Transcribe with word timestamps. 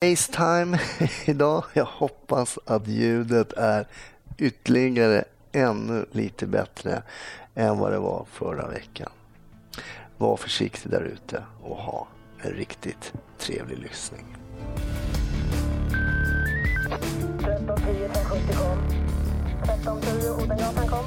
Facetime 0.00 0.80
idag. 1.24 1.64
Jag 1.72 1.84
hoppas 1.84 2.58
att 2.64 2.88
ljudet 2.88 3.52
är 3.52 3.86
ytterligare 4.38 5.24
ännu 5.52 6.06
lite 6.12 6.46
bättre 6.46 7.02
än 7.54 7.78
vad 7.78 7.92
det 7.92 7.98
var 7.98 8.26
förra 8.32 8.68
veckan. 8.68 9.10
Var 10.18 10.36
försiktig 10.36 10.90
där 10.90 11.02
ute 11.02 11.44
och 11.62 11.76
ha 11.76 12.08
en 12.42 12.50
riktigt 12.50 13.12
trevlig 13.38 13.78
lyssning. 13.78 14.36
1310 17.38 18.04
1070 18.04 18.54
kom. 18.56 18.78
1310 19.62 20.44
Odengatan 20.44 20.88
kom. 20.88 21.04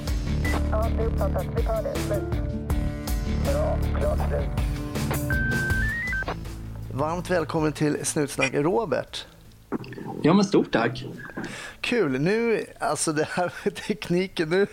Ja, 0.72 0.90
det 0.98 1.04
är 1.04 1.08
uppfattat. 1.08 1.46
Vi 1.56 1.64
tar 1.64 1.84
det. 1.84 1.96
Slut. 1.96 2.24
Bra. 3.46 3.78
Klart 4.00 4.20
slut. 4.30 5.71
Varmt 6.94 7.30
välkommen 7.30 7.74
till 7.74 8.06
Snutsnack 8.06 8.54
Robert. 8.54 9.26
Ja, 10.22 10.34
men 10.34 10.46
stort 10.46 10.72
tack. 10.72 11.06
Kul. 11.82 12.22
Nu, 12.22 12.66
alltså 12.80 13.14
det 13.14 13.28
här 13.32 13.54
med 13.64 13.76
tekniken. 13.88 14.50
Nu, 14.50 14.68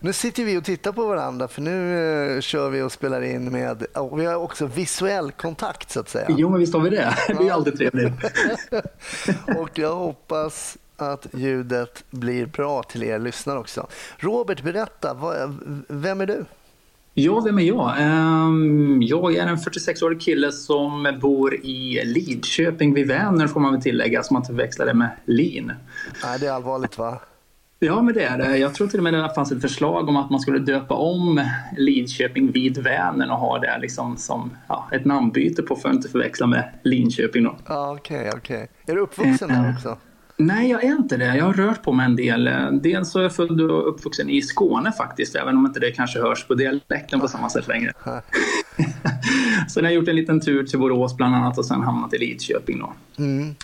nu 0.00 0.12
sitter 0.12 0.44
vi 0.44 0.56
och 0.56 0.64
tittar 0.64 0.92
på 0.92 1.06
varandra 1.06 1.48
för 1.48 1.62
nu 1.62 1.96
uh, 1.96 2.40
kör 2.40 2.70
vi 2.70 2.82
och 2.82 2.92
spelar 2.92 3.22
in 3.22 3.52
med, 3.52 3.82
och 3.82 4.20
vi 4.20 4.26
har 4.26 4.34
också 4.34 4.66
visuell 4.66 5.32
kontakt 5.32 5.90
så 5.90 6.00
att 6.00 6.08
säga. 6.08 6.26
Jo, 6.30 6.50
men 6.50 6.60
visst 6.60 6.74
har 6.74 6.80
vi 6.80 6.90
det. 6.90 7.16
Det 7.28 7.32
är 7.32 7.42
ju 7.42 7.50
alltid 7.50 7.76
trevligt. 7.78 8.12
och 9.58 9.78
jag 9.78 9.94
hoppas 9.94 10.78
att 10.96 11.26
ljudet 11.32 12.04
blir 12.10 12.46
bra 12.46 12.82
till 12.82 13.02
er 13.02 13.18
lyssnare 13.18 13.58
också. 13.58 13.86
Robert, 14.16 14.62
berätta, 14.62 15.14
vad, 15.14 15.58
vem 15.88 16.20
är 16.20 16.26
du? 16.26 16.44
Ja, 17.14 17.40
vem 17.40 17.58
är 17.58 17.62
jag? 17.62 17.94
Ehm, 17.98 19.02
jag 19.02 19.36
är 19.36 19.46
en 19.46 19.56
46-årig 19.56 20.20
kille 20.20 20.52
som 20.52 21.18
bor 21.20 21.54
i 21.54 22.04
Lidköping 22.04 22.94
vid 22.94 23.06
Vänern 23.06 23.48
får 23.48 23.60
man 23.60 23.72
väl 23.72 23.82
tillägga, 23.82 24.22
så 24.22 24.34
man 24.34 24.42
inte 24.42 24.52
förväxlar 24.52 24.86
det 24.86 24.94
med 24.94 25.10
Lin. 25.24 25.72
Nej, 26.24 26.38
det 26.40 26.46
är 26.46 26.52
allvarligt 26.52 26.98
va? 26.98 27.20
Ja, 27.78 28.02
men 28.02 28.14
det 28.14 28.24
är 28.24 28.38
det. 28.38 28.56
Jag 28.56 28.74
tror 28.74 28.86
till 28.86 28.98
och 28.98 29.04
med 29.04 29.14
det 29.14 29.34
fanns 29.34 29.52
ett 29.52 29.60
förslag 29.60 30.08
om 30.08 30.16
att 30.16 30.30
man 30.30 30.40
skulle 30.40 30.58
döpa 30.58 30.94
om 30.94 31.40
Lidköping 31.76 32.52
vid 32.52 32.78
Vänern 32.78 33.30
och 33.30 33.38
ha 33.38 33.58
det 33.58 33.78
liksom 33.80 34.16
som 34.16 34.50
ja, 34.68 34.88
ett 34.92 35.04
namnbyte 35.04 35.62
på 35.62 35.76
för 35.76 35.88
att 35.88 35.94
inte 35.94 36.08
förväxla 36.08 36.46
med 36.46 36.70
Linköping. 36.82 37.44
Då. 37.44 37.56
Ja, 37.66 37.96
okej, 37.98 38.18
okay, 38.18 38.30
okej. 38.36 38.56
Okay. 38.56 38.68
Är 38.86 38.94
du 38.94 39.00
uppvuxen 39.00 39.48
där 39.48 39.74
också? 39.76 39.98
Nej, 40.40 40.70
jag 40.70 40.84
är 40.84 40.96
inte 40.96 41.16
det. 41.16 41.36
Jag 41.36 41.44
har 41.44 41.52
rört 41.52 41.82
på 41.82 41.92
mig 41.92 42.06
en 42.06 42.16
del. 42.16 42.50
Dels 42.82 43.10
så 43.10 43.18
är 43.18 43.22
jag 43.22 43.34
född 43.34 43.60
och 43.60 43.88
uppvuxen 43.88 44.30
i 44.30 44.42
Skåne 44.42 44.92
faktiskt, 44.92 45.36
även 45.36 45.56
om 45.56 45.66
inte 45.66 45.80
det 45.80 45.90
kanske 45.90 46.20
hörs 46.20 46.46
på 46.46 46.54
dialekten 46.54 47.20
på 47.20 47.28
samma 47.28 47.50
sätt 47.50 47.68
längre. 47.68 47.92
sen 49.68 49.84
har 49.84 49.90
jag 49.90 49.92
gjort 49.92 50.08
en 50.08 50.16
liten 50.16 50.40
tur 50.40 50.66
till 50.66 50.78
Borås 50.78 51.16
bland 51.16 51.34
annat 51.34 51.58
och 51.58 51.66
sen 51.66 51.82
hamnat 51.82 52.14
i 52.14 52.18
Lidköping. 52.18 52.78
Då. 52.78 52.92
Mm. 53.18 53.54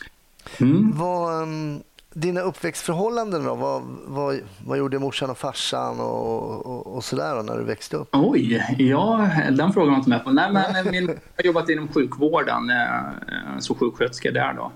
Mm. 0.60 0.92
Vad, 0.96 1.42
um, 1.42 1.82
dina 2.14 2.40
uppväxtförhållanden 2.40 3.44
då? 3.44 3.54
Vad, 3.54 3.82
vad, 4.06 4.40
vad 4.66 4.78
gjorde 4.78 4.98
morsan 4.98 5.30
och 5.30 5.38
farsan 5.38 6.00
och, 6.00 6.66
och, 6.66 6.96
och 6.96 7.04
sådär 7.04 7.42
när 7.42 7.58
du 7.58 7.64
växte 7.64 7.96
upp? 7.96 8.08
Oj, 8.12 8.76
ja, 8.78 9.30
den 9.50 9.72
frågan 9.72 9.90
var 9.90 9.96
inte 9.96 10.10
med 10.10 10.24
på. 10.24 10.30
Nej, 10.30 10.52
men 10.52 10.90
min, 10.90 11.06
jag 11.06 11.14
har 11.36 11.44
jobbat 11.44 11.68
inom 11.68 11.88
sjukvården 11.88 12.70
eh, 12.70 13.58
som 13.58 13.76
sjuksköterska 13.76 14.30
där 14.30 14.54
då. 14.54 14.72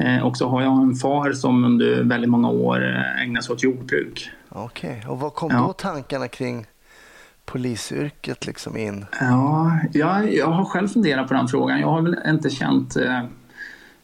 Eh, 0.00 0.22
och 0.22 0.36
så 0.36 0.48
har 0.48 0.62
jag 0.62 0.82
en 0.82 0.94
far 0.94 1.32
som 1.32 1.64
under 1.64 2.02
väldigt 2.02 2.30
många 2.30 2.48
år 2.50 2.96
eh, 2.96 3.22
ägnade 3.22 3.44
sig 3.46 3.52
åt 3.52 3.62
jordbruk. 3.62 4.30
Okej, 4.48 4.90
okay. 4.90 5.10
och 5.10 5.20
vad 5.20 5.34
kom 5.34 5.50
ja. 5.50 5.58
då 5.58 5.72
tankarna 5.72 6.28
kring 6.28 6.66
polisyrket 7.44 8.46
liksom 8.46 8.76
in? 8.76 9.06
Ja, 9.20 9.78
jag, 9.92 10.34
jag 10.34 10.46
har 10.46 10.64
själv 10.64 10.88
funderat 10.88 11.28
på 11.28 11.34
den 11.34 11.48
frågan. 11.48 11.80
Jag 11.80 11.88
har 11.88 12.02
väl 12.02 12.16
inte 12.26 12.50
känt 12.50 12.96
eh, 12.96 13.20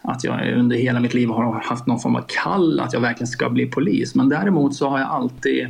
att 0.02 0.24
jag 0.24 0.52
under 0.52 0.76
hela 0.76 1.00
mitt 1.00 1.14
liv 1.14 1.28
har 1.28 1.60
haft 1.64 1.86
någon 1.86 2.00
form 2.00 2.16
av 2.16 2.24
kall 2.28 2.80
att 2.80 2.92
jag 2.92 3.00
verkligen 3.00 3.26
ska 3.26 3.50
bli 3.50 3.66
polis. 3.66 4.14
Men 4.14 4.28
däremot 4.28 4.74
så 4.74 4.88
har 4.88 4.98
jag 4.98 5.08
alltid 5.08 5.68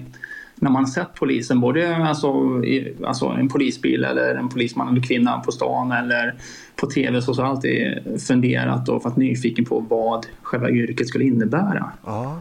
när 0.61 0.71
man 0.71 0.87
sett 0.87 1.15
polisen, 1.15 1.61
både 1.61 1.97
alltså, 1.97 2.29
i, 2.65 2.95
alltså 3.05 3.27
en 3.27 3.49
polisbil 3.49 4.05
eller 4.05 4.35
en 4.35 4.49
polisman 4.49 4.89
eller 4.89 5.03
kvinna 5.03 5.39
på 5.39 5.53
stan 5.53 5.93
eller 5.93 6.35
på 6.77 6.87
tv 6.87 7.23
så 7.23 7.35
har 7.35 7.43
jag 7.43 7.51
alltid 7.51 7.99
funderat 8.27 8.89
och 8.89 9.05
varit 9.05 9.17
nyfiken 9.17 9.65
på 9.65 9.81
vad 9.81 10.27
själva 10.43 10.71
yrket 10.71 11.09
skulle 11.09 11.25
innebära. 11.25 11.93
Ja, 12.05 12.41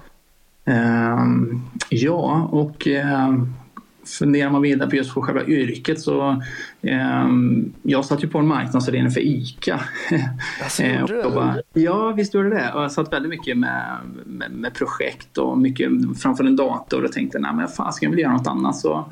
um, 0.66 1.70
ja 1.90 2.50
och 2.52 2.88
um, 2.88 3.54
funderar 4.06 4.50
man 4.50 4.62
vidare 4.62 4.90
på 4.90 4.96
just 4.96 5.14
på 5.14 5.22
själva 5.22 5.46
yrket 5.46 6.00
så 6.00 6.42
eh, 6.82 7.28
jag 7.84 8.06
satt 8.06 8.24
ju 8.24 8.28
på 8.28 8.40
en 8.40 8.48
marknadsavdelning 8.48 9.12
för 9.12 9.22
ICA. 9.22 9.80
Alltså, 10.64 10.84
gjorde 10.84 11.24
du 11.24 11.30
bara, 11.30 11.58
Ja, 11.74 12.12
visst 12.12 12.34
gjorde 12.34 12.50
det. 12.50 12.72
Och 12.74 12.84
jag 12.84 12.92
satt 12.92 13.14
väldigt 13.14 13.30
mycket 13.30 13.58
med, 13.58 14.00
med, 14.26 14.52
med, 14.52 14.74
projekt 14.74 15.38
och 15.38 15.58
mycket 15.58 15.90
framför 16.22 16.44
en 16.44 16.56
dator 16.56 17.04
och 17.04 17.12
tänkte 17.12 17.40
nej 17.40 17.52
men 17.54 17.68
fan 17.68 17.94
ska 17.94 18.06
jag 18.06 18.12
vill 18.12 18.20
göra 18.20 18.34
något 18.34 18.48
annat. 18.48 18.76
Så, 18.76 19.10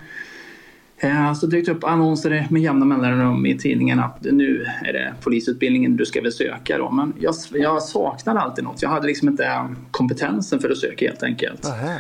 eh, 0.98 1.34
så 1.34 1.48
dök 1.48 1.66
det 1.66 1.72
upp 1.72 1.84
annonser 1.84 2.48
med 2.50 2.62
jämna 2.62 2.86
mellanrum 2.86 3.46
i 3.46 3.58
tidningen 3.58 4.00
att 4.00 4.24
nu 4.32 4.66
är 4.84 4.94
det 4.94 5.14
polisutbildningen 5.24 5.98
du 5.98 6.06
ska 6.06 6.22
väl 6.22 6.32
söka 6.32 6.78
då. 6.78 6.92
Men 6.92 7.14
jag, 7.20 7.36
jag 7.54 7.84
saknade 7.84 8.40
alltid 8.40 8.64
något. 8.64 8.82
Jag 8.82 8.90
hade 8.90 9.08
liksom 9.08 9.28
inte 9.28 9.76
kompetensen 9.92 10.60
för 10.60 10.70
att 10.70 10.78
söka 10.78 11.06
helt 11.06 11.24
enkelt. 11.24 11.66
Aha. 11.66 12.00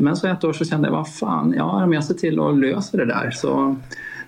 Men 0.00 0.16
så 0.16 0.26
ett 0.26 0.44
år 0.44 0.52
så 0.52 0.64
kände 0.64 0.88
jag, 0.88 0.92
vad 0.92 1.14
fan, 1.14 1.54
ja, 1.56 1.84
om 1.84 1.92
jag 1.92 2.04
ser 2.04 2.14
till 2.14 2.40
att 2.40 2.58
lösa 2.58 2.96
det 2.96 3.06
där. 3.06 3.30
Så 3.30 3.76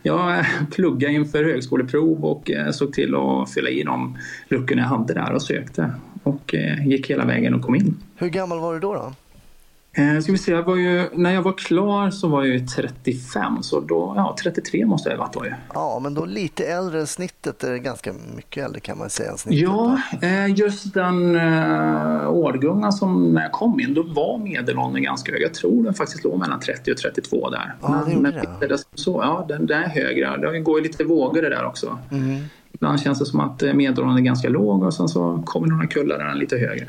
jag 0.02 0.44
pluggade 0.70 1.14
inför 1.14 1.44
högskoleprov 1.44 2.24
och 2.24 2.50
eh, 2.50 2.70
såg 2.70 2.92
till 2.92 3.14
att 3.14 3.50
fylla 3.50 3.70
i 3.70 3.82
de 3.82 4.18
luckorna 4.48 4.82
jag 4.82 4.88
hade 4.88 5.14
där 5.14 5.32
och 5.32 5.42
sökte. 5.42 5.90
Och 6.22 6.54
eh, 6.54 6.88
gick 6.88 7.10
hela 7.10 7.24
vägen 7.24 7.54
och 7.54 7.62
kom 7.62 7.74
in. 7.74 7.96
Hur 8.16 8.28
gammal 8.28 8.60
var 8.60 8.74
du 8.74 8.80
då? 8.80 8.94
då? 8.94 9.12
Eh, 9.94 10.20
ska 10.20 10.32
vi 10.32 10.38
se, 10.38 10.52
jag 10.52 10.62
var 10.62 10.76
ju, 10.76 11.08
när 11.12 11.34
jag 11.34 11.42
var 11.42 11.52
klar 11.52 12.10
så 12.10 12.28
var 12.28 12.44
jag 12.44 12.54
ju 12.54 12.66
35, 12.66 13.62
så 13.62 13.80
då, 13.80 14.12
ja 14.16 14.36
33 14.42 14.86
måste 14.86 15.10
jag 15.10 15.16
ha 15.16 15.24
varit 15.24 15.34
då 15.34 15.46
ju. 15.46 15.52
Ja, 15.74 15.98
men 16.02 16.14
då 16.14 16.24
lite 16.24 16.64
äldre 16.64 17.00
än 17.00 17.06
snittet, 17.06 17.64
är 17.64 17.76
ganska 17.76 18.12
mycket 18.36 18.64
äldre 18.64 18.80
kan 18.80 18.98
man 18.98 19.10
säga. 19.10 19.30
Än 19.30 19.38
snittet, 19.38 19.62
ja, 19.62 19.98
eh, 20.22 20.54
just 20.54 20.94
den 20.94 21.36
eh, 21.36 22.30
årgången 22.30 22.92
som 22.92 23.34
när 23.34 23.42
jag 23.42 23.52
kom 23.52 23.80
in, 23.80 23.94
då 23.94 24.02
var 24.02 24.38
medelåldern 24.38 25.02
ganska 25.02 25.32
hög. 25.32 25.42
Jag 25.42 25.54
tror 25.54 25.84
den 25.84 25.94
faktiskt 25.94 26.24
låg 26.24 26.38
mellan 26.38 26.60
30 26.60 26.92
och 26.92 26.96
32 26.96 27.50
där. 27.50 27.74
Ja, 27.82 28.04
det 28.08 28.16
men, 28.16 28.32
det. 28.32 28.66
det 28.68 28.78
så, 28.94 29.20
ja, 29.22 29.44
den, 29.48 29.66
den 29.66 29.82
är 29.82 29.88
högre. 29.88 30.36
Det 30.36 30.60
går 30.60 30.78
ju 30.78 30.84
lite 30.84 31.04
vågor 31.04 31.42
det 31.42 31.48
där 31.48 31.64
också. 31.64 31.98
Mm. 32.10 32.44
Ibland 32.72 33.00
känns 33.00 33.18
det 33.18 33.26
som 33.26 33.40
att 33.40 33.62
eh, 33.62 33.74
medelåldern 33.74 34.18
är 34.18 34.22
ganska 34.22 34.48
låg 34.48 34.82
och 34.82 34.94
sen 34.94 35.08
så 35.08 35.42
kommer 35.46 35.66
några 35.66 35.86
kullar 35.86 36.18
där 36.18 36.24
den 36.24 36.34
är 36.34 36.40
lite 36.40 36.56
högre. 36.56 36.86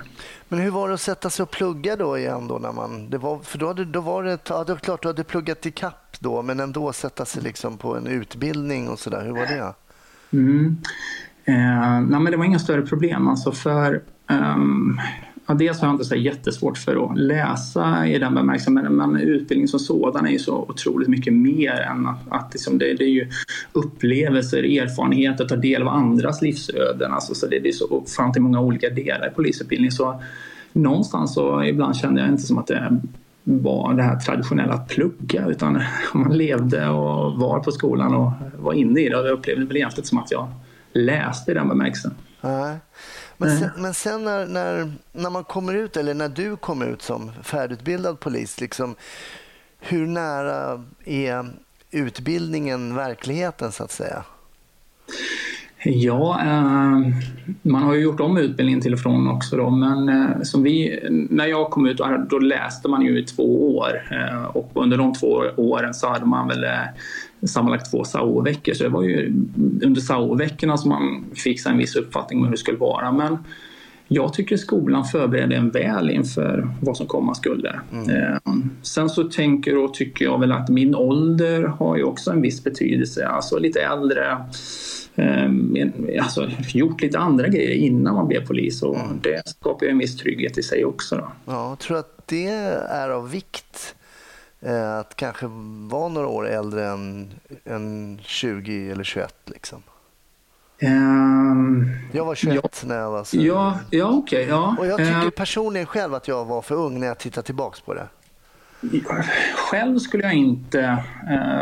Men 0.53 0.61
hur 0.61 0.71
var 0.71 0.87
det 0.87 0.93
att 0.93 1.01
sätta 1.01 1.29
sig 1.29 1.43
och 1.43 1.51
plugga 1.51 1.95
då 1.95 2.17
igen? 2.17 2.47
Då 2.47 2.57
när 2.57 2.71
man, 2.71 3.09
det 3.09 3.17
var, 3.17 3.39
för 3.39 3.57
då, 3.57 3.67
hade, 3.67 3.85
då 3.85 4.01
var 4.01 4.23
det, 4.23 4.49
ja, 4.49 4.63
det 4.63 4.73
var 4.73 4.79
klart 4.79 5.01
du 5.01 5.07
hade 5.07 5.23
pluggat 5.23 5.65
i 5.65 5.71
kapp 5.71 6.17
då, 6.19 6.41
men 6.41 6.59
ändå 6.59 6.93
sätta 6.93 7.25
sig 7.25 7.43
liksom 7.43 7.77
på 7.77 7.97
en 7.97 8.07
utbildning 8.07 8.89
och 8.89 8.99
sådär. 8.99 9.25
Hur 9.25 9.31
var 9.31 9.45
det? 9.45 9.73
Mm. 10.31 10.77
Eh, 11.45 12.01
nej, 12.09 12.19
men 12.19 12.25
det 12.25 12.37
var 12.37 12.45
inga 12.45 12.59
större 12.59 12.81
problem. 12.81 13.27
Alltså 13.27 13.51
för, 13.51 14.01
um, 14.29 14.99
ja, 15.47 15.53
dels 15.53 15.79
har 15.79 15.87
jag 15.87 15.93
inte 15.93 16.05
så 16.05 16.15
jättesvårt 16.15 16.77
för 16.77 17.05
att 17.05 17.17
läsa 17.17 18.07
i 18.07 18.19
den 18.19 18.35
bemärkelsen 18.35 18.73
men, 18.73 18.95
men 18.95 19.17
utbildning 19.17 19.67
som 19.67 19.79
sådan 19.79 20.25
är 20.25 20.31
ju 20.31 20.39
så 20.39 20.65
otroligt 20.69 21.09
mycket 21.09 21.33
mer 21.33 21.71
än 21.71 22.07
att, 22.07 22.19
att 22.29 22.53
liksom 22.53 22.77
det, 22.77 22.93
det, 22.93 23.03
är 23.03 23.09
ju 23.09 23.29
upplevelser, 23.73 24.63
erfarenheter, 24.63 25.45
ta 25.45 25.55
del 25.55 25.81
av 25.81 25.87
andras 25.87 26.41
livsöden. 26.41 27.13
Alltså, 27.13 27.35
så 27.35 27.47
det, 27.47 27.59
det 27.59 27.69
är 27.69 27.73
så 27.73 27.87
ofantligt 27.89 28.43
många 28.43 28.61
olika 28.61 28.89
delar 28.89 29.27
i 29.27 29.35
polisutbildning. 29.35 29.91
Så 29.91 30.21
någonstans 30.73 31.33
så 31.33 31.63
ibland 31.63 31.95
kände 31.95 32.21
jag 32.21 32.29
inte 32.29 32.43
som 32.43 32.57
att 32.57 32.67
det 32.67 33.01
var 33.43 33.93
det 33.93 34.03
här 34.03 34.19
traditionella 34.19 34.73
att 34.73 34.87
plugga 34.87 35.47
utan 35.47 35.81
man 36.13 36.37
levde 36.37 36.89
och 36.89 37.39
var 37.39 37.59
på 37.59 37.71
skolan 37.71 38.13
och 38.13 38.31
var 38.57 38.73
inne 38.73 39.01
i 39.01 39.09
det 39.09 39.17
och 39.17 39.27
jag 39.27 39.33
upplevde 39.33 39.65
väl 39.65 39.77
egentligen 39.77 40.07
som 40.07 40.17
att 40.17 40.31
jag 40.31 40.47
läste 40.93 41.51
i 41.51 41.53
den 41.53 41.67
bemärkelsen. 41.67 42.13
Nej. 42.41 42.77
Men 43.37 43.59
sen, 43.59 43.69
men 43.77 43.93
sen 43.93 44.23
när, 44.23 44.45
när, 44.45 44.91
när, 45.11 45.29
man 45.29 45.43
kommer 45.43 45.73
ut, 45.73 45.97
eller 45.97 46.13
när 46.13 46.29
du 46.29 46.55
kommer 46.55 46.85
ut 46.85 47.01
som 47.01 47.31
färdigutbildad 47.43 48.19
polis, 48.19 48.61
liksom, 48.61 48.95
hur 49.79 50.07
nära 50.07 50.83
är 51.05 51.49
utbildningen 51.91 52.95
verkligheten 52.95 53.71
så 53.71 53.83
att 53.83 53.91
säga? 53.91 54.23
Ja, 55.85 56.41
eh, 56.41 57.13
man 57.61 57.83
har 57.83 57.93
ju 57.93 58.01
gjort 58.01 58.19
om 58.19 58.37
utbildningen 58.37 58.81
till 58.81 58.93
och 58.93 58.99
från 58.99 59.27
också 59.27 59.57
då, 59.57 59.69
men 59.69 60.09
eh, 60.09 60.41
som 60.41 60.63
vi, 60.63 60.99
när 61.29 61.45
jag 61.45 61.71
kom 61.71 61.85
ut 61.85 62.01
då 62.29 62.39
läste 62.39 62.87
man 62.87 63.01
ju 63.01 63.19
i 63.19 63.23
två 63.23 63.77
år 63.77 64.07
eh, 64.11 64.43
och 64.43 64.71
under 64.73 64.97
de 64.97 65.13
två 65.13 65.43
åren 65.57 65.93
så 65.93 66.09
hade 66.09 66.25
man 66.25 66.47
väl 66.47 66.65
sammanlagt 67.45 67.91
två 67.91 68.03
SAO-veckor 68.03 68.73
så 68.73 68.83
det 68.83 68.89
var 68.89 69.03
ju 69.03 69.33
under 69.83 70.01
SAO-veckorna 70.01 70.77
som 70.77 70.89
man 70.89 71.25
fick 71.35 71.61
sig 71.61 71.71
en 71.71 71.77
viss 71.77 71.95
uppfattning 71.95 72.39
om 72.39 72.45
hur 72.45 72.51
det 72.51 72.57
skulle 72.57 72.77
vara. 72.77 73.11
Men 73.11 73.37
jag 74.07 74.33
tycker 74.33 74.57
skolan 74.57 75.05
förbereder 75.05 75.55
en 75.55 75.69
väl 75.69 76.09
inför 76.09 76.69
vad 76.81 76.97
som 76.97 77.07
komma 77.07 77.35
skulle. 77.35 77.79
Mm. 77.91 78.09
Eh, 78.09 78.37
sen 78.81 79.09
så 79.09 79.23
tänker 79.23 79.77
och 79.77 79.93
tycker 79.93 80.25
jag 80.25 80.39
väl 80.39 80.51
att 80.51 80.69
min 80.69 80.95
ålder 80.95 81.63
har 81.63 81.97
ju 81.97 82.03
också 82.03 82.31
en 82.31 82.41
viss 82.41 82.63
betydelse. 82.63 83.27
Alltså 83.27 83.59
lite 83.59 83.81
äldre 83.81 84.37
alltså, 86.21 86.49
gjort 86.67 87.01
lite 87.01 87.19
andra 87.19 87.47
grejer 87.47 87.71
innan 87.71 88.15
man 88.15 88.27
blev 88.27 88.47
polis 88.47 88.83
och 88.83 88.95
mm. 88.95 89.19
det 89.23 89.41
skapar 89.45 89.85
ju 89.85 89.91
en 89.91 89.97
viss 89.97 90.17
trygghet 90.17 90.57
i 90.57 90.63
sig 90.63 90.85
också. 90.85 91.15
Då. 91.15 91.31
Ja, 91.45 91.69
jag 91.69 91.79
tror 91.79 91.97
att 91.97 92.27
det 92.27 92.47
är 92.47 93.09
av 93.09 93.31
vikt 93.31 93.95
att 94.99 95.15
kanske 95.15 95.45
vara 95.87 96.07
några 96.07 96.27
år 96.27 96.47
äldre 96.47 96.87
än, 96.87 97.33
än 97.65 98.19
20 98.23 98.91
eller 98.91 99.03
21 99.03 99.35
liksom. 99.45 99.83
Um, 100.81 101.91
jag 102.11 102.25
var 102.25 102.35
21 102.35 102.55
ja, 102.63 102.87
när 102.87 102.95
jag 102.95 103.11
var 103.11 103.23
så. 103.23 103.37
Ja, 103.37 103.79
ja 103.89 104.05
okej. 104.05 104.43
Okay, 104.43 104.49
ja. 104.49 104.75
Och 104.79 104.87
jag 104.87 104.97
tycker 104.97 105.23
uh, 105.23 105.29
personligen 105.29 105.87
själv 105.87 106.13
att 106.13 106.27
jag 106.27 106.45
var 106.45 106.61
för 106.61 106.75
ung 106.75 106.99
när 106.99 107.07
jag 107.07 107.17
tittar 107.17 107.41
tillbaks 107.41 107.81
på 107.81 107.93
det. 107.93 108.07
Själv 109.55 109.99
skulle 109.99 110.23
jag 110.23 110.33
inte, 110.33 111.03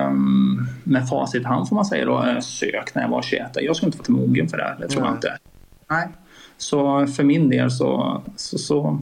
um, 0.07 0.67
med 0.83 1.09
facit 1.09 1.45
hand 1.45 1.69
får 1.69 1.75
man 1.75 1.85
säga, 1.85 2.05
då, 2.05 2.41
sökt 2.41 2.95
när 2.95 3.01
jag 3.01 3.09
var 3.09 3.21
21. 3.21 3.51
Jag 3.55 3.75
skulle 3.75 3.91
inte 3.91 4.05
för 4.05 4.11
mogen 4.11 4.49
för 4.49 4.57
det 4.57 4.77
det 4.79 4.87
tror 4.87 5.01
Nej. 5.01 5.09
jag 5.09 5.17
inte. 5.17 5.37
Nej. 5.89 6.07
Så 6.57 7.07
för 7.07 7.23
min 7.23 7.49
del 7.49 7.71
så, 7.71 8.21
så, 8.35 8.57
så 8.57 8.99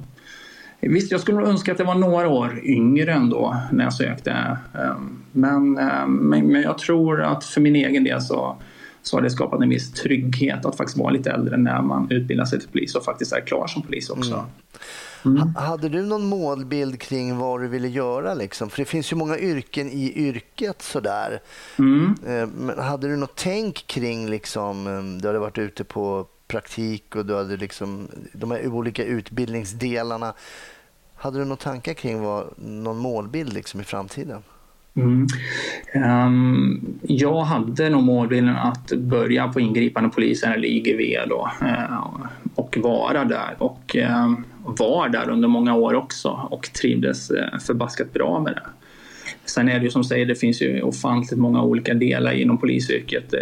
Visst, 0.81 1.11
jag 1.11 1.21
skulle 1.21 1.41
önska 1.41 1.71
att 1.71 1.77
det 1.77 1.83
var 1.83 1.95
några 1.95 2.27
år 2.27 2.59
yngre 2.63 3.13
ändå 3.13 3.57
när 3.71 3.83
jag 3.83 3.93
sökte. 3.93 4.57
Um, 4.73 5.23
men, 5.31 5.77
um, 5.77 6.29
men 6.29 6.61
jag 6.61 6.77
tror 6.77 7.21
att 7.21 7.45
för 7.45 7.61
min 7.61 7.75
egen 7.75 8.03
del 8.03 8.21
så 8.21 8.57
så 9.01 9.17
har 9.17 9.21
det 9.21 9.29
skapat 9.29 9.61
en 9.61 9.69
viss 9.69 9.91
trygghet 9.91 10.65
att 10.65 10.77
faktiskt 10.77 10.97
vara 10.97 11.09
lite 11.09 11.31
äldre 11.31 11.57
när 11.57 11.81
man 11.81 12.11
utbildar 12.11 12.45
sig 12.45 12.59
till 12.59 12.69
polis 12.69 12.95
och 12.95 13.03
faktiskt 13.03 13.33
är 13.33 13.41
klar 13.41 13.67
som 13.67 13.81
polis 13.81 14.09
också. 14.09 14.33
Mm. 14.33 14.45
Mm. 15.25 15.55
Hade 15.55 15.89
du 15.89 16.01
någon 16.01 16.25
målbild 16.25 16.99
kring 17.01 17.37
vad 17.37 17.61
du 17.61 17.67
ville 17.67 17.87
göra? 17.87 18.33
Liksom? 18.33 18.69
För 18.69 18.77
det 18.77 18.85
finns 18.85 19.11
ju 19.11 19.15
många 19.15 19.37
yrken 19.37 19.89
i 19.89 20.13
yrket 20.15 20.81
sådär. 20.81 21.41
Mm. 21.79 22.15
Eh, 22.27 22.47
men 22.47 22.79
hade 22.79 23.07
du 23.07 23.15
något 23.15 23.35
tänk 23.35 23.87
kring, 23.87 24.29
liksom, 24.29 24.85
du 25.21 25.27
hade 25.27 25.39
varit 25.39 25.57
ute 25.57 25.83
på 25.83 26.27
praktik 26.49 27.15
och 27.15 27.25
du 27.25 27.35
hade 27.35 27.57
liksom, 27.57 28.07
de 28.33 28.51
här 28.51 28.67
olika 28.67 29.03
utbildningsdelarna. 29.03 30.33
Hade 31.15 31.39
du 31.39 31.45
några 31.45 31.55
tankar 31.55 31.93
kring 31.93 32.21
vad, 32.21 32.45
någon 32.57 32.97
målbild 32.97 33.53
liksom, 33.53 33.81
i 33.81 33.83
framtiden? 33.83 34.41
Mm. 34.95 35.27
Um, 35.95 36.99
jag 37.01 37.41
hade 37.41 37.89
nog 37.89 38.03
målbilden 38.03 38.55
att 38.55 38.91
börja 38.91 39.47
på 39.47 39.59
ingripande 39.59 40.09
polisen 40.09 40.51
eller 40.51 40.67
IGV 40.67 41.29
då, 41.29 41.51
uh, 41.61 42.25
och 42.55 42.77
vara 42.77 43.25
där. 43.25 43.55
Och 43.57 43.95
uh, 43.95 44.33
var 44.63 45.09
där 45.09 45.29
under 45.29 45.47
många 45.47 45.75
år 45.75 45.93
också 45.93 46.47
och 46.51 46.73
trivdes 46.73 47.31
uh, 47.31 47.59
förbaskat 47.67 48.13
bra 48.13 48.39
med 48.39 48.53
det. 48.53 48.63
Sen 49.45 49.69
är 49.69 49.79
det 49.79 49.85
ju 49.85 49.91
som 49.91 50.03
säger, 50.03 50.25
det 50.25 50.35
finns 50.35 50.61
ju 50.61 50.81
ofantligt 50.81 51.39
många 51.39 51.63
olika 51.63 51.93
delar 51.93 52.31
inom 52.31 52.57
polisyrket. 52.57 53.33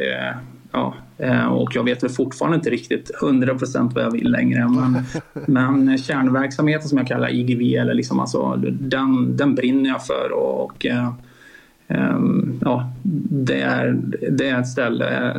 Ja, 0.72 0.94
och 1.50 1.76
jag 1.76 1.84
vet 1.84 2.04
väl 2.04 2.10
fortfarande 2.10 2.56
inte 2.56 2.70
riktigt 2.70 3.12
100% 3.22 3.94
vad 3.94 4.04
jag 4.04 4.12
vill 4.12 4.32
längre. 4.32 4.68
Men, 4.68 5.04
men 5.48 5.98
kärnverksamheten 5.98 6.90
som 6.90 6.98
jag 6.98 7.08
kallar 7.08 7.30
IGV, 7.30 7.62
eller 7.62 7.94
liksom 7.94 8.20
alltså, 8.20 8.56
den, 8.80 9.38
den 9.38 9.56
brinner 9.56 9.90
jag 9.90 10.06
för. 10.06 10.32
Och, 10.32 10.64
och 10.64 10.86
Ehm, 11.88 12.60
ja, 12.62 12.92
det, 13.30 13.62
är, 13.62 13.98
det 14.32 14.50
är 14.50 14.60
ett 14.60 14.68
ställe 14.68 15.34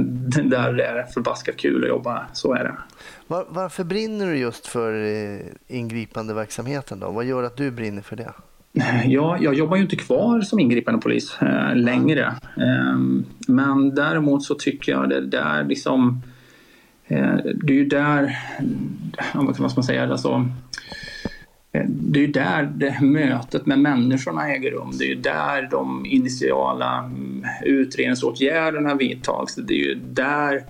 där 0.45 0.73
det 0.73 0.85
är 0.85 1.05
förbaskat 1.05 1.57
kul 1.57 1.83
att 1.83 1.89
jobba. 1.89 2.27
Så 2.33 2.55
är 2.55 2.65
det. 2.65 2.77
Var, 3.27 3.47
varför 3.49 3.85
brinner 3.85 4.27
du 4.27 4.37
just 4.37 4.67
för 4.67 5.05
eh, 5.05 5.41
ingripande 5.69 6.35
verksamheten? 6.35 7.01
Då? 7.01 7.11
Vad 7.11 7.25
gör 7.25 7.43
att 7.43 7.57
du 7.57 7.71
brinner 7.71 8.03
för 8.03 8.17
det? 8.17 8.33
Ja, 9.07 9.39
jag 9.41 9.55
jobbar 9.55 9.77
ju 9.77 9.83
inte 9.83 9.97
kvar 9.97 10.41
som 10.41 10.59
ingripande 10.59 11.01
polis 11.01 11.37
eh, 11.43 11.77
längre. 11.77 12.35
Eh, 12.57 12.99
men 13.49 13.95
däremot 13.95 14.43
så 14.43 14.55
tycker 14.55 14.93
jag 14.93 15.09
det 15.09 15.21
där 15.21 15.65
liksom... 15.65 16.23
Eh, 17.07 17.37
det 17.55 17.73
är 17.73 17.77
ju 17.77 17.85
där... 17.85 18.39
Vad 19.35 19.55
ska 19.55 19.63
man 19.63 19.85
säga? 19.85 20.11
Alltså, 20.11 20.49
eh, 21.73 21.85
det 21.89 22.21
är 22.21 22.27
ju 22.27 22.33
där 22.33 22.73
det 22.75 23.01
mötet 23.01 23.67
med 23.67 23.79
människorna 23.79 24.49
äger 24.49 24.71
rum. 24.71 24.91
Det 24.99 25.05
är 25.05 25.09
ju 25.09 25.21
där 25.21 25.69
de 25.71 26.07
initiala 26.07 26.99
mm, 26.99 27.45
utredningsåtgärderna 27.65 28.95
vidtas. 28.95 29.55
Det 29.55 29.75
är 29.75 29.85
ju 29.85 29.95
där 29.95 30.63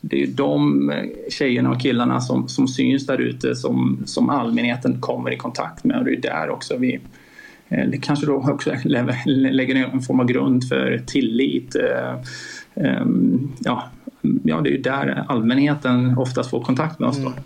det 0.00 0.22
är 0.22 0.26
de 0.26 0.90
eh, 0.90 1.04
tjejerna 1.30 1.70
och 1.70 1.80
killarna 1.80 2.20
som, 2.20 2.48
som 2.48 2.68
syns 2.68 3.06
där 3.06 3.18
ute 3.18 3.54
som, 3.54 4.02
som 4.06 4.30
allmänheten 4.30 5.00
kommer 5.00 5.30
i 5.30 5.36
kontakt 5.36 5.84
med. 5.84 5.98
Och 5.98 6.04
det 6.04 6.12
är 6.12 6.20
där 6.20 6.50
också 6.50 6.76
vi 6.76 7.00
det 7.68 7.98
kanske 8.02 8.26
då 8.26 8.34
också 8.34 8.74
lägger 9.26 9.74
en 9.74 10.00
form 10.00 10.20
av 10.20 10.26
grund 10.26 10.68
för 10.68 11.02
tillit. 11.06 11.76
Eh, 11.76 12.14
ehm, 12.74 13.52
ja, 13.58 13.88
ja, 14.42 14.60
det 14.60 14.68
är 14.68 14.72
ju 14.72 14.82
där 14.82 15.24
allmänheten 15.28 16.18
oftast 16.18 16.50
får 16.50 16.64
kontakt 16.64 16.98
med 16.98 17.08
oss. 17.08 17.16
Då. 17.16 17.26
Mm. 17.26 17.38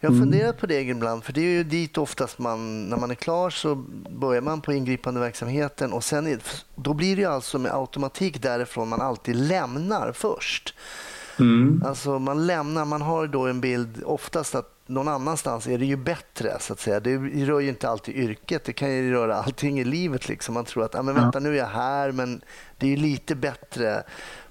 Jag 0.00 0.10
har 0.10 0.16
mm. 0.16 0.30
funderat 0.30 0.58
på 0.58 0.66
det 0.66 0.80
ibland, 0.80 1.24
för 1.24 1.32
det 1.32 1.40
är 1.40 1.56
ju 1.56 1.64
dit 1.64 1.98
oftast 1.98 2.38
man, 2.38 2.88
när 2.88 2.96
man 2.96 3.10
är 3.10 3.14
klar 3.14 3.50
så 3.50 3.74
börjar 4.20 4.42
man 4.42 4.60
på 4.60 4.72
ingripande 4.72 5.20
verksamheten 5.20 5.92
och 5.92 6.04
sen 6.04 6.26
är, 6.26 6.38
då 6.74 6.94
blir 6.94 7.16
det 7.16 7.24
alltså 7.24 7.58
med 7.58 7.74
automatik 7.74 8.42
därifrån 8.42 8.88
man 8.88 9.00
alltid 9.00 9.36
lämnar 9.36 10.12
först. 10.12 10.74
Mm. 11.38 11.82
Alltså 11.86 12.18
man 12.18 12.46
lämnar, 12.46 12.84
man 12.84 13.02
har 13.02 13.26
då 13.26 13.46
en 13.46 13.60
bild 13.60 14.02
oftast 14.04 14.54
att 14.54 14.75
någon 14.86 15.08
annanstans 15.08 15.66
är 15.66 15.78
det 15.78 15.86
ju 15.86 15.96
bättre. 15.96 16.56
så 16.60 16.72
att 16.72 16.80
säga. 16.80 17.00
Det 17.00 17.16
rör 17.46 17.60
ju 17.60 17.68
inte 17.68 17.88
alltid 17.88 18.16
yrket, 18.16 18.64
det 18.64 18.72
kan 18.72 18.92
ju 18.92 19.12
röra 19.12 19.36
allting 19.36 19.80
i 19.80 19.84
livet. 19.84 20.28
Liksom. 20.28 20.54
Man 20.54 20.64
tror 20.64 20.84
att 20.84 20.94
ah, 20.94 21.02
men 21.02 21.14
vänta, 21.14 21.38
nu 21.38 21.52
är 21.52 21.58
jag 21.58 21.66
här, 21.66 22.12
men 22.12 22.40
det 22.78 22.86
är 22.86 22.90
ju 22.90 22.96
lite 22.96 23.34
bättre 23.34 24.02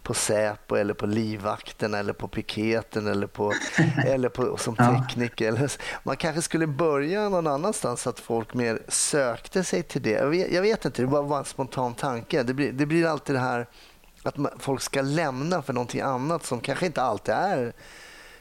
på 0.04 0.14
Säpo 0.14 0.76
eller 0.76 0.94
på 0.94 1.06
livvakten 1.06 1.94
eller 1.94 2.14
på 2.14 2.28
piketen 2.28 3.08
eller, 3.08 3.28
på, 3.28 3.54
eller 4.06 4.30
på, 4.30 4.58
som 4.58 4.76
tekniker. 4.76 5.72
Man 6.04 6.18
kanske 6.18 6.42
skulle 6.42 6.68
börja 6.68 7.30
någon 7.30 7.48
annanstans 7.48 8.02
så 8.02 8.10
att 8.10 8.20
folk 8.20 8.54
mer 8.54 8.80
sökte 8.88 9.64
sig 9.64 9.84
till 9.84 10.02
det. 10.02 10.10
Jag 10.10 10.28
vet, 10.28 10.52
jag 10.52 10.62
vet 10.62 10.86
inte, 10.86 11.02
det 11.02 11.08
var 11.08 11.24
bara 11.24 11.40
en 11.40 11.46
spontan 11.46 11.94
tanke. 11.94 12.44
Det 12.44 12.54
blir, 12.54 12.72
det 12.72 12.86
blir 12.86 13.06
alltid 13.06 13.36
det 13.36 13.40
här 13.40 13.68
att 14.24 14.38
man, 14.38 14.52
folk 14.60 14.82
ska 14.82 15.02
lämna 15.02 15.62
för 15.62 15.74
någonting 15.74 16.02
annat 16.02 16.46
som 16.46 16.60
kanske 16.60 16.86
inte 16.86 17.02
alltid 17.02 17.36
är 17.36 17.74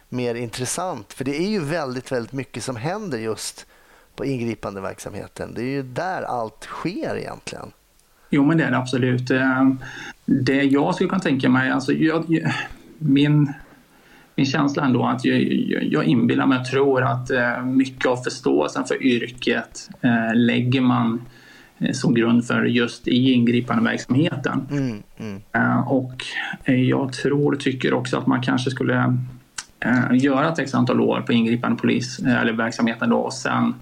mer 0.08 0.34
intressant. 0.34 1.12
För 1.12 1.24
det 1.24 1.36
är 1.36 1.48
ju 1.48 1.60
väldigt, 1.60 2.12
väldigt 2.12 2.32
mycket 2.32 2.62
som 2.62 2.76
händer 2.76 3.18
just 3.18 3.66
på 4.16 4.24
ingripande 4.24 4.80
verksamheten. 4.80 5.54
Det 5.54 5.62
är 5.62 5.70
ju 5.70 5.82
där 5.82 6.22
allt 6.22 6.64
sker 6.64 7.16
egentligen. 7.16 7.72
Jo, 8.30 8.44
men 8.44 8.58
det 8.58 8.64
är 8.64 8.70
det 8.70 8.76
absolut. 8.76 9.30
Ehm, 9.30 9.78
det 10.24 10.62
jag 10.62 10.94
skulle 10.94 11.10
kunna 11.10 11.20
tänka 11.20 11.48
mig, 11.48 11.70
alltså 11.70 11.92
jag, 11.92 12.50
min, 12.98 13.52
min 14.34 14.46
känsla 14.46 14.84
ändå 14.84 15.06
att 15.06 15.24
jag, 15.24 15.42
jag 15.82 16.04
inbillar 16.04 16.46
mig 16.46 16.58
och 16.58 16.66
tror 16.66 17.02
att 17.02 17.30
eh, 17.30 17.64
mycket 17.64 18.06
av 18.06 18.16
förståelsen 18.16 18.84
för 18.84 19.02
yrket 19.02 19.90
eh, 20.00 20.34
lägger 20.34 20.80
man 20.80 21.22
eh, 21.78 21.92
som 21.92 22.14
grund 22.14 22.46
för 22.46 22.64
just 22.64 23.08
i 23.08 23.32
ingripande 23.32 23.90
verksamheten. 23.90 24.66
Mm, 24.70 25.02
mm. 25.18 25.82
Och 25.86 26.24
jag 26.64 27.12
tror 27.12 27.56
tycker 27.56 27.94
också 27.94 28.18
att 28.18 28.26
man 28.26 28.42
kanske 28.42 28.70
skulle 28.70 29.16
göra 30.12 30.52
ett 30.52 30.58
x 30.58 30.74
antal 30.74 31.00
år 31.00 31.20
på 31.20 31.32
ingripande 31.32 31.76
polis 31.80 32.18
eller 32.18 32.52
verksamheten 32.52 33.10
då 33.10 33.18
och 33.18 33.32
sen 33.32 33.74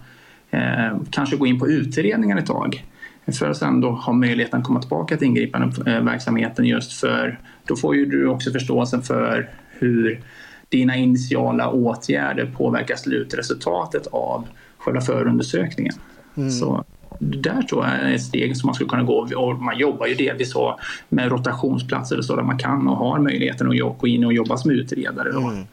kanske 1.10 1.36
gå 1.36 1.46
in 1.46 1.58
på 1.58 1.68
utredningen 1.68 2.38
ett 2.38 2.46
tag 2.46 2.84
för 3.26 3.50
att 3.50 3.56
sen 3.56 3.80
då 3.80 3.90
ha 3.90 4.12
möjligheten 4.12 4.60
att 4.60 4.66
komma 4.66 4.80
tillbaka 4.80 5.16
till 5.16 5.26
ingripande 5.26 5.92
eh, 5.92 6.02
verksamheten 6.02 6.64
just 6.64 6.92
för 6.92 7.38
då 7.66 7.76
får 7.76 7.96
ju 7.96 8.06
du 8.06 8.26
också 8.26 8.50
förståelsen 8.50 9.02
för 9.02 9.50
hur 9.68 10.20
dina 10.68 10.96
initiala 10.96 11.70
åtgärder 11.70 12.46
påverkar 12.56 12.96
slutresultatet 12.96 14.06
av 14.06 14.46
själva 14.78 15.00
förundersökningen. 15.00 15.94
Mm. 16.36 16.50
Så 16.50 16.84
där 17.18 17.62
tror 17.62 17.84
jag 17.86 17.94
är 17.94 18.14
ett 18.14 18.22
steg 18.22 18.56
som 18.56 18.66
man 18.66 18.74
skulle 18.74 18.90
kunna 18.90 19.02
gå. 19.02 19.28
Och 19.36 19.58
man 19.58 19.78
jobbar 19.78 20.06
ju 20.06 20.14
delvis 20.14 20.52
så 20.52 20.80
med 21.08 21.30
rotationsplatser 21.30 22.18
och 22.18 22.24
så 22.24 22.36
där 22.36 22.42
man 22.42 22.58
kan 22.58 22.88
och 22.88 22.96
har 22.96 23.18
möjligheten 23.18 23.70
att 23.70 23.98
gå 23.98 24.06
in 24.06 24.24
och 24.24 24.32
jobba 24.32 24.56
som 24.56 24.70
utredare. 24.70 25.30
Mm. 25.30 25.64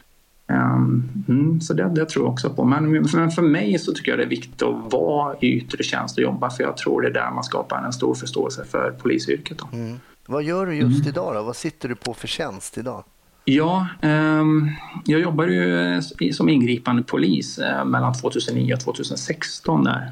Um, 0.50 1.10
mm, 1.28 1.62
så 1.62 1.74
det, 1.74 1.90
det, 1.96 2.06
tror 2.06 2.26
jag 2.26 2.32
också 2.32 2.50
på. 2.50 2.64
Men 2.64 3.08
för, 3.08 3.28
för 3.28 3.42
mig 3.42 3.80
så 3.80 3.94
tycker 3.94 4.12
jag 4.12 4.20
det 4.20 4.24
är 4.24 4.30
viktigt 4.30 4.62
att 4.62 4.94
vara 4.94 5.36
i 5.40 5.48
yttre 5.48 5.84
tjänst 5.84 6.18
och 6.18 6.24
jobba 6.24 6.50
för 6.50 6.64
jag 6.64 6.78
tror 6.78 7.02
det 7.02 7.08
är 7.08 7.14
där 7.14 7.32
man 7.32 7.44
skapar 7.44 7.84
en 7.86 7.94
stor 7.94 8.16
förståelse 8.16 8.66
för 8.66 8.92
polisyrket. 8.92 9.58
Mm. 9.74 10.00
Vad 10.26 10.44
gör 10.44 10.66
du 10.66 10.76
just 10.76 11.00
mm. 11.00 11.10
idag 11.10 11.36
då? 11.36 11.44
Vad 11.44 11.56
sitter 11.56 11.90
du 11.90 11.96
på 11.96 12.14
för 12.14 12.28
tjänst 12.28 12.78
idag? 12.78 13.04
Ja, 13.46 13.88
um, 14.02 14.72
jag 15.06 15.22
jobbar 15.22 15.48
ju 15.48 16.02
som 16.34 16.50
ingripande 16.50 17.04
polis 17.04 17.60
uh, 17.60 17.86
mellan 17.86 18.14
2009 18.14 18.74
och 18.74 18.80
2016 18.80 19.84
där. 19.84 20.12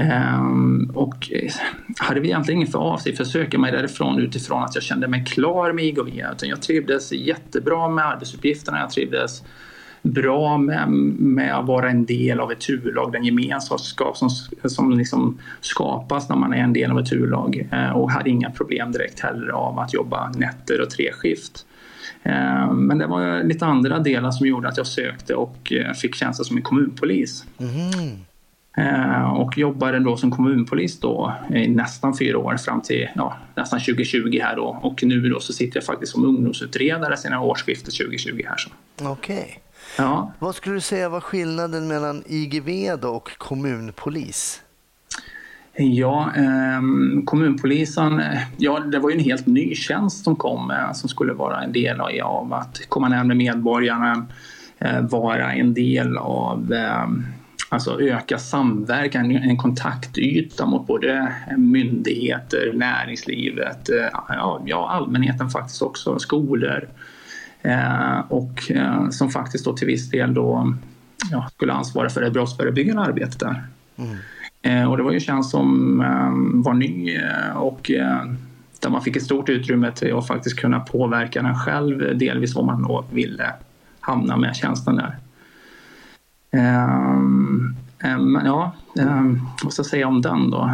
Um, 0.00 0.90
och 0.94 1.32
eh, 1.32 1.52
hade 1.98 2.20
vi 2.20 2.28
egentligen 2.28 2.58
ingen 2.58 2.72
för 2.72 2.78
avsikt 2.78 3.20
att 3.20 3.26
söka 3.26 3.58
mig 3.58 3.72
därifrån 3.72 4.18
utifrån 4.18 4.62
att 4.62 4.74
jag 4.74 4.84
kände 4.84 5.08
mig 5.08 5.24
klar 5.24 5.72
med 5.72 5.84
IGV. 5.84 6.08
Utan 6.32 6.48
jag 6.48 6.62
trivdes 6.62 7.12
jättebra 7.12 7.88
med 7.88 8.06
arbetsuppgifterna. 8.06 8.80
Jag 8.80 8.90
trivdes 8.90 9.42
bra 10.02 10.58
med, 10.58 10.88
med 11.18 11.58
att 11.58 11.66
vara 11.66 11.90
en 11.90 12.04
del 12.04 12.40
av 12.40 12.52
ett 12.52 12.60
turlag, 12.60 13.12
den 13.12 13.24
gemenskap 13.24 14.16
som, 14.16 14.30
som 14.64 14.98
liksom 14.98 15.38
skapas 15.60 16.28
när 16.28 16.36
man 16.36 16.54
är 16.54 16.62
en 16.62 16.72
del 16.72 16.90
av 16.90 16.98
ett 16.98 17.08
turlag. 17.08 17.68
Uh, 17.72 17.90
och 17.90 18.10
hade 18.10 18.30
inga 18.30 18.50
problem 18.50 18.92
direkt 18.92 19.20
heller 19.20 19.48
av 19.48 19.78
att 19.78 19.94
jobba 19.94 20.32
nätter 20.36 20.80
och 20.80 20.90
treskift. 20.90 21.66
Ehm, 22.22 22.86
men 22.86 22.98
det 22.98 23.06
var 23.06 23.42
lite 23.42 23.66
andra 23.66 23.98
delar 23.98 24.30
som 24.30 24.46
gjorde 24.46 24.68
att 24.68 24.76
jag 24.76 24.86
sökte 24.86 25.34
och 25.34 25.72
eh, 25.72 25.92
fick 25.92 26.14
tjänsten 26.14 26.44
som 26.44 26.56
en 26.56 26.62
kommunpolis. 26.62 27.44
Mm. 27.58 28.18
Eh, 28.76 29.30
och 29.32 29.58
jobbade 29.58 29.98
då 29.98 30.16
som 30.16 30.30
kommunpolis 30.30 31.00
då 31.00 31.34
i 31.54 31.68
nästan 31.68 32.16
fyra 32.18 32.38
år 32.38 32.56
fram 32.56 32.80
till 32.80 33.08
ja, 33.14 33.36
nästan 33.56 33.80
2020 33.80 34.38
här 34.42 34.56
då. 34.56 34.78
Och 34.82 35.02
nu 35.02 35.28
då 35.28 35.40
så 35.40 35.52
sitter 35.52 35.76
jag 35.76 35.84
faktiskt 35.84 36.12
som 36.12 36.24
ungdomsutredare 36.24 37.16
sedan 37.16 37.38
årsskiftet 37.38 37.94
2020 37.94 38.42
här. 38.48 38.56
Okej. 39.10 39.58
Ja, 39.98 40.32
Vad 40.38 40.54
skulle 40.54 40.74
du 40.74 40.80
säga 40.80 41.08
var 41.08 41.20
skillnaden 41.20 41.88
mellan 41.88 42.22
IGV 42.26 42.96
då 43.02 43.08
och 43.08 43.38
kommunpolis? 43.38 44.62
Ja, 45.76 46.30
ehm, 46.36 47.22
kommunpolisen, 47.26 48.20
eh, 48.20 48.38
ja 48.56 48.80
det 48.80 48.98
var 48.98 49.10
ju 49.10 49.16
en 49.16 49.24
helt 49.24 49.46
ny 49.46 49.74
tjänst 49.74 50.24
som 50.24 50.36
kom 50.36 50.70
eh, 50.70 50.92
som 50.92 51.08
skulle 51.08 51.32
vara 51.32 51.62
en 51.62 51.72
del 51.72 52.00
av- 52.00 52.10
av 52.24 52.52
att 52.52 52.80
komma 52.88 53.08
närmare 53.08 53.36
medborgarna, 53.36 54.26
eh, 54.78 55.00
vara 55.00 55.52
en 55.52 55.74
del 55.74 56.16
av 56.16 56.72
ehm, 56.72 57.24
Alltså 57.72 58.00
öka 58.00 58.38
samverkan, 58.38 59.30
en 59.30 59.56
kontaktyta 59.56 60.66
mot 60.66 60.86
både 60.86 61.32
myndigheter, 61.56 62.72
näringslivet, 62.74 63.88
eh, 63.88 64.20
ja, 64.66 64.88
allmänheten 64.90 65.50
faktiskt 65.50 65.82
också, 65.82 66.18
skolor. 66.18 66.88
Eh, 67.62 68.18
och 68.28 68.70
eh, 68.70 69.08
som 69.08 69.30
faktiskt 69.30 69.64
då 69.64 69.76
till 69.76 69.86
viss 69.86 70.10
del 70.10 70.34
då 70.34 70.74
ja, 71.30 71.48
skulle 71.54 71.72
ansvara 71.72 72.08
för 72.08 72.20
det 72.20 72.30
brottsförebyggande 72.30 73.02
arbetet 73.02 73.40
där. 73.40 73.64
Eh, 74.62 74.90
och 74.90 74.96
det 74.96 75.02
var 75.02 75.10
ju 75.10 75.14
en 75.14 75.20
tjänst 75.20 75.50
som 75.50 75.98
var 76.64 76.74
ny 76.74 77.18
och 77.54 77.90
där 78.80 78.90
man 78.90 79.02
fick 79.02 79.16
ett 79.16 79.22
stort 79.22 79.48
utrymme 79.48 79.92
till 79.92 80.16
att 80.16 80.26
faktiskt 80.26 80.56
kunna 80.56 80.80
påverka 80.80 81.42
den 81.42 81.54
själv, 81.54 82.18
delvis 82.18 82.54
vad 82.54 82.64
man 82.64 82.82
då 82.82 83.04
ville 83.12 83.52
hamna 84.00 84.36
med 84.36 84.56
tjänsten 84.56 84.96
där. 84.96 85.16
Ehm, 86.50 87.74
ehm, 87.98 88.32
men 88.32 88.46
ja, 88.46 88.72
ehm, 88.98 89.40
vad 89.64 89.72
ska 89.72 89.80
jag 89.80 89.86
säga 89.86 90.08
om 90.08 90.22
den 90.22 90.50
då? 90.50 90.70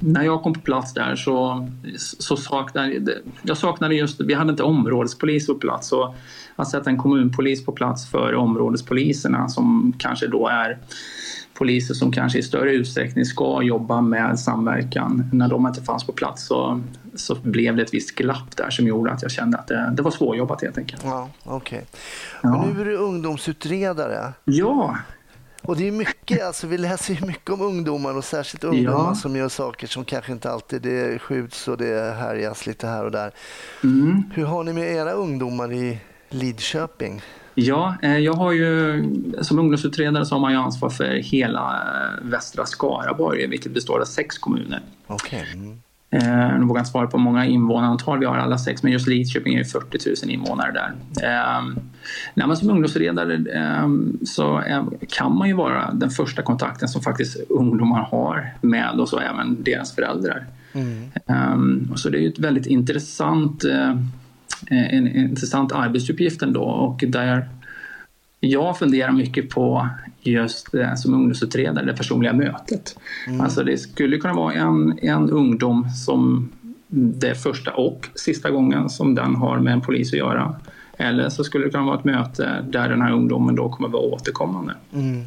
När 0.00 0.22
jag 0.22 0.42
kom 0.42 0.54
på 0.54 0.60
plats 0.60 0.94
där 0.94 1.16
så, 1.16 1.68
så 1.98 2.36
saknade 2.36 3.12
jag 3.42 3.56
saknade 3.56 3.94
just, 3.94 4.20
vi 4.20 4.34
hade 4.34 4.50
inte 4.50 4.62
områdespolis 4.62 5.46
på 5.46 5.54
plats. 5.54 5.88
Så 5.88 6.14
att 6.56 6.68
sätta 6.68 6.90
en 6.90 6.98
kommunpolis 6.98 7.64
på 7.64 7.72
plats 7.72 8.10
för 8.10 8.34
områdespoliserna 8.34 9.48
som 9.48 9.92
kanske 9.98 10.26
då 10.26 10.48
är 10.48 10.78
poliser 11.58 11.94
som 11.94 12.12
kanske 12.12 12.38
i 12.38 12.42
större 12.42 12.72
utsträckning 12.72 13.24
ska 13.24 13.62
jobba 13.62 14.00
med 14.00 14.38
samverkan. 14.40 15.30
När 15.32 15.48
de 15.48 15.66
inte 15.66 15.82
fanns 15.82 16.04
på 16.06 16.12
plats 16.12 16.46
så, 16.46 16.80
så 17.14 17.34
blev 17.34 17.76
det 17.76 17.82
ett 17.82 17.94
visst 17.94 18.14
glapp 18.14 18.56
där 18.56 18.70
som 18.70 18.86
gjorde 18.86 19.12
att 19.12 19.22
jag 19.22 19.30
kände 19.30 19.58
att 19.58 19.66
det, 19.66 19.92
det 19.96 20.02
var 20.02 20.10
svårjobbat 20.10 20.62
helt 20.62 20.78
enkelt. 20.78 21.02
Ja, 21.04 21.28
okej. 21.44 21.84
Ja. 22.42 22.56
Och 22.56 22.74
nu 22.74 22.80
är 22.80 22.84
du 22.84 22.96
ungdomsutredare. 22.96 24.32
Ja, 24.44 24.96
Och 25.62 25.76
det 25.76 25.88
är 25.88 25.92
mycket, 25.92 26.42
alltså 26.46 26.66
vi 26.66 26.78
läser 26.78 27.14
ju 27.14 27.26
mycket 27.26 27.50
om 27.50 27.60
ungdomar 27.60 28.16
och 28.16 28.24
särskilt 28.24 28.64
ungdomar 28.64 29.04
Ja. 29.08 29.14
som 29.14 29.36
gör 29.36 29.48
saker 29.48 29.86
som 29.86 30.04
kanske 30.04 30.32
inte 30.32 30.50
alltid 30.50 30.82
det 30.82 31.18
skjuts 31.18 31.68
och 31.68 31.78
det 31.78 32.14
härjas 32.16 32.66
lite 32.66 32.86
här 32.86 33.04
och 33.04 33.10
där. 33.10 33.30
mm. 33.84 34.22
Hur 34.34 34.44
har 34.44 34.64
ni 34.64 34.72
med 34.72 34.92
era 34.92 35.12
ungdomar 35.12 35.72
i 35.72 35.98
Lidköping? 36.30 37.22
Ja, 37.58 37.94
eh, 38.02 38.18
jag 38.18 38.32
har 38.32 38.52
ju 38.52 39.04
som 39.40 39.58
ungdomsutredare 39.58 40.26
så 40.26 40.34
har 40.34 40.40
man 40.40 40.52
ju 40.52 40.58
ansvar 40.58 40.90
för 40.90 41.14
hela 41.14 41.60
eh, 41.70 42.24
västra 42.28 42.66
Skaraborg, 42.66 43.46
vilket 43.46 43.72
består 43.72 44.00
av 44.00 44.04
sex 44.04 44.38
kommuner. 44.38 44.80
Okej. 45.06 45.46
Mm. 45.54 45.78
Eh, 46.10 46.58
Nu 46.58 46.66
vågar 46.66 46.78
jag 46.78 46.82
inte 46.82 46.90
svara 46.90 47.06
på 47.06 47.18
många 47.18 47.46
invånarantal 47.46 48.18
vi 48.18 48.26
har 48.26 48.36
alla 48.36 48.58
sex, 48.58 48.82
men 48.82 48.92
just 48.92 49.06
Lidköping 49.06 49.54
är 49.54 49.58
ju 49.58 49.64
40 49.64 49.98
000 50.24 50.30
invånare 50.30 50.72
där. 50.72 50.92
Nej, 52.34 52.46
men 52.46 52.56
som 52.56 52.70
ungdomsutredare 52.70 53.44
så 54.24 54.62
kan 55.08 55.36
man 55.36 55.48
ju 55.48 55.54
vara 55.54 55.92
den 55.92 56.10
första 56.10 56.42
kontakten 56.42 56.88
som 56.88 57.02
faktiskt 57.02 57.36
ungdomar 57.48 58.02
har 58.02 58.54
med 58.60 59.00
och 59.00 59.08
så 59.08 59.18
även 59.18 59.62
deras 59.62 59.94
föräldrar. 59.94 60.46
Mm. 60.72 61.96
Så 61.96 62.08
det 62.08 62.18
är 62.18 62.20
ju 62.20 62.28
ett 62.28 62.38
väldigt 62.38 62.66
intressant, 62.66 63.64
en, 64.70 65.06
en 65.06 65.16
intressant 65.16 65.72
arbetsuppgift 65.72 66.42
ändå 66.42 66.62
och 66.62 67.04
där 67.08 67.48
jag 68.40 68.78
funderar 68.78 69.12
mycket 69.12 69.50
på 69.50 69.88
just 70.20 70.74
eh, 70.74 70.94
som 70.94 71.14
ungdomsutredare, 71.14 71.84
det 71.84 71.96
personliga 71.96 72.32
mötet. 72.32 72.98
Alltså 73.40 73.64
det 73.64 73.78
skulle 73.78 74.18
kunna 74.18 74.34
vara 74.34 74.54
en, 74.54 74.98
en 75.02 75.30
ungdom 75.30 75.90
som 75.90 76.52
det 76.88 77.28
är 77.28 77.34
första 77.34 77.74
och 77.74 78.08
sista 78.14 78.50
gången 78.50 78.90
som 78.90 79.14
den 79.14 79.34
har 79.34 79.58
med 79.58 79.72
en 79.72 79.80
polis 79.80 80.12
att 80.12 80.18
göra. 80.18 80.56
Eller 80.98 81.28
så 81.28 81.44
skulle 81.44 81.64
det 81.64 81.70
kunna 81.70 81.84
vara 81.84 81.98
ett 81.98 82.04
möte 82.04 82.64
där 82.70 82.88
den 82.88 83.02
här 83.02 83.12
ungdomen 83.12 83.54
då 83.54 83.68
kommer 83.68 83.88
vara 83.88 84.02
återkommande. 84.02 84.74
Mm. 84.94 85.24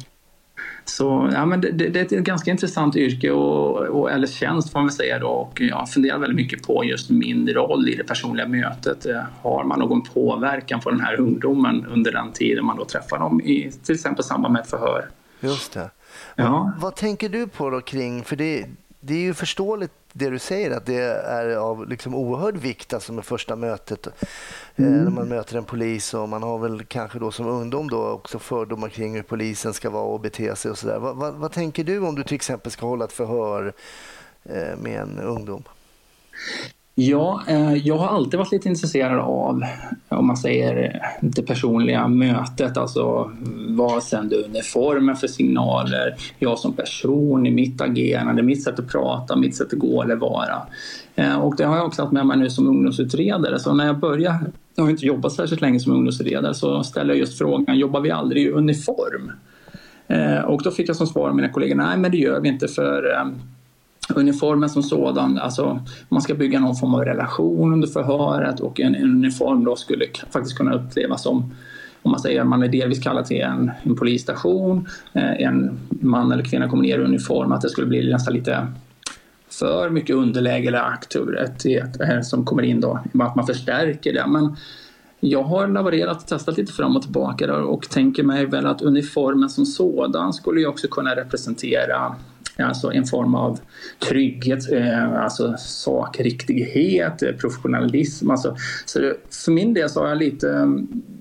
Så 0.84 1.30
ja, 1.32 1.46
men 1.46 1.60
det, 1.60 1.70
det, 1.70 1.88
det 1.88 2.12
är 2.12 2.18
ett 2.18 2.24
ganska 2.24 2.50
intressant 2.50 2.96
yrke, 2.96 3.30
och, 3.30 3.78
och, 3.78 4.10
eller 4.10 4.26
tjänst 4.26 4.72
får 4.72 4.78
man 4.78 4.86
väl 4.86 4.94
säga 4.94 5.18
då. 5.18 5.28
Och 5.28 5.60
jag 5.60 5.90
funderar 5.90 6.18
väldigt 6.18 6.36
mycket 6.36 6.62
på 6.66 6.84
just 6.84 7.10
min 7.10 7.48
roll 7.48 7.88
i 7.88 7.94
det 7.94 8.04
personliga 8.04 8.46
mötet. 8.46 9.06
Eh, 9.06 9.22
Har 9.42 9.64
man 9.64 9.78
någon 9.78 10.02
påverkan 10.02 10.80
på 10.80 10.90
den 10.90 11.00
här 11.00 11.20
ungdomen 11.20 11.86
under 11.86 12.12
den 12.12 12.32
tiden 12.32 12.64
man 12.64 12.76
då 12.76 12.84
träffar 12.84 13.18
dem, 13.18 13.40
i 13.40 13.72
till 13.84 13.94
exempel 13.94 14.24
samband 14.24 14.52
med 14.52 14.60
ett 14.62 14.70
förhör? 14.70 15.08
Just 15.40 15.72
det. 15.72 15.90
Ja. 16.36 16.72
Vad 16.78 16.96
tänker 16.96 17.28
du 17.28 17.46
på 17.46 17.70
då 17.70 17.80
kring, 17.80 18.24
för 18.24 18.36
det, 18.36 18.66
det 19.00 19.14
är 19.14 19.22
ju 19.22 19.34
förståeligt 19.34 19.92
det 20.12 20.30
du 20.30 20.38
säger 20.38 20.70
att 20.70 20.86
det 20.86 21.00
är 21.00 21.56
av 21.56 21.88
liksom 21.88 22.14
oerhörd 22.14 22.56
vikt 22.56 22.92
alltså 22.92 23.12
med 23.12 23.24
första 23.24 23.56
mötet 23.56 24.06
eh, 24.06 24.84
när 24.84 25.10
man 25.10 25.28
möter 25.28 25.56
en 25.56 25.64
polis 25.64 26.14
och 26.14 26.28
man 26.28 26.42
har 26.42 26.58
väl 26.58 26.84
kanske 26.84 27.18
då 27.18 27.30
som 27.30 27.46
ungdom 27.46 27.90
då 27.90 28.08
också 28.08 28.38
fördomar 28.38 28.88
kring 28.88 29.14
hur 29.14 29.22
polisen 29.22 29.74
ska 29.74 29.90
vara 29.90 30.04
och 30.04 30.20
bete 30.20 30.56
sig 30.56 30.70
och 30.70 30.78
sådär. 30.78 30.98
Vad, 30.98 31.16
vad, 31.16 31.34
vad 31.34 31.52
tänker 31.52 31.84
du 31.84 31.98
om 31.98 32.14
du 32.14 32.22
till 32.22 32.34
exempel 32.34 32.72
ska 32.72 32.86
hålla 32.86 33.04
ett 33.04 33.12
förhör 33.12 33.72
eh, 34.44 34.76
med 34.76 35.00
en 35.00 35.18
ungdom? 35.18 35.62
Ja, 37.02 37.42
eh, 37.48 37.74
jag 37.74 37.98
har 37.98 38.08
alltid 38.08 38.38
varit 38.38 38.52
lite 38.52 38.68
intresserad 38.68 39.18
av, 39.18 39.62
om 40.08 40.26
man 40.26 40.36
säger 40.36 41.02
det 41.20 41.42
personliga 41.42 42.08
mötet, 42.08 42.76
alltså 42.76 43.30
vad 43.68 44.02
sänder 44.02 44.44
uniformen 44.44 45.16
för 45.16 45.26
signaler, 45.26 46.14
jag 46.38 46.58
som 46.58 46.72
person, 46.72 47.46
i 47.46 47.50
mitt 47.50 47.80
agerande, 47.80 48.42
mitt 48.42 48.64
sätt 48.64 48.78
att 48.78 48.88
prata, 48.88 49.36
mitt 49.36 49.56
sätt 49.56 49.72
att 49.72 49.78
gå 49.78 50.02
eller 50.02 50.16
vara. 50.16 50.62
Eh, 51.14 51.40
och 51.40 51.56
det 51.56 51.64
har 51.64 51.76
jag 51.76 51.86
också 51.86 52.02
haft 52.02 52.12
med 52.12 52.26
mig 52.26 52.36
nu 52.36 52.50
som 52.50 52.68
ungdomsutredare, 52.68 53.58
så 53.58 53.74
när 53.74 53.86
jag 53.86 53.98
började, 53.98 54.40
jag 54.74 54.84
har 54.84 54.90
inte 54.90 55.06
jobbat 55.06 55.32
särskilt 55.32 55.60
länge 55.60 55.80
som 55.80 55.92
ungdomsutredare, 55.92 56.54
så 56.54 56.84
ställde 56.84 57.12
jag 57.12 57.18
just 57.18 57.38
frågan, 57.38 57.78
jobbar 57.78 58.00
vi 58.00 58.10
aldrig 58.10 58.42
i 58.42 58.50
uniform? 58.50 59.32
Eh, 60.08 60.44
och 60.44 60.62
då 60.62 60.70
fick 60.70 60.88
jag 60.88 60.96
som 60.96 61.06
svar 61.06 61.28
av 61.28 61.36
mina 61.36 61.48
kollegor, 61.48 61.74
nej 61.74 61.98
men 61.98 62.10
det 62.10 62.16
gör 62.16 62.40
vi 62.40 62.48
inte 62.48 62.68
för 62.68 63.02
uniformen 64.16 64.70
som 64.70 64.82
sådan, 64.82 65.38
alltså 65.38 65.80
man 66.08 66.22
ska 66.22 66.34
bygga 66.34 66.60
någon 66.60 66.76
form 66.76 66.94
av 66.94 67.04
relation 67.04 67.72
under 67.72 67.88
förhöret 67.88 68.60
och 68.60 68.80
en, 68.80 68.94
en 68.94 69.02
uniform 69.02 69.64
då 69.64 69.76
skulle 69.76 70.06
faktiskt 70.30 70.56
kunna 70.56 70.74
upplevas 70.74 71.22
som 71.22 71.54
om 72.02 72.10
man 72.10 72.20
säger 72.20 72.40
att 72.40 72.46
man 72.46 72.62
är 72.62 72.68
delvis 72.68 73.02
kallad 73.02 73.26
till 73.26 73.40
en, 73.40 73.70
en 73.82 73.96
polisstation, 73.96 74.88
eh, 75.12 75.42
en 75.42 75.78
man 75.88 76.32
eller 76.32 76.44
kvinna 76.44 76.68
kommer 76.68 76.82
ner 76.82 76.98
i 76.98 77.02
uniform, 77.02 77.52
att 77.52 77.60
det 77.60 77.68
skulle 77.68 77.86
bli 77.86 78.12
nästan 78.12 78.34
lite 78.34 78.66
för 79.50 79.90
mycket 79.90 80.16
underläge 80.16 80.68
eller 80.68 80.78
auktoritet 80.78 82.00
eh, 82.00 82.20
som 82.20 82.44
kommer 82.44 82.62
in 82.62 82.80
då, 82.80 83.00
att 83.20 83.36
man 83.36 83.46
förstärker 83.46 84.12
det. 84.12 84.26
Men 84.26 84.56
jag 85.20 85.42
har 85.42 85.68
laborerat 85.68 86.22
och 86.22 86.26
testat 86.26 86.58
lite 86.58 86.72
fram 86.72 86.96
och 86.96 87.02
tillbaka 87.02 87.46
där 87.46 87.62
och 87.62 87.90
tänker 87.90 88.22
mig 88.22 88.46
väl 88.46 88.66
att 88.66 88.82
uniformen 88.82 89.48
som 89.48 89.66
sådan 89.66 90.32
skulle 90.32 90.60
ju 90.60 90.66
också 90.66 90.88
kunna 90.88 91.16
representera 91.16 92.16
alltså 92.66 92.92
en 92.92 93.04
form 93.04 93.34
av 93.34 93.58
trygghet, 94.08 94.72
eh, 94.72 95.12
alltså 95.22 95.54
sakriktighet, 95.58 97.22
eh, 97.22 97.32
professionalism. 97.32 98.30
Alltså, 98.30 98.56
så 98.86 98.98
det, 99.00 99.16
för 99.44 99.52
min 99.52 99.74
del 99.74 99.90
så 99.90 100.00
har 100.00 100.08
jag 100.08 100.18
lite 100.18 100.50
eh, 100.50 100.66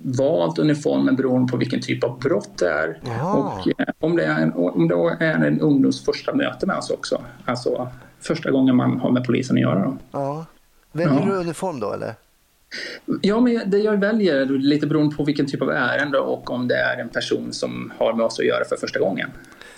valt 0.01 0.59
uniformen 0.59 1.15
beroende 1.15 1.51
på 1.51 1.57
vilken 1.57 1.81
typ 1.81 2.03
av 2.03 2.19
brott 2.19 2.57
det 2.57 2.69
är 2.69 2.99
och 3.35 3.67
eh, 3.79 3.87
om 3.99 4.15
det 4.15 4.23
är 4.25 4.39
en, 4.41 4.53
om 4.53 4.87
det 4.87 4.95
är 5.25 5.45
en 5.45 5.61
ungdoms 5.61 6.05
första 6.05 6.33
möte 6.35 6.65
med 6.67 6.77
oss 6.77 6.89
också. 6.89 7.21
Alltså 7.45 7.89
första 8.19 8.51
gången 8.51 8.75
man 8.75 8.99
har 8.99 9.11
med 9.11 9.25
polisen 9.25 9.55
att 9.57 9.61
göra. 9.61 9.79
Då. 9.83 9.97
Ja. 10.11 10.45
Väljer 10.91 11.19
Ja. 11.19 11.25
du 11.25 11.31
uniform 11.31 11.79
då 11.79 11.93
eller? 11.93 12.13
Ja, 13.21 13.39
men 13.39 13.61
det 13.69 13.77
jag 13.77 13.97
väljer 13.97 14.45
lite 14.45 14.87
beroende 14.87 15.15
på 15.15 15.23
vilken 15.23 15.45
typ 15.45 15.61
av 15.61 15.69
ärende 15.69 16.19
och 16.19 16.51
om 16.51 16.67
det 16.67 16.75
är 16.75 16.97
en 17.01 17.09
person 17.09 17.53
som 17.53 17.93
har 17.97 18.13
med 18.13 18.25
oss 18.25 18.39
att 18.39 18.45
göra 18.45 18.65
för 18.69 18.77
första 18.77 18.99
gången. 18.99 19.29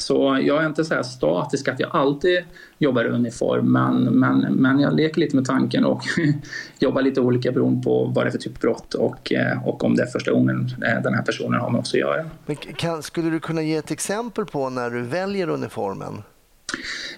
Så 0.01 0.39
jag 0.41 0.63
är 0.63 0.67
inte 0.67 0.85
så 0.85 0.93
här 0.93 1.03
statisk 1.03 1.67
att 1.67 1.79
jag 1.79 1.89
alltid 1.93 2.39
jobbar 2.77 3.05
i 3.05 3.07
uniform, 3.07 3.71
men, 3.71 4.03
men, 4.03 4.39
men 4.39 4.79
jag 4.79 4.95
leker 4.95 5.19
lite 5.19 5.35
med 5.35 5.45
tanken 5.45 5.85
och 5.85 6.03
jobbar 6.79 7.01
lite 7.01 7.21
olika 7.21 7.51
beroende 7.51 7.83
på 7.83 8.11
vad 8.15 8.25
det 8.25 8.29
är 8.29 8.31
för 8.31 8.37
typ 8.37 8.55
av 8.55 8.61
brott 8.61 8.93
och, 8.93 9.33
eh, 9.33 9.67
och 9.67 9.83
om 9.83 9.95
det 9.95 10.03
är 10.03 10.07
första 10.07 10.31
gången 10.31 10.69
eh, 10.85 11.01
den 11.03 11.13
här 11.13 11.21
personen 11.21 11.61
har 11.61 11.69
med 11.69 11.81
oss 11.81 11.93
att 11.93 11.99
göra. 11.99 12.25
Men 12.45 12.55
kan, 12.55 13.03
skulle 13.03 13.29
du 13.29 13.39
kunna 13.39 13.61
ge 13.61 13.75
ett 13.75 13.91
exempel 13.91 14.45
på 14.45 14.69
när 14.69 14.89
du 14.89 15.01
väljer 15.01 15.49
uniformen? 15.49 16.21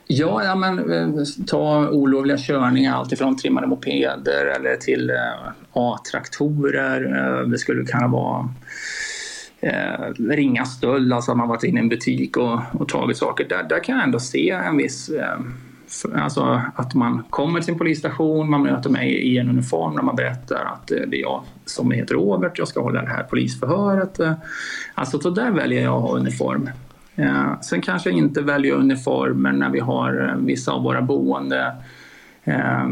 Ja, 0.07 0.43
ja 0.43 0.55
men, 0.55 0.91
eh, 0.91 1.23
ta 1.47 1.89
olovliga 1.89 2.37
körningar, 2.37 2.95
alltifrån 2.95 3.37
trimmade 3.37 3.67
mopeder 3.67 4.45
eller 4.45 4.75
till 4.75 5.11
A-traktorer. 5.73 7.45
Det 7.45 7.57
skulle 7.57 7.85
kunna 7.85 8.07
vara 8.07 8.49
eh, 9.63 10.23
ringa 10.29 10.65
stöld, 10.65 11.13
alltså 11.13 11.31
att 11.31 11.37
man 11.37 11.47
varit 11.47 11.63
inne 11.63 11.79
i 11.79 11.83
en 11.83 11.89
butik 11.89 12.37
och, 12.37 12.59
och 12.71 12.89
tagit 12.89 13.17
saker. 13.17 13.47
Där, 13.49 13.63
där 13.63 13.83
kan 13.83 13.95
jag 13.95 14.03
ändå 14.03 14.19
se 14.19 14.49
en 14.49 14.77
viss 14.77 15.09
eh, 15.09 15.39
Alltså 16.15 16.61
att 16.75 16.93
man 16.93 17.23
kommer 17.29 17.59
till 17.59 17.65
sin 17.65 17.77
polisstation, 17.77 18.49
man 18.49 18.63
möter 18.63 18.89
mig 18.89 19.09
i 19.09 19.37
en 19.37 19.49
uniform 19.49 19.93
när 19.95 20.01
man 20.01 20.15
berättar 20.15 20.65
att 20.65 20.91
eh, 20.91 20.97
det 21.07 21.17
är 21.17 21.21
jag 21.21 21.43
som 21.65 21.91
heter 21.91 22.15
Robert, 22.15 22.57
jag 22.57 22.67
ska 22.67 22.81
hålla 22.81 23.01
det 23.01 23.09
här 23.09 23.23
polisförhöret. 23.23 24.19
Eh, 24.19 24.33
alltså 24.93 25.19
så 25.19 25.29
där 25.29 25.51
väljer 25.51 25.83
jag 25.83 25.95
att 25.95 26.01
ha 26.01 26.17
uniform. 26.17 26.69
Eh, 27.15 27.59
sen 27.61 27.81
kanske 27.81 28.09
jag 28.09 28.17
inte 28.17 28.41
väljer 28.41 28.73
uniformer 28.73 29.51
när 29.51 29.69
vi 29.69 29.79
har 29.79 30.29
eh, 30.29 30.45
vissa 30.45 30.71
av 30.71 30.83
våra 30.83 31.01
boende 31.01 31.75
eh, 32.43 32.87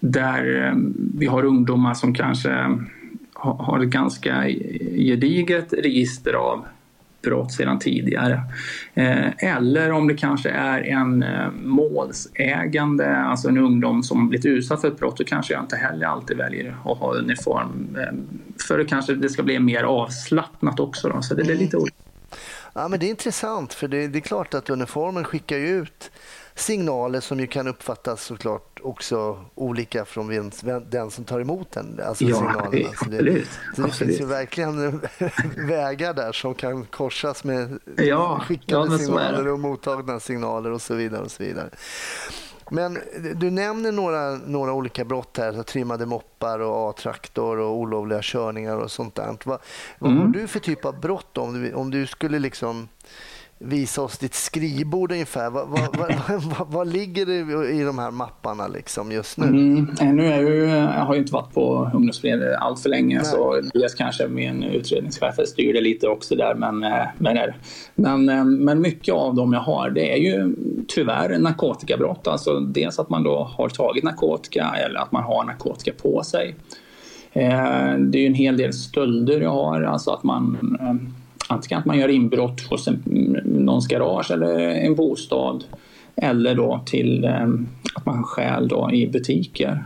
där 0.00 0.66
eh, 0.66 0.74
vi 1.18 1.26
har 1.26 1.44
ungdomar 1.44 1.94
som 1.94 2.14
kanske 2.14 2.78
har, 3.38 3.80
ett 3.80 3.88
ganska 3.88 4.48
gediget 4.96 5.72
register 5.72 6.32
av 6.32 6.64
brott 7.22 7.52
sedan 7.52 7.78
tidigare. 7.78 8.42
Eh, 8.94 9.44
eller 9.44 9.92
om 9.92 10.08
det 10.08 10.14
kanske 10.14 10.50
är 10.50 10.80
en 10.80 11.22
eh, 11.22 11.50
målsägande, 11.62 13.16
alltså 13.16 13.48
en 13.48 13.58
ungdom 13.58 14.02
som 14.02 14.28
blivit 14.28 14.46
utsatt 14.46 14.80
för 14.80 14.88
ett 14.88 14.98
brott, 14.98 15.16
då 15.16 15.24
kanske 15.24 15.52
jag 15.52 15.62
inte 15.62 15.76
heller 15.76 16.06
alltid 16.06 16.36
väljer 16.36 16.76
att 16.84 16.98
ha 16.98 17.14
uniform. 17.14 17.96
För 18.68 18.78
det 18.78 18.84
kanske 18.84 19.14
det 19.14 19.28
ska 19.28 19.42
bli 19.42 19.58
mer 19.58 19.82
avslappnat 19.82 20.80
också. 20.80 21.08
Då. 21.08 21.22
Så 21.22 21.34
det 21.34 21.42
är 21.42 21.56
lite 21.56 21.76
olika. 21.76 21.96
Ja, 22.72 22.88
men 22.88 23.00
det 23.00 23.06
är 23.06 23.10
intressant 23.10 23.74
för 23.74 23.88
det, 23.88 24.08
det 24.08 24.18
är 24.18 24.20
klart 24.20 24.54
att 24.54 24.70
uniformen 24.70 25.24
skickar 25.24 25.58
ut 25.58 26.10
signaler 26.54 27.20
som 27.20 27.40
ju 27.40 27.46
kan 27.46 27.68
uppfattas 27.68 28.24
såklart 28.24 28.67
också 28.82 29.44
olika 29.54 30.04
från 30.04 30.50
den 30.90 31.10
som 31.10 31.24
tar 31.24 31.40
emot 31.40 31.70
den. 31.70 32.00
Alltså 32.06 32.24
ja, 32.24 32.36
signalerna. 32.36 32.92
Så 32.98 33.04
det, 33.10 33.44
så 33.76 33.82
det 33.82 33.92
finns 33.92 34.20
ju 34.20 34.24
verkligen 34.24 35.00
vägar 35.68 36.14
där 36.14 36.32
som 36.32 36.54
kan 36.54 36.84
korsas 36.84 37.44
med 37.44 37.78
ja, 37.96 38.40
skickade 38.48 38.92
ja, 38.92 38.98
signaler 38.98 39.48
och 39.48 39.58
mottagna 39.58 40.20
signaler 40.20 40.70
och 40.70 40.82
så 40.82 40.94
vidare. 40.94 41.22
Och 41.22 41.30
så 41.30 41.42
vidare. 41.42 41.70
Men 42.70 42.98
du 43.34 43.50
nämner 43.50 43.92
några, 43.92 44.30
några 44.30 44.72
olika 44.72 45.04
brott 45.04 45.36
här, 45.36 45.52
så 45.52 45.62
trimmade 45.62 46.06
moppar 46.06 46.58
och 46.58 46.90
A-traktor 46.90 47.58
och 47.58 47.76
olovliga 47.76 48.20
körningar 48.22 48.76
och 48.76 48.90
sånt 48.90 49.14
där. 49.14 49.36
Vad, 49.44 49.58
vad 49.98 50.10
mm. 50.10 50.22
har 50.22 50.28
du 50.28 50.46
för 50.46 50.60
typ 50.60 50.84
av 50.84 51.00
brott 51.00 51.38
om 51.38 51.62
du, 51.62 51.74
om 51.74 51.90
du 51.90 52.06
skulle 52.06 52.38
liksom 52.38 52.88
visa 53.58 54.02
oss 54.02 54.18
ditt 54.18 54.34
skrivbord 54.34 55.12
ungefär. 55.12 55.50
Vad, 55.50 55.68
vad, 55.68 56.42
vad, 56.42 56.68
vad, 56.68 56.92
ligger 56.92 57.26
det 57.26 57.70
i 57.70 57.82
de 57.82 57.98
här 57.98 58.10
mapparna 58.10 58.68
liksom 58.68 59.12
just 59.12 59.38
nu? 59.38 59.46
Mm, 59.46 60.16
nu 60.16 60.26
är 60.26 60.42
jag, 60.42 60.50
ju, 60.50 60.64
jag 60.68 61.04
har 61.04 61.14
ju 61.14 61.20
inte 61.20 61.32
varit 61.32 61.54
på 61.54 61.90
ungdomsföreningen 61.94 62.54
allt 62.60 62.80
för 62.80 62.88
länge 62.88 63.16
Nej. 63.16 63.24
så 63.24 63.60
dels 63.74 63.94
kanske 63.94 64.28
min 64.28 64.62
utredningschef 64.62 65.34
styrde 65.46 65.80
lite 65.80 66.08
också 66.08 66.36
där 66.36 66.54
men, 66.54 66.84
eh, 66.84 67.06
men, 67.18 67.38
men, 67.94 68.28
eh, 68.28 68.44
men 68.44 68.80
mycket 68.80 69.14
av 69.14 69.34
dem 69.34 69.52
jag 69.52 69.60
har 69.60 69.90
det 69.90 70.12
är 70.12 70.16
ju 70.16 70.54
tyvärr 70.88 71.38
narkotikabrott. 71.38 72.26
Alltså 72.26 72.60
dels 72.60 72.98
att 72.98 73.10
man 73.10 73.22
då 73.22 73.50
har 73.56 73.68
tagit 73.68 74.04
narkotika 74.04 74.74
eller 74.86 75.00
att 75.00 75.12
man 75.12 75.22
har 75.22 75.44
narkotika 75.44 75.92
på 76.02 76.22
sig. 76.22 76.56
Eh, 77.32 77.94
det 77.98 78.18
är 78.18 78.20
ju 78.20 78.26
en 78.26 78.34
hel 78.34 78.56
del 78.56 78.72
stölder 78.72 79.40
jag 79.40 79.50
har, 79.50 79.82
alltså 79.82 80.10
att 80.10 80.22
man 80.22 80.56
antingen 81.48 81.78
att 81.78 81.86
man 81.86 81.98
gör 81.98 82.08
inbrott 82.08 82.60
hos 82.60 82.88
en, 82.88 83.02
någons 83.44 83.86
garage 83.86 84.30
eller 84.30 84.58
en 84.58 84.94
bostad 84.94 85.64
eller 86.16 86.54
då 86.54 86.80
till 86.86 87.24
eh, 87.24 87.48
att 87.94 88.06
man 88.06 88.24
stjäl 88.24 88.68
då 88.68 88.90
i 88.92 89.06
butiker. 89.06 89.84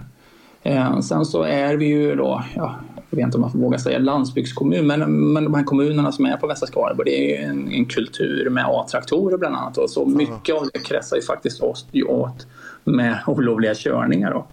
Eh, 0.62 1.00
sen 1.00 1.24
så 1.24 1.42
är 1.42 1.76
vi 1.76 1.86
ju 1.86 2.14
då, 2.14 2.44
ja, 2.54 2.74
jag 3.10 3.16
vet 3.16 3.24
inte 3.24 3.36
om 3.36 3.40
man 3.40 3.50
vågar 3.60 3.78
säga 3.78 3.98
landsbygdskommun, 3.98 4.86
men, 4.86 5.32
men 5.32 5.44
de 5.44 5.54
här 5.54 5.64
kommunerna 5.64 6.12
som 6.12 6.26
är 6.26 6.36
på 6.36 6.46
Västra 6.46 6.66
Skaraborg, 6.66 7.10
det 7.10 7.18
är 7.18 7.38
ju 7.38 7.44
en, 7.44 7.72
en 7.72 7.84
kultur 7.84 8.50
med 8.50 8.64
A-traktorer 8.68 9.36
bland 9.36 9.56
annat. 9.56 9.78
Och 9.78 9.90
så 9.90 10.06
mycket 10.06 10.54
av 10.54 10.68
det 10.72 10.78
kretsar 10.78 11.16
ju 11.16 11.22
faktiskt 11.22 11.62
åt 11.62 12.46
med 12.84 13.18
olovliga 13.26 13.74
körningar. 13.74 14.30
Då. 14.30 14.46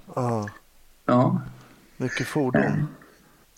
Ja. 1.06 1.42
Mycket 1.98 2.28
fordon. 2.28 2.88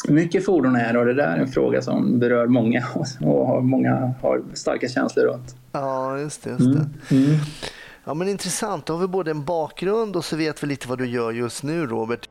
Eh, 0.07 0.13
mycket 0.13 0.45
fordon 0.45 0.75
är 0.75 0.97
och 0.97 1.05
det 1.05 1.13
där 1.13 1.37
är 1.37 1.37
en 1.37 1.47
fråga 1.47 1.81
som 1.81 2.19
berör 2.19 2.47
många 2.47 2.87
och 3.21 3.47
har 3.47 3.61
många 3.61 4.13
har 4.21 4.41
starka 4.53 4.87
känslor 4.87 5.25
runt. 5.25 5.55
Ja, 5.71 6.19
just 6.19 6.43
det. 6.43 6.49
Just 6.49 6.65
det. 6.65 7.15
Mm. 7.15 7.25
Mm. 7.25 7.39
Ja, 8.03 8.13
men 8.13 8.27
intressant. 8.27 8.85
Då 8.85 8.93
har 8.93 8.99
vi 8.99 9.07
både 9.07 9.31
en 9.31 9.45
bakgrund 9.45 10.15
och 10.15 10.25
så 10.25 10.35
vet 10.35 10.63
vi 10.63 10.67
lite 10.67 10.87
vad 10.87 10.97
du 10.97 11.05
gör 11.05 11.31
just 11.31 11.63
nu, 11.63 11.87
Robert. 11.87 12.29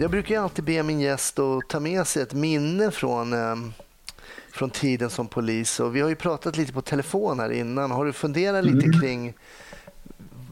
Jag 0.00 0.10
brukar 0.10 0.40
alltid 0.40 0.64
be 0.64 0.82
min 0.82 1.00
gäst 1.00 1.38
att 1.38 1.68
ta 1.68 1.80
med 1.80 2.06
sig 2.06 2.22
ett 2.22 2.34
minne 2.34 2.90
från, 2.90 3.32
eh, 3.32 3.56
från 4.52 4.70
tiden 4.70 5.10
som 5.10 5.26
polis. 5.26 5.80
Och 5.80 5.96
vi 5.96 6.00
har 6.00 6.08
ju 6.08 6.14
pratat 6.14 6.56
lite 6.56 6.72
på 6.72 6.82
telefon 6.82 7.40
här 7.40 7.50
innan. 7.50 7.90
Har 7.90 8.04
du 8.04 8.12
funderat 8.12 8.64
lite 8.64 8.86
mm. 8.86 9.00
kring 9.00 9.34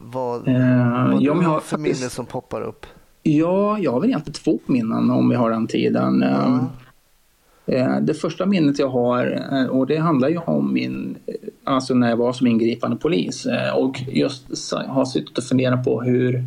vad, 0.01 0.47
uh, 0.47 1.11
vad 1.11 1.21
du 1.23 1.31
har 1.31 1.59
för 1.59 1.77
minne 1.77 2.09
som 2.09 2.25
poppar 2.25 2.61
upp? 2.61 2.85
Ja, 3.29 3.79
jag 3.79 3.91
har 3.91 3.99
väl 3.99 4.09
egentligen 4.09 4.33
två 4.33 4.59
minnen 4.65 5.09
om 5.09 5.29
vi 5.29 5.35
har 5.35 5.51
den 5.51 5.67
tiden. 5.67 6.23
Mm. 6.23 8.05
Det 8.05 8.13
första 8.13 8.45
minnet 8.45 8.79
jag 8.79 8.89
har, 8.89 9.45
eh, 9.51 9.65
och 9.65 9.87
det 9.87 9.97
handlar 9.97 10.29
ju 10.29 10.37
om 10.37 10.73
min, 10.73 11.17
alltså 11.63 11.93
när 11.93 12.09
jag 12.09 12.17
var 12.17 12.33
som 12.33 12.47
ingripande 12.47 12.97
polis 12.97 13.47
och 13.75 13.99
just 14.11 14.73
har 14.87 15.05
suttit 15.05 15.37
och 15.37 15.43
funderat 15.43 15.83
på 15.83 16.01
hur, 16.01 16.43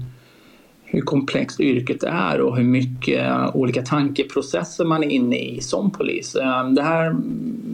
hur 0.84 1.00
komplext 1.00 1.60
yrket 1.60 2.02
är 2.02 2.40
och 2.40 2.56
hur 2.56 2.64
mycket 2.64 3.54
olika 3.54 3.82
tankeprocesser 3.82 4.84
man 4.84 5.04
är 5.04 5.08
inne 5.08 5.36
i 5.36 5.60
som 5.60 5.90
polis. 5.90 6.32
Det 6.74 6.82
här 6.82 7.16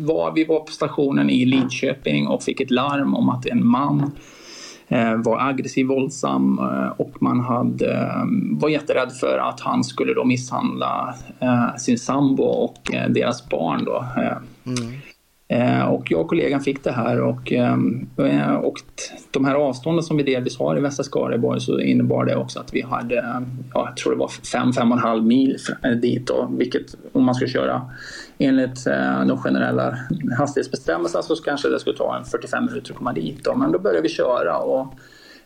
var, 0.04 0.32
vi 0.34 0.44
var 0.44 0.60
på 0.60 0.72
stationen 0.72 1.30
i 1.30 1.44
Lidköping 1.44 2.28
och 2.28 2.42
fick 2.42 2.60
ett 2.60 2.70
larm 2.70 3.14
om 3.14 3.28
att 3.28 3.46
en 3.46 3.66
man 3.66 4.02
Eh, 4.02 4.10
Eh, 4.88 5.14
var 5.14 5.48
aggressiv, 5.48 5.86
våldsam 5.86 6.58
eh, 6.58 7.00
och 7.00 7.22
man 7.22 7.40
hade, 7.40 7.92
eh, 7.92 8.24
var 8.50 8.68
jätterädd 8.68 9.12
för 9.12 9.38
att 9.38 9.60
han 9.60 9.84
skulle 9.84 10.14
då 10.14 10.24
misshandla 10.24 11.14
sin 11.78 11.98
sambo 11.98 12.42
och 12.42 12.78
deras 13.08 13.48
barn. 13.48 13.84
Då. 13.84 14.04
Mm. 14.66 14.92
Eh, 15.48 15.84
och 15.84 16.10
jag 16.10 16.20
och 16.20 16.28
kollegan 16.28 16.60
fick 16.60 16.84
det 16.84 16.92
här 16.92 17.20
och, 17.20 17.52
ehm, 17.52 18.08
eh, 18.18 18.54
och 18.54 18.74
de 19.30 19.44
här 19.44 19.54
avstånden 19.54 20.02
som 20.02 20.16
vi 20.16 20.22
delvis 20.22 20.58
har 20.58 20.78
i 20.78 20.80
västra 20.80 21.04
Skaraborg 21.04 21.60
så 21.60 21.80
innebar 21.80 22.24
det 22.24 22.36
också 22.36 22.60
att 22.60 22.74
vi 22.74 22.82
hade, 22.82 23.14
ja, 23.74 23.86
jag 23.88 23.96
tror 23.96 24.12
det 24.12 24.18
var 24.18 24.28
5-5,5 24.28 25.26
mil 25.26 25.56
eh, 25.84 25.90
dit 25.90 26.26
då, 26.26 26.48
vilket 26.58 26.94
om 27.12 27.24
man 27.24 27.34
skulle 27.34 27.50
köra 27.50 27.82
enligt 28.38 28.84
de 29.26 29.38
generella 29.38 29.98
hastighetsbestämmelserna 30.38 31.22
så 31.22 31.36
kanske 31.36 31.68
det 31.68 31.80
skulle 31.80 31.96
ta 31.96 32.16
en 32.16 32.24
45 32.24 32.64
minuter 32.64 32.90
att 32.92 32.98
komma 32.98 33.12
dit. 33.12 33.44
Då. 33.44 33.54
Men 33.54 33.72
då 33.72 33.78
började 33.78 34.02
vi 34.02 34.08
köra 34.08 34.58
och 34.58 34.94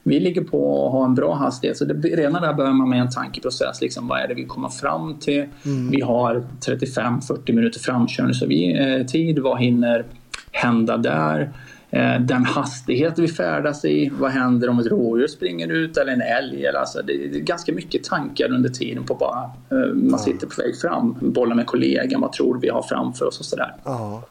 vi 0.02 0.20
ligger 0.20 0.44
på 0.44 0.86
att 0.86 0.92
ha 0.92 1.04
en 1.04 1.14
bra 1.14 1.34
hastighet. 1.34 1.76
Så 1.76 1.84
det, 1.84 2.08
redan 2.08 2.42
där 2.42 2.54
börjar 2.54 2.72
man 2.72 2.88
med 2.88 3.00
en 3.00 3.10
tankeprocess. 3.10 3.80
Liksom, 3.80 4.08
vad 4.08 4.20
är 4.20 4.28
det 4.28 4.34
vi 4.34 4.44
kommer 4.44 4.68
fram 4.68 5.18
till? 5.18 5.46
Mm. 5.64 5.90
Vi 5.90 6.00
har 6.00 6.44
35-40 6.66 7.52
minuter 7.52 7.80
framkörning 7.80 8.34
så 8.34 8.46
vi, 8.46 8.78
eh, 8.78 9.06
tid. 9.06 9.38
Vad 9.38 9.60
hinner 9.60 10.04
hända 10.52 10.96
där? 10.96 11.52
Eh, 11.92 12.20
den 12.20 12.44
hastighet 12.44 13.18
vi 13.18 13.28
färdas 13.28 13.84
i. 13.84 14.10
Vad 14.18 14.30
händer 14.30 14.68
om 14.68 14.78
ett 14.78 14.86
rådjur 14.86 15.26
springer 15.26 15.68
ut 15.68 15.96
eller 15.96 16.12
en 16.12 16.22
älg? 16.22 16.66
Alltså 16.66 17.02
det 17.02 17.12
är 17.12 17.28
ganska 17.28 17.72
mycket 17.72 18.04
tankar 18.04 18.52
under 18.52 18.68
tiden 18.68 19.04
på 19.04 19.14
bara 19.14 19.50
eh, 19.70 19.94
man 19.94 20.18
sitter 20.18 20.46
på 20.46 20.62
väg 20.62 20.76
fram, 20.80 21.16
bollar 21.20 21.56
med 21.56 21.66
kollegan, 21.66 22.20
vad 22.20 22.32
tror 22.32 22.58
vi 22.60 22.68
har 22.68 22.82
framför 22.82 23.26
oss 23.26 23.38
och 23.38 23.44
sådär. 23.44 23.74
Ja. 23.84 24.22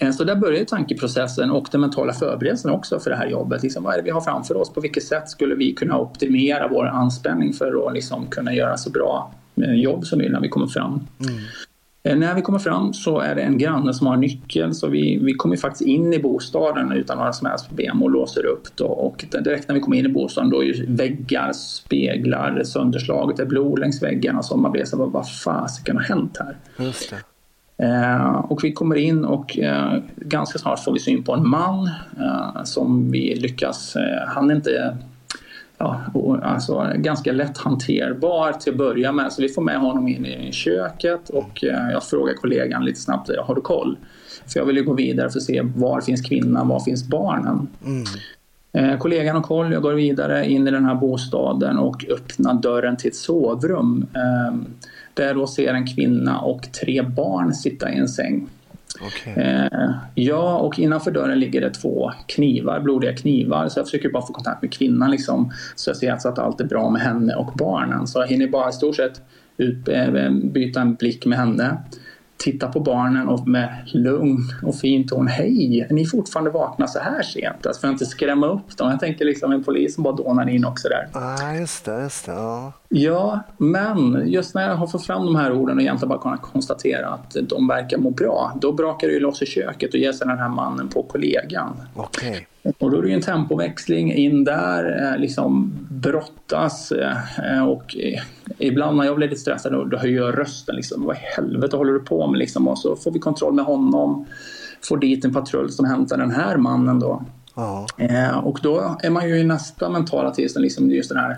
Eh, 0.00 0.10
så 0.10 0.24
där 0.24 0.36
börjar 0.36 0.64
tankeprocessen 0.64 1.50
och 1.50 1.68
den 1.72 1.80
mentala 1.80 2.12
förberedelsen 2.12 2.70
också 2.70 3.00
för 3.00 3.10
det 3.10 3.16
här 3.16 3.26
jobbet. 3.26 3.62
Liksom, 3.62 3.84
vad 3.84 3.92
är 3.92 3.98
det 3.98 4.04
vi 4.04 4.10
har 4.10 4.20
framför 4.20 4.56
oss? 4.56 4.72
På 4.72 4.80
vilket 4.80 5.04
sätt 5.04 5.28
skulle 5.28 5.54
vi 5.54 5.72
kunna 5.72 5.98
optimera 5.98 6.68
vår 6.68 6.86
anspänning 6.86 7.52
för 7.52 7.86
att 7.86 7.94
liksom 7.94 8.26
kunna 8.26 8.54
göra 8.54 8.76
så 8.76 8.90
bra 8.90 9.32
jobb 9.54 10.06
som 10.06 10.18
möjligt 10.18 10.32
när 10.32 10.40
vi 10.40 10.48
kommer 10.48 10.66
fram? 10.66 11.06
Mm. 11.20 11.40
Eh, 12.02 12.16
när 12.16 12.34
vi 12.34 12.42
kommer 12.42 12.58
fram 12.58 12.92
så 12.92 13.20
är 13.20 13.34
det 13.34 13.42
en 13.42 13.58
granne 13.58 13.94
som 13.94 14.06
har 14.06 14.16
nyckeln 14.16 14.74
så 14.74 14.88
vi, 14.88 15.18
vi 15.22 15.34
kommer 15.34 15.56
faktiskt 15.56 15.88
in 15.88 16.12
i 16.12 16.18
bostaden 16.18 16.92
utan 16.92 17.18
några 17.18 17.32
som 17.32 17.46
helst 17.46 17.68
problem 17.68 18.02
och 18.02 18.10
låser 18.10 18.46
upp. 18.46 18.76
Då. 18.76 18.86
Och 18.86 19.24
direkt 19.44 19.68
när 19.68 19.74
vi 19.74 19.80
kommer 19.80 19.96
in 19.96 20.06
i 20.06 20.08
bostaden 20.08 20.50
då 20.50 20.64
är 20.64 20.84
väggar, 20.88 21.52
speglar, 21.52 22.62
sönderslaget, 22.64 23.36
det 23.36 23.42
är 23.42 23.46
blod 23.46 23.78
längs 23.78 24.02
väggarna. 24.02 24.42
Så 24.42 24.56
man 24.56 24.72
blir 24.72 24.84
så 24.84 24.96
vad, 24.96 25.12
vad 25.12 25.32
fasiken 25.32 25.96
har 25.96 26.04
hänt 26.04 26.36
här? 26.38 26.56
Just 26.84 27.12
eh, 27.12 27.18
och 28.48 28.64
vi 28.64 28.72
kommer 28.72 28.96
in 28.96 29.24
och 29.24 29.58
eh, 29.58 29.98
ganska 30.16 30.58
snart 30.58 30.84
får 30.84 30.92
vi 30.92 30.98
syn 30.98 31.22
på 31.22 31.34
en 31.34 31.48
man 31.48 31.90
eh, 32.20 32.62
som 32.64 33.10
vi 33.10 33.34
lyckas, 33.34 33.96
eh, 33.96 34.28
han 34.28 34.50
är 34.50 34.54
inte 34.54 34.96
ja, 35.78 36.00
alltså, 36.42 36.92
ganska 36.96 37.32
lätt 37.32 37.58
hanterbar 37.58 38.52
till 38.52 38.72
att 38.72 38.78
börja 38.78 39.12
med. 39.12 39.32
Så 39.32 39.42
vi 39.42 39.48
får 39.48 39.62
med 39.62 39.80
honom 39.80 40.08
in 40.08 40.26
i 40.26 40.52
köket 40.52 41.28
och 41.28 41.64
eh, 41.64 41.90
jag 41.92 42.04
frågar 42.04 42.34
kollegan 42.34 42.84
lite 42.84 43.00
snabbt, 43.00 43.30
har 43.38 43.54
du 43.54 43.60
koll? 43.60 43.96
För 44.46 44.60
jag 44.60 44.66
vill 44.66 44.76
ju 44.76 44.82
gå 44.82 44.94
vidare 44.94 45.30
för 45.30 45.38
att 45.38 45.44
se 45.44 45.62
var 45.62 46.00
finns 46.00 46.22
kvinnan, 46.22 46.68
var 46.68 46.80
finns 46.80 47.08
barnen? 47.08 47.68
Mm. 47.84 48.04
Eh, 48.72 48.98
kollegan 48.98 49.36
har 49.36 49.42
koll, 49.42 49.72
jag 49.72 49.82
går 49.82 49.92
vidare 49.92 50.50
in 50.50 50.68
i 50.68 50.70
den 50.70 50.84
här 50.84 50.94
bostaden 50.94 51.78
och 51.78 52.04
öppnar 52.10 52.54
dörren 52.54 52.96
till 52.96 53.08
ett 53.08 53.16
sovrum. 53.16 54.06
Eh, 54.14 54.56
där 55.14 55.26
jag 55.26 55.36
då 55.36 55.46
ser 55.46 55.74
en 55.74 55.86
kvinna 55.86 56.40
och 56.40 56.72
tre 56.72 57.02
barn 57.02 57.54
sitta 57.54 57.92
i 57.92 57.98
en 57.98 58.08
säng. 58.08 58.48
Okay. 59.06 59.44
Eh, 59.44 59.90
ja, 60.14 60.58
och 60.58 60.78
innanför 60.78 61.10
dörren 61.10 61.40
ligger 61.40 61.60
det 61.60 61.70
två 61.70 62.12
knivar, 62.26 62.80
blodiga 62.80 63.16
knivar. 63.16 63.68
Så 63.68 63.78
jag 63.78 63.86
försöker 63.86 64.08
bara 64.08 64.26
få 64.26 64.32
kontakt 64.32 64.62
med 64.62 64.72
kvinnan 64.72 65.10
liksom, 65.10 65.52
så 65.74 65.90
jag 65.90 65.96
ser 65.96 66.12
alltså 66.12 66.28
att 66.28 66.38
allt 66.38 66.60
är 66.60 66.64
bra 66.64 66.90
med 66.90 67.02
henne 67.02 67.34
och 67.34 67.52
barnen. 67.54 68.06
Så 68.06 68.20
jag 68.20 68.26
hinner 68.26 68.48
bara 68.48 68.68
i 68.68 68.72
stort 68.72 68.96
sett 68.96 69.22
ut, 69.56 69.88
eh, 69.88 70.30
byta 70.30 70.80
en 70.80 70.94
blick 70.94 71.26
med 71.26 71.38
henne 71.38 71.76
titta 72.40 72.68
på 72.68 72.80
barnen 72.80 73.28
och 73.28 73.48
med 73.48 73.74
lugn 73.86 74.38
och 74.62 74.74
fin 74.74 75.08
ton. 75.08 75.26
Hej, 75.26 75.86
är 75.90 75.94
ni 75.94 76.06
fortfarande 76.06 76.50
vakna 76.50 76.86
så 76.86 76.98
här 76.98 77.22
sent? 77.22 77.66
Alltså 77.66 77.80
för 77.80 77.88
att 77.88 77.92
inte 77.92 78.06
skrämma 78.06 78.46
upp 78.46 78.76
dem. 78.76 78.90
Jag 78.90 79.00
tänker 79.00 79.24
liksom 79.24 79.52
en 79.52 79.64
polis 79.64 79.94
som 79.94 80.04
bara 80.04 80.16
dånar 80.16 80.48
in 80.48 80.64
också 80.64 80.88
där. 80.88 81.08
ah, 81.12 81.54
just 81.54 81.84
det. 81.84 82.02
Just 82.02 82.26
det 82.26 82.32
ja. 82.32 82.72
Ja, 82.92 83.40
men 83.58 84.22
just 84.26 84.54
när 84.54 84.68
jag 84.68 84.76
har 84.76 84.86
fått 84.86 85.06
fram 85.06 85.26
de 85.26 85.36
här 85.36 85.52
orden 85.52 85.76
och 85.76 85.82
egentligen 85.82 86.08
bara 86.08 86.18
kunnat 86.18 86.42
konstatera 86.42 87.08
att 87.08 87.36
de 87.42 87.68
verkar 87.68 87.98
må 87.98 88.10
bra. 88.10 88.52
Då 88.60 88.72
brakar 88.72 89.08
det 89.08 89.14
ju 89.14 89.20
loss 89.20 89.42
i 89.42 89.46
köket 89.46 89.94
och 89.94 90.00
ger 90.00 90.12
sig 90.12 90.26
den 90.26 90.38
här 90.38 90.48
mannen 90.48 90.88
på 90.88 91.02
kollegan. 91.02 91.80
Okay. 91.94 92.40
Och 92.78 92.90
då 92.90 92.98
är 92.98 93.02
det 93.02 93.08
ju 93.08 93.14
en 93.14 93.22
tempoväxling 93.22 94.12
in 94.12 94.44
där, 94.44 95.12
eh, 95.12 95.20
liksom 95.20 95.72
brottas 95.90 96.92
eh, 96.92 97.68
och 97.68 97.96
ibland 98.58 98.96
när 98.96 99.04
jag 99.04 99.16
blir 99.16 99.28
lite 99.28 99.40
stressad 99.40 99.90
då 99.90 99.96
höjer 99.96 100.22
jag 100.22 100.38
rösten. 100.38 100.76
Liksom, 100.76 101.04
Vad 101.04 101.16
i 101.16 101.20
helvete 101.36 101.76
håller 101.76 101.92
du 101.92 102.00
på 102.00 102.26
med? 102.26 102.38
Liksom, 102.38 102.68
och 102.68 102.78
så 102.78 102.96
får 102.96 103.12
vi 103.12 103.18
kontroll 103.18 103.54
med 103.54 103.64
honom, 103.64 104.26
får 104.88 104.96
dit 104.96 105.24
en 105.24 105.34
patrull 105.34 105.70
som 105.70 105.84
hämtar 105.84 106.16
den 106.16 106.30
här 106.30 106.56
mannen 106.56 107.00
då. 107.00 107.22
Eh, 107.96 108.38
och 108.38 108.58
då 108.62 108.96
är 109.02 109.10
man 109.10 109.28
ju 109.28 109.38
i 109.38 109.44
nästa 109.44 109.90
mentala 109.90 110.30
tillstånd, 110.30 110.62
liksom 110.62 110.90
just 110.90 111.08
den 111.08 111.18
här 111.18 111.36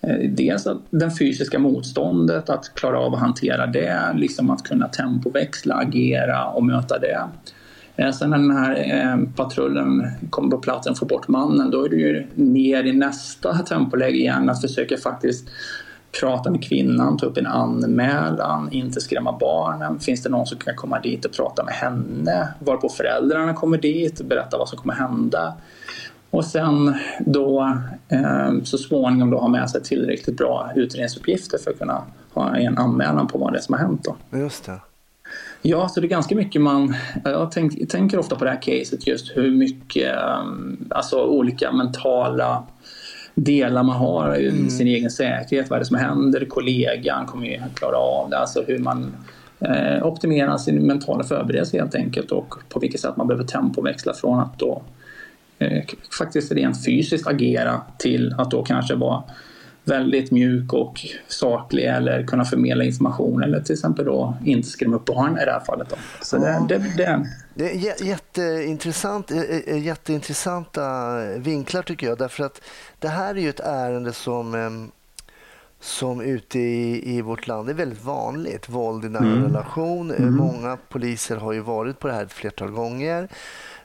Eh, 0.00 0.30
dels 0.30 0.66
det 0.90 1.10
fysiska 1.18 1.58
motståndet, 1.58 2.50
att 2.50 2.74
klara 2.74 2.98
av 2.98 3.14
att 3.14 3.20
hantera 3.20 3.66
det, 3.66 4.12
liksom 4.14 4.50
att 4.50 4.62
kunna 4.62 4.88
tempoväxla, 4.88 5.74
agera 5.74 6.46
och 6.46 6.64
möta 6.64 6.98
det. 6.98 7.28
Eh, 7.96 8.12
sen 8.12 8.30
när 8.30 8.38
den 8.38 8.56
här 8.56 9.04
eh, 9.04 9.30
patrullen 9.36 10.10
kommer 10.30 10.50
på 10.50 10.58
platsen 10.58 10.90
och 10.90 10.98
får 10.98 11.06
bort 11.06 11.28
mannen, 11.28 11.70
då 11.70 11.84
är 11.84 11.88
det 11.88 11.96
ju 11.96 12.26
ner 12.34 12.84
i 12.84 12.92
nästa 12.92 13.58
tempoläge 13.58 14.16
igen 14.16 14.50
att 14.50 14.60
försöka 14.60 14.96
faktiskt 14.96 15.48
prata 16.20 16.50
med 16.50 16.64
kvinnan, 16.64 17.16
ta 17.16 17.26
upp 17.26 17.36
en 17.36 17.46
anmälan, 17.46 18.72
inte 18.72 19.00
skrämma 19.00 19.38
barnen. 19.40 20.00
Finns 20.00 20.22
det 20.22 20.28
någon 20.28 20.46
som 20.46 20.58
kan 20.58 20.76
komma 20.76 21.00
dit 21.00 21.24
och 21.24 21.32
prata 21.32 21.64
med 21.64 21.74
henne? 21.74 22.48
Varpå 22.58 22.88
föräldrarna 22.88 23.54
kommer 23.54 23.78
dit 23.78 24.20
och 24.20 24.26
berättar 24.26 24.58
vad 24.58 24.68
som 24.68 24.78
kommer 24.78 24.94
hända. 24.94 25.54
Och 26.30 26.44
sen 26.44 26.94
då 27.20 27.78
eh, 28.08 28.62
så 28.64 28.78
småningom 28.78 29.30
då 29.30 29.38
ha 29.38 29.48
med 29.48 29.70
sig 29.70 29.82
tillräckligt 29.82 30.36
bra 30.36 30.70
utredningsuppgifter 30.76 31.58
för 31.58 31.70
att 31.70 31.78
kunna 31.78 32.02
ha 32.34 32.56
en 32.56 32.78
anmälan 32.78 33.26
på 33.26 33.38
vad 33.38 33.52
det 33.52 33.58
är 33.58 33.62
som 33.62 33.74
har 33.74 33.80
hänt. 33.80 34.04
Då. 34.04 34.38
Just 34.38 34.64
det. 34.64 34.80
Ja, 35.62 35.88
så 35.88 36.00
det 36.00 36.06
är 36.06 36.08
ganska 36.08 36.36
mycket 36.36 36.62
man... 36.62 36.94
Jag 37.24 37.50
tänk, 37.50 37.88
tänker 37.88 38.18
ofta 38.18 38.36
på 38.36 38.44
det 38.44 38.50
här 38.50 38.62
caset 38.62 39.06
just 39.06 39.36
hur 39.36 39.50
mycket 39.50 40.16
ehm, 40.16 40.88
alltså 40.90 41.24
olika 41.24 41.72
mentala 41.72 42.62
delar 43.34 43.82
man 43.82 43.96
har 43.96 44.36
i 44.36 44.48
mm. 44.48 44.70
sin 44.70 44.86
egen 44.86 45.10
säkerhet. 45.10 45.70
Vad 45.70 45.76
är 45.76 45.80
det 45.80 45.86
som 45.86 45.96
händer? 45.96 46.44
Kollegan 46.44 47.26
kommer 47.26 47.46
ju 47.46 47.60
klara 47.74 47.96
av 47.96 48.30
det. 48.30 48.38
Alltså 48.38 48.64
hur 48.66 48.78
man 48.78 49.12
eh, 49.60 50.06
optimerar 50.06 50.58
sin 50.58 50.86
mentala 50.86 51.24
förberedelse 51.24 51.78
helt 51.78 51.94
enkelt 51.94 52.32
och 52.32 52.54
på 52.68 52.80
vilket 52.80 53.00
sätt 53.00 53.16
man 53.16 53.26
behöver 53.26 53.44
tempoväxla 53.44 54.14
från 54.14 54.40
att 54.40 54.58
då 54.58 54.72
eh, 54.72 54.82
faktiskt 56.18 56.52
rent 56.52 56.84
fysiskt 56.84 57.26
agera 57.26 57.82
till 57.98 58.34
att 58.38 58.50
då 58.50 58.62
kanske 58.62 58.94
vara 58.94 59.22
väldigt 59.88 60.30
mjuk 60.30 60.72
och 60.72 61.00
saklig 61.28 61.84
eller 61.84 62.26
kunna 62.26 62.44
förmedla 62.44 62.84
information 62.84 63.42
eller 63.42 63.60
till 63.60 63.72
exempel 63.72 64.04
då 64.04 64.36
inte 64.44 64.68
skrämma 64.68 64.96
upp 64.96 65.04
barn 65.04 65.38
i 65.42 65.44
det 65.44 65.52
här 65.52 65.60
fallet. 65.66 65.88
Då. 65.88 65.96
Så 66.22 66.36
ja. 66.36 66.66
det, 66.68 66.78
det, 66.78 66.96
det. 66.96 67.26
det 67.54 67.70
är 67.70 68.04
jätteintressant, 68.04 69.30
jätteintressanta 69.66 71.16
vinklar 71.36 71.82
tycker 71.82 72.06
jag 72.06 72.18
därför 72.18 72.44
att 72.44 72.62
det 72.98 73.08
här 73.08 73.34
är 73.34 73.40
ju 73.40 73.48
ett 73.48 73.60
ärende 73.60 74.12
som 74.12 74.90
som 75.80 76.20
ute 76.20 76.58
i, 76.58 77.16
i 77.16 77.22
vårt 77.22 77.46
land 77.46 77.70
är 77.70 77.74
väldigt 77.74 78.04
vanligt. 78.04 78.68
Våld 78.68 79.04
i 79.04 79.08
nära 79.08 79.22
mm. 79.22 79.42
relation. 79.42 80.10
Mm. 80.10 80.36
Många 80.36 80.78
poliser 80.88 81.36
har 81.36 81.52
ju 81.52 81.60
varit 81.60 81.98
på 81.98 82.08
det 82.08 82.14
här 82.14 82.22
ett 82.22 82.32
flertal 82.32 82.70
gånger. 82.70 83.28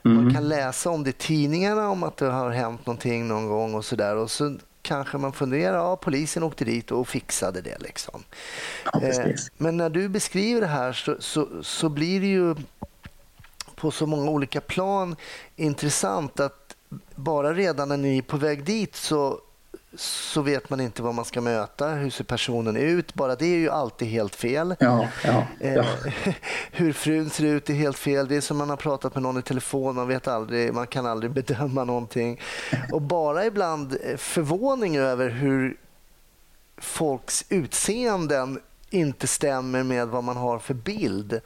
Mm. 0.04 0.24
Man 0.24 0.34
kan 0.34 0.48
läsa 0.48 0.90
om 0.90 1.04
det 1.04 1.10
i 1.10 1.12
tidningarna 1.12 1.88
om 1.88 2.02
att 2.02 2.16
det 2.16 2.26
har 2.26 2.50
hänt 2.50 2.86
någonting 2.86 3.28
någon 3.28 3.48
gång 3.48 3.74
och 3.74 3.84
sådär. 3.84 4.16
Och 4.16 4.30
så 4.30 4.56
kanske 4.82 5.18
man 5.18 5.32
funderar, 5.32 5.76
ja 5.76 5.96
polisen 5.96 6.42
åkte 6.42 6.64
dit 6.64 6.90
och 6.90 7.08
fixade 7.08 7.60
det. 7.60 7.78
Liksom. 7.82 8.22
Ja, 8.92 9.02
eh, 9.02 9.34
men 9.56 9.76
när 9.76 9.90
du 9.90 10.08
beskriver 10.08 10.60
det 10.60 10.66
här 10.66 10.92
så, 10.92 11.16
så, 11.20 11.48
så 11.62 11.88
blir 11.88 12.20
det 12.20 12.26
ju 12.26 12.54
på 13.74 13.90
så 13.90 14.06
många 14.06 14.30
olika 14.30 14.60
plan 14.60 15.16
intressant 15.56 16.40
att 16.40 16.76
bara 17.14 17.54
redan 17.54 17.88
när 17.88 17.96
ni 17.96 18.18
är 18.18 18.22
på 18.22 18.36
väg 18.36 18.64
dit 18.64 18.96
så 18.96 19.40
så 19.96 20.42
vet 20.42 20.70
man 20.70 20.80
inte 20.80 21.02
vad 21.02 21.14
man 21.14 21.24
ska 21.24 21.40
möta. 21.40 21.88
Hur 21.88 22.10
ser 22.10 22.24
personen 22.24 22.76
ut? 22.76 23.14
Bara 23.14 23.36
det 23.36 23.46
är 23.46 23.58
ju 23.58 23.70
alltid 23.70 24.08
helt 24.08 24.34
fel. 24.34 24.76
Ja, 24.80 25.08
ja, 25.24 25.46
ja. 25.60 25.66
Eh, 25.66 25.86
hur 26.72 26.92
frun 26.92 27.30
ser 27.30 27.44
ut 27.44 27.70
är 27.70 27.74
helt 27.74 27.98
fel. 27.98 28.28
Det 28.28 28.36
är 28.36 28.40
som 28.40 28.56
man 28.56 28.70
har 28.70 28.76
pratat 28.76 29.14
med 29.14 29.22
någon 29.22 29.38
i 29.38 29.42
telefon. 29.42 29.94
Man, 29.94 30.08
vet 30.08 30.28
aldrig, 30.28 30.74
man 30.74 30.86
kan 30.86 31.06
aldrig 31.06 31.32
bedöma 31.32 31.84
någonting. 31.84 32.40
Och 32.92 33.02
bara 33.02 33.46
ibland 33.46 33.96
eh, 34.04 34.16
förvåning 34.16 34.96
över 34.96 35.28
hur 35.30 35.76
folks 36.78 37.44
utseenden 37.48 38.60
inte 38.90 39.26
stämmer 39.26 39.82
med 39.82 40.08
vad 40.08 40.24
man 40.24 40.36
har 40.36 40.58
för 40.58 40.74
bild. 40.74 41.40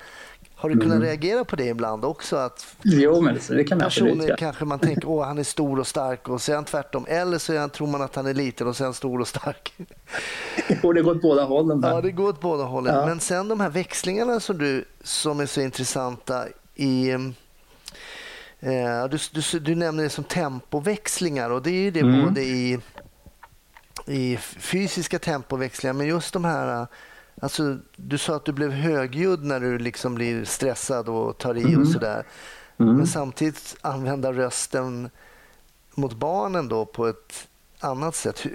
Har 0.60 0.68
du 0.68 0.74
kunnat 0.74 0.96
mm. 0.96 1.02
reagera 1.02 1.44
på 1.44 1.56
det 1.56 1.64
ibland 1.64 2.04
också? 2.04 2.36
Att 2.36 2.76
jo, 2.82 3.20
men 3.20 3.38
det 3.48 3.64
kan 3.64 3.78
personer 3.78 4.10
absolut, 4.10 4.28
ja. 4.28 4.36
kanske 4.36 4.64
man 4.64 4.78
tänker 4.78 5.20
att 5.20 5.26
han 5.26 5.38
är 5.38 5.42
stor 5.42 5.78
och 5.78 5.86
stark 5.86 6.28
och 6.28 6.42
så 6.42 6.52
är 6.52 6.56
han 6.56 6.64
tvärtom. 6.64 7.06
Eller 7.08 7.38
så 7.38 7.58
han, 7.58 7.70
tror 7.70 7.86
man 7.86 8.02
att 8.02 8.14
han 8.14 8.26
är 8.26 8.34
liten 8.34 8.66
och 8.66 8.76
sen 8.76 8.94
stor 8.94 9.20
och 9.20 9.28
stark. 9.28 9.72
och 10.82 10.94
det 10.94 11.02
går 11.02 11.10
åt 11.10 11.22
båda 11.22 11.44
hållen. 11.44 11.80
Där. 11.80 11.90
Ja, 11.90 12.00
det 12.00 12.10
går 12.10 12.28
åt 12.28 12.40
båda 12.40 12.64
hållen. 12.64 12.94
Ja. 12.94 13.06
Men 13.06 13.20
sen 13.20 13.48
de 13.48 13.60
här 13.60 13.70
växlingarna 13.70 14.40
som, 14.40 14.58
du, 14.58 14.84
som 15.02 15.40
är 15.40 15.46
så 15.46 15.60
intressanta 15.60 16.44
i 16.74 17.10
eh, 18.60 19.04
du, 19.10 19.18
du, 19.32 19.58
du 19.58 19.74
nämner 19.74 20.02
det 20.02 20.10
som 20.10 20.24
tempoväxlingar 20.24 21.50
och 21.50 21.62
det 21.62 21.70
är 21.70 21.82
ju 21.82 21.90
det 21.90 22.00
mm. 22.00 22.24
både 22.24 22.40
i, 22.40 22.78
i 24.06 24.36
fysiska 24.36 25.18
tempoväxlingar 25.18 25.94
men 25.94 26.06
just 26.06 26.32
de 26.32 26.44
här 26.44 26.86
Alltså, 27.40 27.78
du 27.96 28.18
sa 28.18 28.36
att 28.36 28.44
du 28.44 28.52
blev 28.52 28.70
högljudd 28.70 29.44
när 29.44 29.60
du 29.60 29.78
liksom 29.78 30.14
blir 30.14 30.44
stressad 30.44 31.08
och 31.08 31.38
tar 31.38 31.54
i 31.54 31.64
och 31.64 31.68
mm. 31.68 31.86
sådär. 31.86 32.24
Mm. 32.78 32.96
Men 32.96 33.06
samtidigt 33.06 33.76
använda 33.80 34.32
rösten 34.32 35.10
mot 35.94 36.14
barnen 36.14 36.68
då 36.68 36.84
på 36.84 37.06
ett 37.06 37.48
annat 37.80 38.14
sätt. 38.14 38.46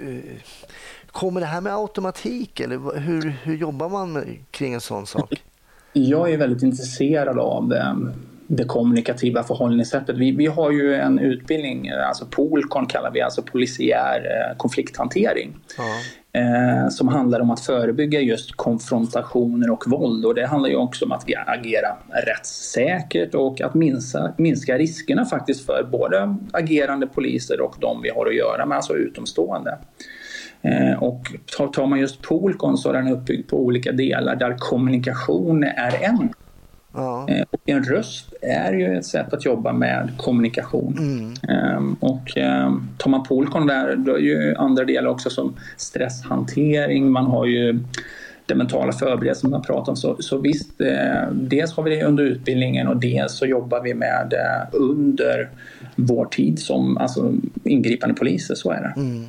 Kommer 1.06 1.40
det 1.40 1.46
här 1.46 1.60
med 1.60 1.74
automatik 1.74 2.60
eller 2.60 3.00
hur, 3.00 3.34
hur 3.42 3.56
jobbar 3.56 3.88
man 3.88 4.24
kring 4.50 4.74
en 4.74 4.80
sån 4.80 5.06
sak? 5.06 5.42
Jag 5.92 6.32
är 6.32 6.36
väldigt 6.36 6.62
intresserad 6.62 7.38
av 7.38 7.68
det, 7.68 7.96
det 8.46 8.64
kommunikativa 8.64 9.42
förhållningssättet. 9.42 10.16
Vi, 10.16 10.30
vi 10.30 10.46
har 10.46 10.70
ju 10.70 10.94
en 10.94 11.18
utbildning, 11.18 11.90
alltså 11.90 12.26
POLCON 12.30 12.86
kallar 12.86 13.10
vi, 13.10 13.20
alltså 13.20 13.42
polisiär 13.42 14.20
eh, 14.20 14.56
konflikthantering. 14.56 15.56
Ja 15.78 15.84
eh, 16.34 16.88
som 16.88 17.08
handlar 17.08 17.40
om 17.40 17.50
att 17.50 17.60
förebygga 17.60 18.20
just 18.20 18.56
konfrontationer 18.56 19.70
och 19.70 19.84
våld. 19.86 20.24
Och 20.24 20.34
det 20.34 20.46
handlar 20.46 20.68
ju 20.68 20.76
också 20.76 21.04
om 21.04 21.12
att 21.12 21.24
agera 21.46 21.96
rättssäkert 22.26 23.34
och 23.34 23.60
att 23.60 23.74
minska, 23.74 24.32
minska 24.36 24.78
riskerna 24.78 25.24
faktiskt 25.24 25.66
för 25.66 25.88
både 25.92 26.36
agerande 26.52 27.06
poliser 27.06 27.60
och 27.60 27.76
de 27.80 28.02
vi 28.02 28.10
har 28.10 28.26
att 28.26 28.36
göra 28.36 28.66
med, 28.66 28.76
alltså 28.76 28.94
utomstående. 28.94 29.78
Eh, 30.62 31.02
och 31.02 31.22
tar 31.72 31.86
man 31.86 32.00
just 32.00 32.22
Polkon 32.22 32.78
så 32.78 32.88
är 32.88 32.92
den 32.92 33.08
uppbyggd 33.08 33.50
på 33.50 33.58
olika 33.58 33.92
delar 33.92 34.36
där 34.36 34.56
kommunikation 34.58 35.64
är 35.64 36.04
en 36.04 36.28
Ja. 36.94 37.26
Eh, 37.28 37.44
och 37.50 37.60
en 37.64 37.84
röst 37.84 38.34
är 38.42 38.72
ju 38.72 38.98
ett 38.98 39.06
sätt 39.06 39.32
att 39.32 39.44
jobba 39.44 39.72
med 39.72 40.10
kommunikation. 40.16 40.98
Mm. 40.98 41.34
Ehm, 41.48 41.96
och 42.00 42.36
ehm, 42.36 42.88
tar 42.98 43.10
man 43.10 43.22
Polkon 43.22 43.66
där, 43.66 43.96
då 43.96 44.14
är 44.14 44.20
ju 44.20 44.54
andra 44.54 44.84
delar 44.84 45.10
också 45.10 45.30
som 45.30 45.54
stresshantering, 45.76 47.10
man 47.10 47.26
har 47.26 47.46
ju 47.46 47.80
den 48.46 48.58
mentala 48.58 48.92
förberedelsen 48.92 49.50
man 49.50 49.62
pratar 49.62 49.92
om. 49.92 49.96
Så, 49.96 50.16
så 50.18 50.38
visst, 50.38 50.80
eh, 50.80 51.30
dels 51.32 51.72
har 51.72 51.82
vi 51.82 51.96
det 51.96 52.04
under 52.04 52.24
utbildningen 52.24 52.88
och 52.88 52.96
dels 52.96 53.32
så 53.32 53.46
jobbar 53.46 53.82
vi 53.82 53.94
med 53.94 54.26
det 54.30 54.76
under 54.76 55.50
vår 55.96 56.24
tid 56.24 56.58
som 56.58 56.98
alltså, 56.98 57.34
ingripande 57.64 58.14
poliser, 58.14 58.54
så 58.54 58.70
är 58.70 58.80
det. 58.80 59.00
Mm. 59.00 59.24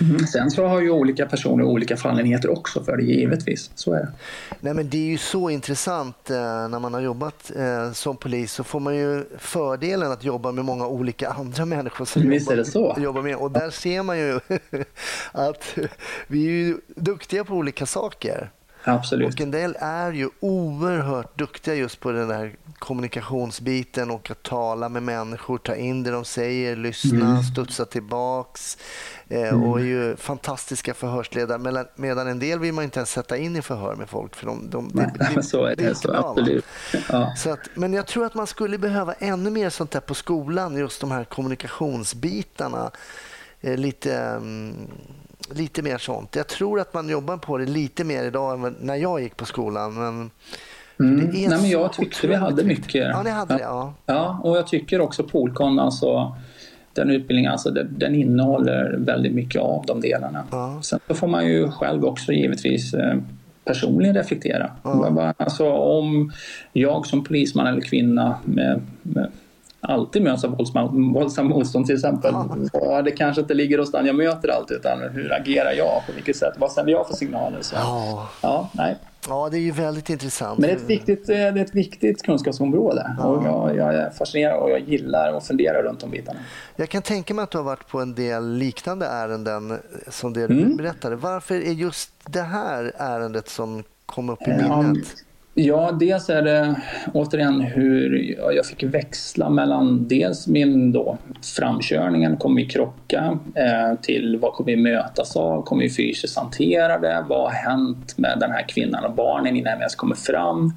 Mm. 0.00 0.26
Sen 0.26 0.50
så 0.50 0.66
har 0.66 0.80
ju 0.80 0.90
olika 0.90 1.26
personer 1.26 1.64
olika 1.64 1.96
fallenheter 1.96 2.50
också 2.50 2.84
för 2.84 2.96
det 2.96 3.02
givetvis. 3.02 3.70
Så 3.74 3.92
är 3.94 3.98
det. 3.98 4.12
Nej, 4.60 4.74
men 4.74 4.88
det 4.90 4.98
är 4.98 5.10
ju 5.10 5.18
så 5.18 5.50
intressant 5.50 6.30
eh, 6.30 6.36
när 6.68 6.78
man 6.78 6.94
har 6.94 7.00
jobbat 7.00 7.50
eh, 7.56 7.92
som 7.92 8.16
polis 8.16 8.52
så 8.52 8.64
får 8.64 8.80
man 8.80 8.96
ju 8.96 9.24
fördelen 9.38 10.12
att 10.12 10.24
jobba 10.24 10.52
med 10.52 10.64
många 10.64 10.86
olika 10.86 11.30
andra 11.38 11.64
människor 11.64 12.04
som 12.04 12.28
Visst 12.28 12.46
jobbar, 12.46 12.52
är 12.52 12.56
det 12.56 12.64
så. 12.64 12.96
jobbar 12.98 13.22
med. 13.22 13.36
Och 13.36 13.50
där 13.50 13.70
ser 13.70 14.02
man 14.02 14.18
ju 14.18 14.40
att 15.32 15.78
vi 16.26 16.46
är 16.46 16.50
ju 16.50 16.78
duktiga 16.96 17.44
på 17.44 17.54
olika 17.54 17.86
saker. 17.86 18.50
Absolut. 18.84 19.34
Och 19.34 19.40
en 19.40 19.50
del 19.50 19.76
är 19.80 20.12
ju 20.12 20.28
oerhört 20.40 21.38
duktiga 21.38 21.74
just 21.74 22.00
på 22.00 22.12
den 22.12 22.28
där 22.28 22.56
kommunikationsbiten 22.78 24.10
och 24.10 24.30
att 24.30 24.42
tala 24.42 24.88
med 24.88 25.02
människor, 25.02 25.58
ta 25.58 25.74
in 25.74 26.02
det 26.02 26.10
de 26.10 26.24
säger, 26.24 26.76
lyssna, 26.76 27.30
Mm. 27.30 27.42
studsa 27.42 27.84
tillbaks 27.84 28.78
eh, 29.28 29.62
och 29.62 29.80
är 29.80 29.84
ju 29.84 30.16
fantastiska 30.16 30.94
förhörsledare. 30.94 31.58
Medan, 31.58 31.86
medan 31.96 32.28
en 32.28 32.38
del 32.38 32.58
vill 32.58 32.72
man 32.72 32.84
inte 32.84 32.98
ens 32.98 33.10
sätta 33.10 33.36
in 33.36 33.56
i 33.56 33.62
förhör 33.62 33.94
med 33.96 34.08
folk 34.08 34.36
för 34.36 34.46
de, 34.46 34.70
de, 34.70 34.90
Nej, 34.94 35.10
men 35.34 35.42
så 35.52 35.64
är 35.64 35.76
det. 35.76 35.94
Så, 35.94 36.08
bra, 36.08 36.20
va? 36.22 36.28
absolut. 36.30 36.64
Ja. 37.08 37.34
Så 37.36 37.50
att, 37.50 37.60
men 37.74 37.92
jag 37.92 38.06
tror 38.06 38.26
att 38.26 38.34
man 38.34 38.46
skulle 38.46 38.78
behöva 38.78 39.12
ännu 39.12 39.50
mer 39.50 39.70
sånt 39.70 39.90
där 39.90 40.00
på 40.00 40.14
skolan, 40.14 40.76
just 40.76 41.00
de 41.00 41.10
här 41.10 41.24
kommunikationsbitarna. 41.24 42.90
Eh, 43.60 43.76
lite, 43.76 44.14
mm, 44.16 44.74
lite 45.54 45.82
mer 45.82 45.98
sånt. 45.98 46.36
Jag 46.36 46.46
tror 46.48 46.80
att 46.80 46.94
man 46.94 47.08
jobbar 47.08 47.36
på 47.36 47.58
det 47.58 47.66
lite 47.66 48.04
mer 48.04 48.24
idag 48.24 48.66
än 48.66 48.76
när 48.80 48.94
jag 48.96 49.20
gick 49.22 49.36
på 49.36 49.44
skolan. 49.44 49.94
Men 49.94 50.30
Mm. 51.00 51.30
Nej, 51.32 51.48
men 51.48 51.68
jag 51.70 51.92
tyckte 51.92 52.26
vi 52.26 52.34
hade 52.34 52.64
mycket. 52.64 52.94
Ja, 53.12 53.22
ni 53.22 53.30
hade 53.30 53.54
det. 53.54 53.60
Ja. 53.60 53.94
Ja, 54.06 54.40
och 54.44 54.56
jag 54.56 54.66
tycker 54.66 55.00
också 55.00 55.22
Polkon, 55.24 55.78
alltså 55.78 56.36
den 56.92 57.10
utbildningen, 57.10 57.52
alltså, 57.52 57.70
den, 57.70 58.14
innehåller 58.14 58.96
väldigt 58.98 59.32
mycket 59.34 59.62
av 59.62 59.84
de 59.86 60.00
delarna. 60.00 60.44
Ja. 60.50 60.78
Sen 60.82 61.00
så 61.08 61.14
får 61.14 61.26
man 61.28 61.46
ju 61.46 61.70
själv 61.70 62.04
också 62.04 62.32
givetvis 62.32 62.94
eh, 62.94 63.16
personligen 63.64 64.14
reflektera. 64.14 64.70
Vad- 64.82 65.34
Alltså, 65.36 65.70
om 65.72 66.32
jag 66.72 67.06
som 67.06 67.24
polisman 67.24 67.66
eller 67.66 67.80
kvinna 67.80 68.38
med, 68.44 68.80
med 69.02 69.30
alltid 69.80 70.22
möts 70.22 70.44
av 70.44 70.50
våldsam, 70.56 71.12
våldsam 71.12 71.46
motstånd 71.46 71.86
till 71.86 71.94
exempel. 71.94 72.34
Ja, 72.72 73.02
det 73.02 73.10
kanske 73.10 73.40
inte 73.42 73.54
ligger 73.54 73.78
hos 73.78 73.92
den 73.92 74.06
jag 74.06 74.16
möter 74.16 74.48
alltid 74.48 74.76
utan 74.76 75.00
hur 75.12 75.32
agerar 75.32 75.72
jag? 75.72 76.02
På 76.06 76.12
vilket 76.14 76.36
sätt? 76.36 76.54
Vad 76.58 76.72
sänder 76.72 76.92
jag 76.92 77.06
för 77.08 77.14
signaler? 77.14 77.58
Så, 77.60 77.74
Ja. 77.76 78.28
ja, 78.42 78.68
nej. 78.72 78.96
ja, 79.28 79.48
det 79.50 79.56
är 79.56 79.60
ju 79.60 79.70
väldigt 79.70 80.10
intressant. 80.10 80.58
Men 80.58 80.68
det 80.68 80.72
är 80.74 80.76
ett 80.76 80.90
viktigt, 80.90 81.28
eh, 81.28 81.34
det 81.34 81.42
är 81.42 81.56
ett 81.58 81.74
viktigt 81.74 82.22
kunskapsområde. 82.22 83.16
Och 83.18 83.44
jag, 83.44 83.76
jag 83.76 83.94
är 83.94 84.10
fascinerad 84.10 84.58
och 84.62 84.70
jag 84.70 84.80
gillar 84.80 85.32
att 85.36 85.46
fundera 85.46 85.82
runt 85.82 86.00
de 86.00 86.10
bitarna. 86.10 86.38
Jag 86.76 86.88
kan 86.88 87.02
tänka 87.02 87.34
mig 87.34 87.42
att 87.42 87.50
du 87.50 87.58
har 87.58 87.64
varit 87.64 87.88
på 87.88 88.00
en 88.00 88.14
del 88.14 88.52
liknande 88.52 89.06
ärenden 89.06 89.78
som 90.08 90.32
det 90.32 90.46
du 90.46 90.54
Mm. 90.62 90.76
berättade. 90.76 91.16
Varför 91.16 91.54
är 91.54 91.72
just 91.72 92.10
det 92.26 92.42
här 92.42 92.92
ärendet 92.96 93.48
som 93.48 93.82
kom 94.06 94.28
upp 94.30 94.42
i 94.42 94.50
Ja, 94.68 94.82
minnet? 94.82 95.06
Ja, 95.54 95.92
dels 96.00 96.30
är 96.30 96.42
det 96.42 96.76
återigen 97.14 97.60
hur 97.60 98.36
jag 98.52 98.66
fick 98.66 98.82
växla 98.82 99.50
mellan 99.50 100.08
dels 100.08 100.46
min 100.46 100.92
då 100.92 101.18
framkörningen, 101.56 102.36
kommer 102.36 102.62
vi 102.62 102.68
krocka, 102.68 103.38
eh, 103.54 104.00
till 104.02 104.38
vad 104.42 104.52
kommer 104.52 104.70
vi 104.70 104.76
mötas 104.76 105.36
av, 105.36 105.62
kommer 105.62 105.82
vi 105.82 105.90
fysiskt 105.90 106.38
hantera 106.38 106.98
det, 106.98 107.24
vad 107.28 107.40
har 107.40 107.50
hänt 107.50 108.18
med 108.18 108.36
den 108.40 108.50
här 108.50 108.68
kvinnan 108.68 109.04
och 109.04 109.14
barnen 109.14 109.56
innan 109.56 109.70
jag 109.72 109.80
ens 109.80 109.94
kommer 109.94 110.14
fram, 110.14 110.72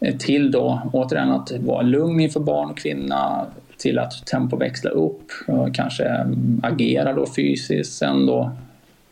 eh, 0.00 0.16
till 0.16 0.50
då 0.50 0.80
återigen 0.92 1.30
att 1.30 1.52
vara 1.52 1.82
lugn 1.82 2.20
inför 2.20 2.40
barn 2.40 2.70
och 2.70 2.78
kvinna, 2.78 3.46
till 3.76 3.98
att 3.98 4.26
tempoväxla 4.26 4.90
upp, 4.90 5.26
och 5.46 5.74
kanske 5.74 6.26
agera 6.62 7.12
då 7.12 7.26
fysiskt, 7.36 7.92
sen 7.92 8.26
då 8.26 8.50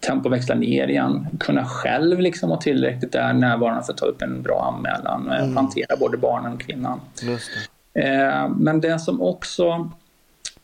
tempoväxla 0.01 0.55
ner 0.55 0.89
igen, 0.89 1.27
kunna 1.41 1.65
själv 1.65 2.21
liksom 2.21 2.49
vara 2.49 2.61
tillräckligt 2.61 3.13
där 3.13 3.33
närvarande 3.33 3.85
för 3.85 3.93
att 3.93 3.99
ta 3.99 4.07
upp 4.07 4.23
en 4.23 4.43
bra 4.43 4.75
anmälan, 4.75 5.31
mm. 5.31 5.57
hantera 5.57 5.97
både 5.97 6.17
barnen 6.17 6.53
och 6.53 6.61
kvinnan. 6.61 7.01
Det. 7.23 8.03
Eh, 8.03 8.49
men 8.49 8.81
det 8.81 8.99
som 8.99 9.23
också 9.23 9.91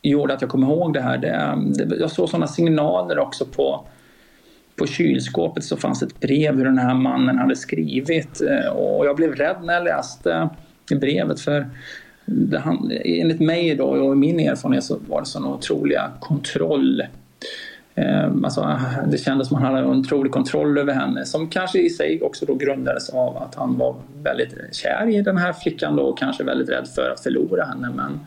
gjorde 0.02 0.34
att 0.34 0.40
jag 0.40 0.50
kom 0.50 0.62
ihåg 0.62 0.92
det 0.94 1.00
här, 1.00 1.18
det, 1.18 1.84
det, 1.84 1.96
jag 1.96 2.10
såg 2.10 2.28
sådana 2.28 2.46
signaler 2.46 3.18
också 3.18 3.46
på 3.46 3.84
på 4.76 4.86
kylskåpet 4.86 5.64
så 5.64 5.76
fanns 5.76 6.02
ett 6.02 6.20
brev 6.20 6.56
hur 6.56 6.64
den 6.64 6.78
här 6.78 6.94
mannen 6.94 7.38
hade 7.38 7.56
skrivit 7.56 8.40
eh, 8.40 8.72
och 8.72 9.06
jag 9.06 9.16
blev 9.16 9.34
rädd 9.34 9.56
när 9.62 9.74
jag 9.74 9.84
läste 9.84 10.48
brevet 11.00 11.40
för 11.40 11.66
det, 12.24 12.58
han, 12.58 12.92
enligt 13.04 13.40
mig 13.40 13.74
då 13.74 13.84
och 13.84 14.16
min 14.16 14.40
erfarenhet 14.40 14.84
så 14.84 14.98
var 15.08 15.20
det 15.20 15.26
sådana 15.26 15.54
otroliga 15.54 16.10
kontroll 16.20 17.02
Eh, 17.02 17.25
alltså, 18.44 18.80
det 19.06 19.18
kändes 19.18 19.48
som 19.48 19.56
att 19.56 19.62
han 19.62 19.74
hade 19.74 19.86
en 19.86 19.98
otrolig 20.00 20.32
kontroll 20.32 20.78
över 20.78 20.92
henne 20.92 21.26
som 21.26 21.48
kanske 21.48 21.78
i 21.78 21.90
sig 21.90 22.22
också 22.22 22.46
då 22.46 22.54
grundades 22.54 23.10
av 23.10 23.36
att 23.36 23.54
han 23.54 23.78
var 23.78 23.96
väldigt 24.22 24.54
kär 24.72 25.08
i 25.08 25.22
den 25.22 25.36
här 25.36 25.52
flickan 25.52 25.96
då, 25.96 26.02
och 26.02 26.18
kanske 26.18 26.44
väldigt 26.44 26.68
rädd 26.68 26.88
för 26.94 27.10
att 27.10 27.20
förlora 27.20 27.64
henne. 27.64 27.90
Men, 27.90 28.20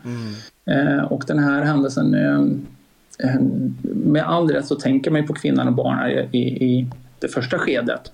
eh, 0.66 1.04
och 1.04 1.24
den 1.28 1.40
här 1.40 1.62
händelsen, 1.62 2.14
eh, 2.14 3.42
med 3.82 4.24
all 4.24 4.50
rätt 4.50 4.66
så 4.66 4.76
tänker 4.76 5.12
man 5.12 5.22
ju 5.22 5.28
på 5.28 5.34
kvinnan 5.34 5.68
och 5.68 5.74
barnen 5.74 6.28
i, 6.32 6.40
i 6.40 6.88
det 7.20 7.28
första 7.28 7.58
skedet. 7.58 8.12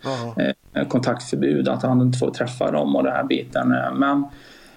Eh, 0.74 0.88
kontaktförbud, 0.88 1.68
att 1.68 1.84
han 1.84 2.02
inte 2.02 2.18
får 2.18 2.32
träffa 2.32 2.72
dem 2.72 2.96
och 2.96 3.04
den 3.04 3.14
här 3.14 3.24
biten. 3.24 3.76
Men 3.96 4.24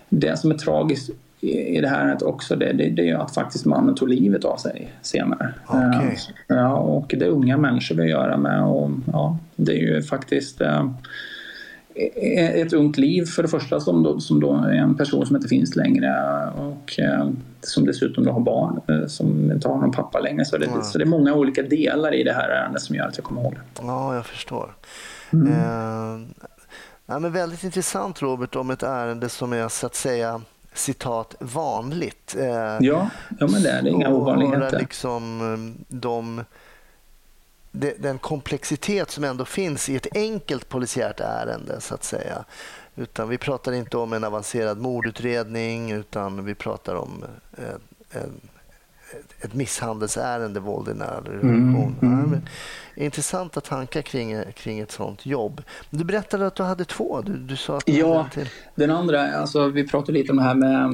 det 0.09 0.39
som 0.39 0.51
är 0.51 0.55
tragiskt 0.55 1.11
i 1.41 1.81
det 1.81 1.89
här 1.89 2.27
också 2.27 2.57
det, 2.57 2.73
det, 2.73 2.89
det 2.89 3.11
är 3.11 3.17
att 3.17 3.35
faktiskt 3.35 3.67
mannen 3.67 3.95
tog 3.95 4.09
livet 4.09 4.45
av 4.45 4.57
sig 4.57 4.93
senare. 5.03 5.55
Okay. 5.69 6.17
Ja, 6.47 6.77
och 6.77 7.15
det 7.19 7.25
är 7.25 7.29
unga 7.29 7.57
människor 7.57 7.95
vi 7.95 8.11
gör 8.11 8.37
med 8.37 8.63
och 8.63 8.91
ja, 9.13 9.39
det 9.57 9.73
är 9.73 9.95
ju 9.95 10.03
faktiskt 10.03 10.61
eh, 10.61 10.87
ett 12.55 12.73
ungt 12.73 12.99
liv 12.99 13.25
för 13.25 13.43
det 13.43 13.49
första 13.49 13.81
som 13.81 14.03
då, 14.03 14.21
som 14.21 14.41
då 14.41 14.55
är 14.55 14.73
en 14.73 14.97
person 14.97 15.27
som 15.27 15.37
inte 15.37 15.49
finns 15.49 15.77
längre 15.77 16.15
och 16.57 16.99
eh, 16.99 17.29
som 17.61 17.87
dessutom 17.87 18.25
då 18.25 18.33
har 18.33 18.41
barn 18.41 18.81
eh, 18.89 19.07
som 19.07 19.53
inte 19.53 19.69
har 19.69 19.79
någon 19.79 19.93
pappa 19.93 20.21
längre. 20.21 20.45
Så 20.45 20.59
det, 20.59 20.67
mm. 20.67 20.83
så 20.83 20.99
det 20.99 21.05
är 21.05 21.07
många 21.07 21.35
olika 21.35 21.63
delar 21.63 22.15
i 22.15 22.25
det 22.25 22.33
här 22.33 22.49
ärendet 22.49 22.83
som 22.83 22.97
gör 22.97 23.09
att 23.09 23.17
jag 23.17 23.25
kommer 23.25 23.43
ihåg 23.43 23.55
det. 23.55 23.83
Ja, 23.83 24.15
jag 24.15 24.27
förstår. 24.27 24.75
Mm. 25.33 25.53
Eh, 25.53 26.29
ja, 27.07 27.19
men 27.19 27.33
väldigt 27.33 27.65
intressant 27.65 28.23
Robert 28.23 28.57
om 28.57 28.71
ett 28.71 28.83
ärende 28.83 29.29
som 29.29 29.53
är 29.53 29.69
så 29.69 29.87
att 29.87 29.95
säga 29.95 30.41
citat 30.79 31.35
vanligt. 31.39 32.37
Eh, 32.39 32.47
ja, 32.81 33.11
ja, 33.39 33.47
men 33.47 33.63
det 33.63 33.71
är 33.71 33.83
det. 33.83 33.91
Inga 33.91 34.09
ovanligheter. 34.09 34.79
Liksom, 34.79 35.39
de, 35.89 36.45
de, 37.71 37.93
den 37.99 38.19
komplexitet 38.19 39.11
som 39.11 39.25
ändå 39.25 39.45
finns 39.45 39.89
i 39.89 39.97
ett 39.97 40.17
enkelt 40.17 40.69
polisiärt 40.69 41.21
ärende, 41.21 41.81
så 41.81 41.95
att 41.95 42.05
säga. 42.05 42.45
Utan 42.97 43.29
vi 43.29 43.39
pratar 43.39 43.73
inte 43.73 43.97
om 43.97 44.13
en 44.13 44.25
avancerad 44.25 44.79
mordutredning, 44.79 45.91
utan 45.93 46.45
vi 46.45 46.55
pratar 46.55 46.95
om 46.95 47.25
eh, 47.57 48.21
en, 48.23 48.41
ett 49.41 49.55
misshandelsärende, 49.55 50.61
våld 50.61 50.89
i 50.89 50.95
nära 50.95 51.21
relation. 51.25 51.97
Mm, 52.03 52.25
mm. 52.25 52.41
Intressanta 52.95 53.61
tankar 53.61 54.03
kring, 54.03 54.43
kring 54.55 54.81
ett 54.81 54.93
sånt 54.93 55.27
jobb. 55.27 55.63
Du 55.91 56.05
berättade 56.05 56.47
att 56.47 56.55
du 56.55 56.63
hade 56.63 56.85
två. 56.85 57.21
Du, 57.21 57.37
du 57.37 57.57
sa 57.57 57.77
att 57.77 57.89
ja, 57.89 58.29
till... 58.33 58.49
den 58.75 58.91
andra, 58.91 59.33
alltså, 59.33 59.69
vi 59.69 59.89
pratade 59.89 60.13
lite 60.13 60.33
om 60.33 60.37
det 60.37 60.43
här 60.43 60.55
med 60.55 60.85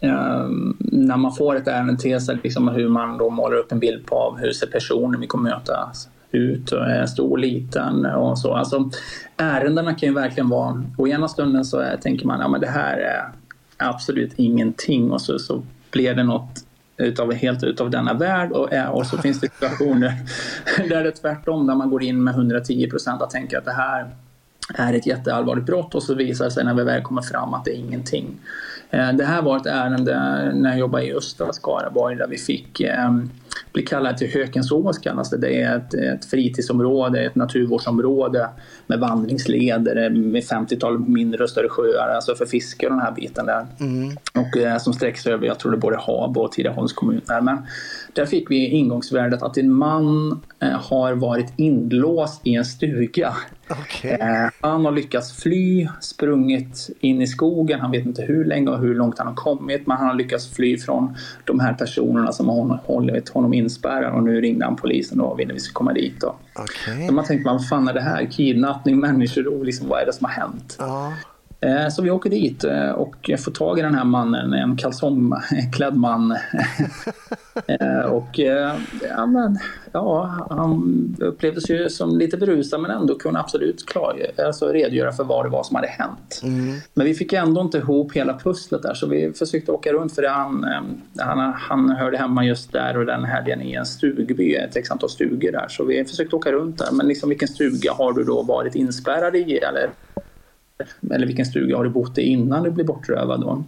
eh, 0.00 0.48
när 0.78 1.16
man 1.16 1.34
får 1.34 1.56
ett 1.56 1.68
ärende 1.68 1.96
till 1.96 2.20
sig, 2.20 2.38
liksom, 2.42 2.68
hur 2.68 2.88
man 2.88 3.18
då 3.18 3.30
målar 3.30 3.56
upp 3.56 3.72
en 3.72 3.78
bild 3.78 4.06
på 4.06 4.16
av 4.16 4.38
hur 4.38 4.52
ser 4.52 4.66
personen 4.66 5.20
vi 5.20 5.26
kommer 5.26 5.50
möta 5.50 5.92
ut, 6.30 6.72
är 6.72 7.06
stor, 7.06 7.38
liten 7.38 8.06
och 8.06 8.38
så. 8.38 8.54
Alltså, 8.54 8.90
ärendena 9.36 9.94
kan 9.94 10.08
ju 10.08 10.14
verkligen 10.14 10.48
vara, 10.48 10.84
och 10.98 11.08
ena 11.08 11.28
stunden 11.28 11.64
så 11.64 11.78
är, 11.78 11.96
tänker 11.96 12.26
man, 12.26 12.40
ja 12.40 12.48
men 12.48 12.60
det 12.60 12.70
här 12.70 12.96
är 12.98 13.28
absolut 13.76 14.32
ingenting 14.36 15.12
och 15.12 15.20
så, 15.20 15.38
så 15.38 15.62
blir 15.90 16.14
det 16.14 16.24
något 16.24 16.59
utav, 17.00 17.32
helt 17.32 17.64
utav 17.64 17.90
denna 17.90 18.14
värld 18.14 18.52
och, 18.52 18.72
eh, 18.72 18.88
och 18.88 19.06
så 19.06 19.18
finns 19.18 19.40
det 19.40 19.46
situationer 19.46 20.14
där 20.88 21.02
det 21.02 21.08
är 21.08 21.10
tvärtom, 21.10 21.66
där 21.66 21.74
man 21.74 21.90
går 21.90 22.02
in 22.02 22.24
med 22.24 22.34
110 22.34 22.90
procent 22.90 23.22
och 23.22 23.30
tänker 23.30 23.58
att 23.58 23.64
det 23.64 23.72
här 23.72 24.10
är 24.74 24.94
ett 24.94 25.06
jätteallvarligt 25.06 25.66
brott 25.66 25.94
och 25.94 26.02
så 26.02 26.14
visar 26.14 26.44
det 26.44 26.50
sig 26.50 26.64
när 26.64 26.74
vi 26.74 26.82
väl 26.82 27.02
kommer 27.02 27.22
fram 27.22 27.54
att 27.54 27.64
det 27.64 27.70
är 27.70 27.78
ingenting. 27.78 28.38
Det 28.90 29.24
här 29.24 29.42
var 29.42 29.56
ett 29.56 29.66
ärende 29.66 30.14
när 30.54 30.70
jag 30.70 30.78
jobbade 30.78 31.04
i 31.04 31.14
östra 31.14 31.52
Skaraborg 31.52 32.16
där 32.16 32.26
vi 32.26 32.38
fick 32.38 32.80
eh, 32.80 33.10
bli 33.72 33.82
kallade 33.82 34.18
till 34.18 34.30
Hökensås 34.30 34.98
kallas 34.98 35.30
det. 35.30 35.36
Det 35.36 35.62
är 35.62 35.76
ett, 35.76 35.94
ett 35.94 36.24
fritidsområde, 36.24 37.20
ett 37.20 37.34
naturvårdsområde 37.34 38.48
med 38.86 39.00
vandringsleder 39.00 40.10
med 40.10 40.42
50-tal 40.42 40.98
mindre 40.98 41.42
och 41.42 41.50
större 41.50 41.68
sjöar, 41.68 42.08
alltså 42.08 42.34
för 42.34 42.46
fiske 42.46 42.86
och 42.86 42.92
den 42.92 43.00
här 43.00 43.12
biten 43.12 43.46
där. 43.46 43.66
Mm. 43.80 44.16
Och 44.34 44.56
eh, 44.56 44.78
som 44.78 44.92
sträcks 44.92 45.26
över, 45.26 45.46
jag 45.46 45.58
tror 45.58 45.72
det 45.72 45.76
är 45.76 45.80
både 45.80 45.96
Habo 45.96 46.40
och 46.40 46.52
Tidaholms 46.52 46.92
kommun. 46.92 47.20
Där. 47.26 47.40
Men 47.40 47.58
där 48.12 48.26
fick 48.26 48.50
vi 48.50 48.66
ingångsvärdet 48.66 49.42
att 49.42 49.58
en 49.58 49.72
man 49.72 50.40
eh, 50.60 50.68
har 50.70 51.12
varit 51.12 51.52
inlåst 51.56 52.40
i 52.44 52.54
en 52.54 52.64
stuga 52.64 53.34
Okej. 53.70 54.18
Eh, 54.20 54.48
han 54.60 54.84
har 54.84 54.92
lyckats 54.92 55.42
fly, 55.42 55.88
sprungit 56.00 56.90
in 57.00 57.22
i 57.22 57.26
skogen. 57.26 57.80
Han 57.80 57.90
vet 57.90 58.06
inte 58.06 58.22
hur 58.22 58.44
länge 58.44 58.70
och 58.70 58.78
hur 58.78 58.94
långt 58.94 59.18
han 59.18 59.26
har 59.26 59.34
kommit. 59.34 59.86
Men 59.86 59.96
han 59.96 60.06
har 60.06 60.14
lyckats 60.14 60.48
fly 60.50 60.78
från 60.78 61.16
de 61.44 61.60
här 61.60 61.74
personerna 61.74 62.32
som 62.32 62.48
har 62.48 62.80
hållit 62.84 63.28
honom 63.28 63.54
inspärrad. 63.54 64.14
Och 64.14 64.22
nu 64.22 64.40
ringde 64.40 64.64
han 64.64 64.76
polisen 64.76 65.20
och 65.20 65.40
ville 65.40 65.54
vi 65.54 65.60
skulle 65.60 65.74
komma 65.74 65.92
dit. 65.92 66.20
Då. 66.20 66.36
Okej. 66.54 67.06
Så 67.06 67.14
man 67.14 67.24
tänkte, 67.24 67.50
vad 67.50 67.68
fan 67.68 67.88
är 67.88 67.94
det 67.94 68.00
här? 68.00 68.30
Kidnappning, 68.30 69.00
människorov, 69.00 69.64
liksom, 69.64 69.88
vad 69.88 70.02
är 70.02 70.06
det 70.06 70.12
som 70.12 70.24
har 70.24 70.32
hänt? 70.32 70.76
Ja. 70.78 71.12
Eh, 71.60 71.88
Så 71.88 72.02
vi 72.02 72.10
åker 72.10 72.30
dit 72.30 72.64
eh, 72.64 72.90
och 72.90 73.30
får 73.38 73.52
tag 73.52 73.78
i 73.78 73.82
den 73.82 73.94
här 73.94 74.04
mannen, 74.04 74.52
en 74.52 74.76
kalsongklädd 74.76 75.96
man. 75.96 76.36
Eh, 77.66 78.00
och 78.00 78.38
ja, 79.08 79.26
men, 79.26 79.58
ja, 79.92 80.46
han 80.50 81.16
upplevdes 81.20 81.70
ju 81.70 81.88
som 81.88 82.18
lite 82.18 82.36
berusad 82.36 82.80
men 82.80 82.90
ändå 82.90 83.14
kunde 83.14 83.40
absolut 83.40 83.86
klar, 83.86 84.26
alltså 84.46 84.68
redogöra 84.68 85.12
för 85.12 85.24
vad 85.24 85.44
det 85.46 85.48
var 85.48 85.62
som 85.62 85.76
hade 85.76 85.88
hänt. 85.88 86.40
Men 86.94 87.06
vi 87.06 87.14
fick 87.14 87.32
ändå 87.32 87.60
inte 87.60 87.78
ihop 87.78 88.12
hela 88.12 88.38
pusslet 88.38 88.82
där 88.82 88.94
så 88.94 89.06
vi 89.06 89.32
försökte 89.32 89.72
åka 89.72 89.92
runt 89.92 90.14
för. 90.14 90.22
Han, 90.28 90.66
han, 91.18 91.52
han 91.56 91.90
hörde 91.90 92.18
hemma 92.18 92.44
just 92.44 92.72
där 92.72 92.96
och 92.96 93.06
den 93.06 93.24
helgen 93.24 93.62
i 93.62 93.74
en 93.74 93.86
stugby, 93.86 94.54
ett 94.54 94.76
x 94.76 94.90
antal 94.90 95.10
stugor 95.10 95.52
där. 95.52 95.66
Så 95.68 95.84
vi 95.84 96.04
försökte 96.04 96.36
åka 96.36 96.52
runt 96.52 96.78
där. 96.78 96.92
Men 96.92 97.08
liksom 97.08 97.28
vilken 97.28 97.48
stuga 97.48 97.92
har 97.92 98.12
du 98.12 98.24
då 98.24 98.42
varit 98.42 98.74
inspärrad 98.74 99.36
i? 99.36 99.56
Eller 99.58 99.90
eller 101.10 101.26
vilken 101.26 101.46
stuga 101.46 101.76
har 101.76 101.84
du 101.84 101.90
bott 101.90 102.18
i 102.18 102.22
innan 102.22 102.62
du 102.62 102.70
blir 102.70 102.84
bortrövad 102.84 103.40
då? 103.40 103.64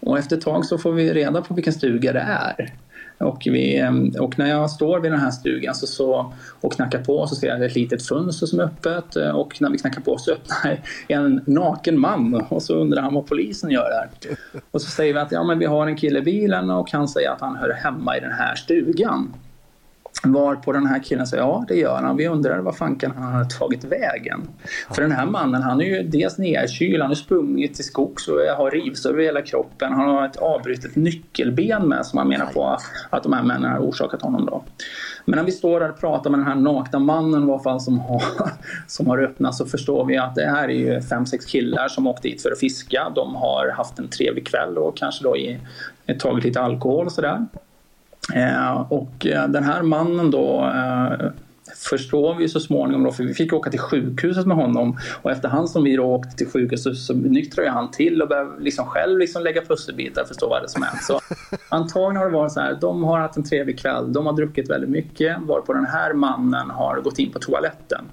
Och 0.00 0.18
efter 0.18 0.36
ett 0.36 0.42
tag 0.42 0.64
så 0.64 0.78
får 0.78 0.92
vi 0.92 1.12
reda 1.12 1.42
på 1.42 1.54
vilken 1.54 1.72
stuga 1.72 2.12
det 2.12 2.26
är. 2.28 2.74
Och, 3.18 3.42
vi, 3.46 3.78
eh, 3.78 3.92
och 4.20 4.38
när 4.38 4.50
jag 4.50 4.70
står 4.70 5.00
vid 5.00 5.12
den 5.12 5.20
här 5.20 5.30
stugan 5.30 5.74
så, 5.74 5.86
så, 5.86 6.32
och 6.60 6.72
knackar 6.72 7.04
på 7.04 7.26
så 7.26 7.34
ser 7.34 7.46
jag 7.46 7.64
ett 7.64 7.74
litet 7.74 8.06
fönster 8.06 8.46
som 8.46 8.60
är 8.60 8.64
öppet 8.64 9.16
och 9.16 9.60
när 9.60 9.70
vi 9.70 9.78
knackar 9.78 10.00
på 10.00 10.18
så 10.18 10.32
öppnar 10.32 10.80
en 11.08 11.40
naken 11.46 12.00
man 12.00 12.34
och 12.34 12.62
så 12.62 12.74
undrar 12.74 13.02
han 13.02 13.14
vad 13.14 13.26
polisen 13.26 13.70
gör 13.70 13.90
där. 13.90 14.36
Och 14.70 14.82
så 14.82 14.90
säger 14.90 15.14
vi 15.14 15.20
att 15.20 15.32
ja, 15.32 15.44
men 15.44 15.58
vi 15.58 15.66
har 15.66 15.86
en 15.86 15.96
kille 15.96 16.18
i 16.18 16.22
bilen 16.22 16.70
och 16.70 16.92
han 16.92 17.08
säger 17.08 17.30
att 17.30 17.40
han 17.40 17.56
hör 17.56 17.70
hemma 17.70 18.16
i 18.16 18.20
den 18.20 18.32
här 18.32 18.54
stugan. 18.54 19.34
Var 20.22 20.56
på 20.56 20.72
den 20.72 20.86
här 20.86 21.02
killen 21.02 21.26
säger 21.26 21.42
ja 21.42 21.64
det 21.68 21.74
gör 21.74 22.02
han. 22.02 22.16
Vi 22.16 22.28
undrar 22.28 22.58
vad 22.58 22.76
fanken 22.76 23.12
han 23.16 23.32
har 23.32 23.44
tagit 23.44 23.84
vägen. 23.84 24.48
För 24.90 25.02
den 25.02 25.12
här 25.12 25.26
mannen 25.26 25.62
han 25.62 25.80
är 25.80 25.84
ju 25.84 26.02
dels 26.02 26.38
nedkyld, 26.38 27.00
han 27.00 27.10
har 27.10 27.14
sprungit 27.14 27.74
till 27.74 27.84
skogs 27.84 28.28
och 28.28 28.38
har 28.56 28.70
rivsår 28.70 29.10
över 29.10 29.22
hela 29.22 29.42
kroppen. 29.42 29.92
Han 29.92 30.08
har 30.08 30.26
ett 30.26 30.36
avbrutet 30.36 30.96
nyckelben 30.96 31.88
med 31.88 32.06
som 32.06 32.18
han 32.18 32.28
menar 32.28 32.46
på 32.46 32.78
att 33.10 33.22
de 33.22 33.32
här 33.32 33.42
männen 33.42 33.70
har 33.70 33.78
orsakat 33.78 34.22
honom 34.22 34.46
då. 34.46 34.64
Men 35.24 35.36
när 35.36 35.44
vi 35.44 35.52
står 35.52 35.80
där 35.80 35.90
och 35.90 36.00
pratar 36.00 36.30
med 36.30 36.40
den 36.40 36.46
här 36.46 36.54
nakna 36.54 36.98
mannen 36.98 37.48
i 37.48 37.52
alla 37.52 37.62
fall 37.62 37.80
som 37.80 37.98
har, 37.98 38.22
som 38.86 39.06
har 39.06 39.18
öppnat 39.18 39.54
så 39.54 39.66
förstår 39.66 40.04
vi 40.04 40.16
att 40.16 40.34
det 40.34 40.46
här 40.46 40.68
är 40.68 40.94
ju 40.94 41.00
fem, 41.00 41.26
sex 41.26 41.46
killar 41.46 41.88
som 41.88 42.06
åkt 42.06 42.22
dit 42.22 42.42
för 42.42 42.50
att 42.50 42.58
fiska. 42.58 43.12
De 43.14 43.34
har 43.34 43.72
haft 43.76 43.98
en 43.98 44.08
trevlig 44.08 44.46
kväll 44.46 44.78
och 44.78 44.96
kanske 44.96 45.24
då 45.24 45.36
i, 45.36 45.60
tagit 46.18 46.44
lite 46.44 46.60
alkohol 46.60 47.06
och 47.06 47.12
sådär. 47.12 47.46
Eh, 48.34 48.92
och 48.92 49.26
eh, 49.26 49.48
den 49.48 49.64
här 49.64 49.82
mannen 49.82 50.30
då 50.30 50.72
eh, 50.74 51.30
förstår 51.76 52.34
vi 52.34 52.48
så 52.48 52.60
småningom 52.60 53.02
då, 53.02 53.12
för 53.12 53.24
vi 53.24 53.34
fick 53.34 53.52
åka 53.52 53.70
till 53.70 53.80
sjukhuset 53.80 54.46
med 54.46 54.56
honom 54.56 54.98
och 55.22 55.30
efterhand 55.30 55.70
som 55.70 55.84
vi 55.84 55.96
då 55.96 56.04
åkte 56.04 56.36
till 56.36 56.48
sjukhuset 56.48 56.82
så, 56.82 56.94
så 56.94 57.14
nyktrade 57.14 57.70
han 57.70 57.90
till 57.90 58.22
och 58.22 58.28
började 58.28 58.50
liksom 58.60 58.86
själv 58.86 59.18
liksom 59.18 59.42
lägga 59.42 59.62
pusselbitar 59.62 60.22
och 60.22 60.28
förstå 60.28 60.48
vad 60.48 60.62
det 60.62 60.66
är 60.66 60.68
som 60.68 60.82
hänt. 60.82 61.02
Så 61.02 61.20
antagligen 61.68 62.16
har 62.16 62.24
det 62.24 62.32
varit 62.32 62.52
så 62.52 62.60
här, 62.60 62.78
de 62.80 63.04
har 63.04 63.18
haft 63.18 63.36
en 63.36 63.44
trevlig 63.44 63.78
kväll, 63.78 64.12
de 64.12 64.26
har 64.26 64.32
druckit 64.32 64.70
väldigt 64.70 64.90
mycket 64.90 65.36
varpå 65.40 65.72
den 65.72 65.86
här 65.86 66.12
mannen 66.12 66.70
har 66.70 67.00
gått 67.00 67.18
in 67.18 67.32
på 67.32 67.38
toaletten. 67.38 68.04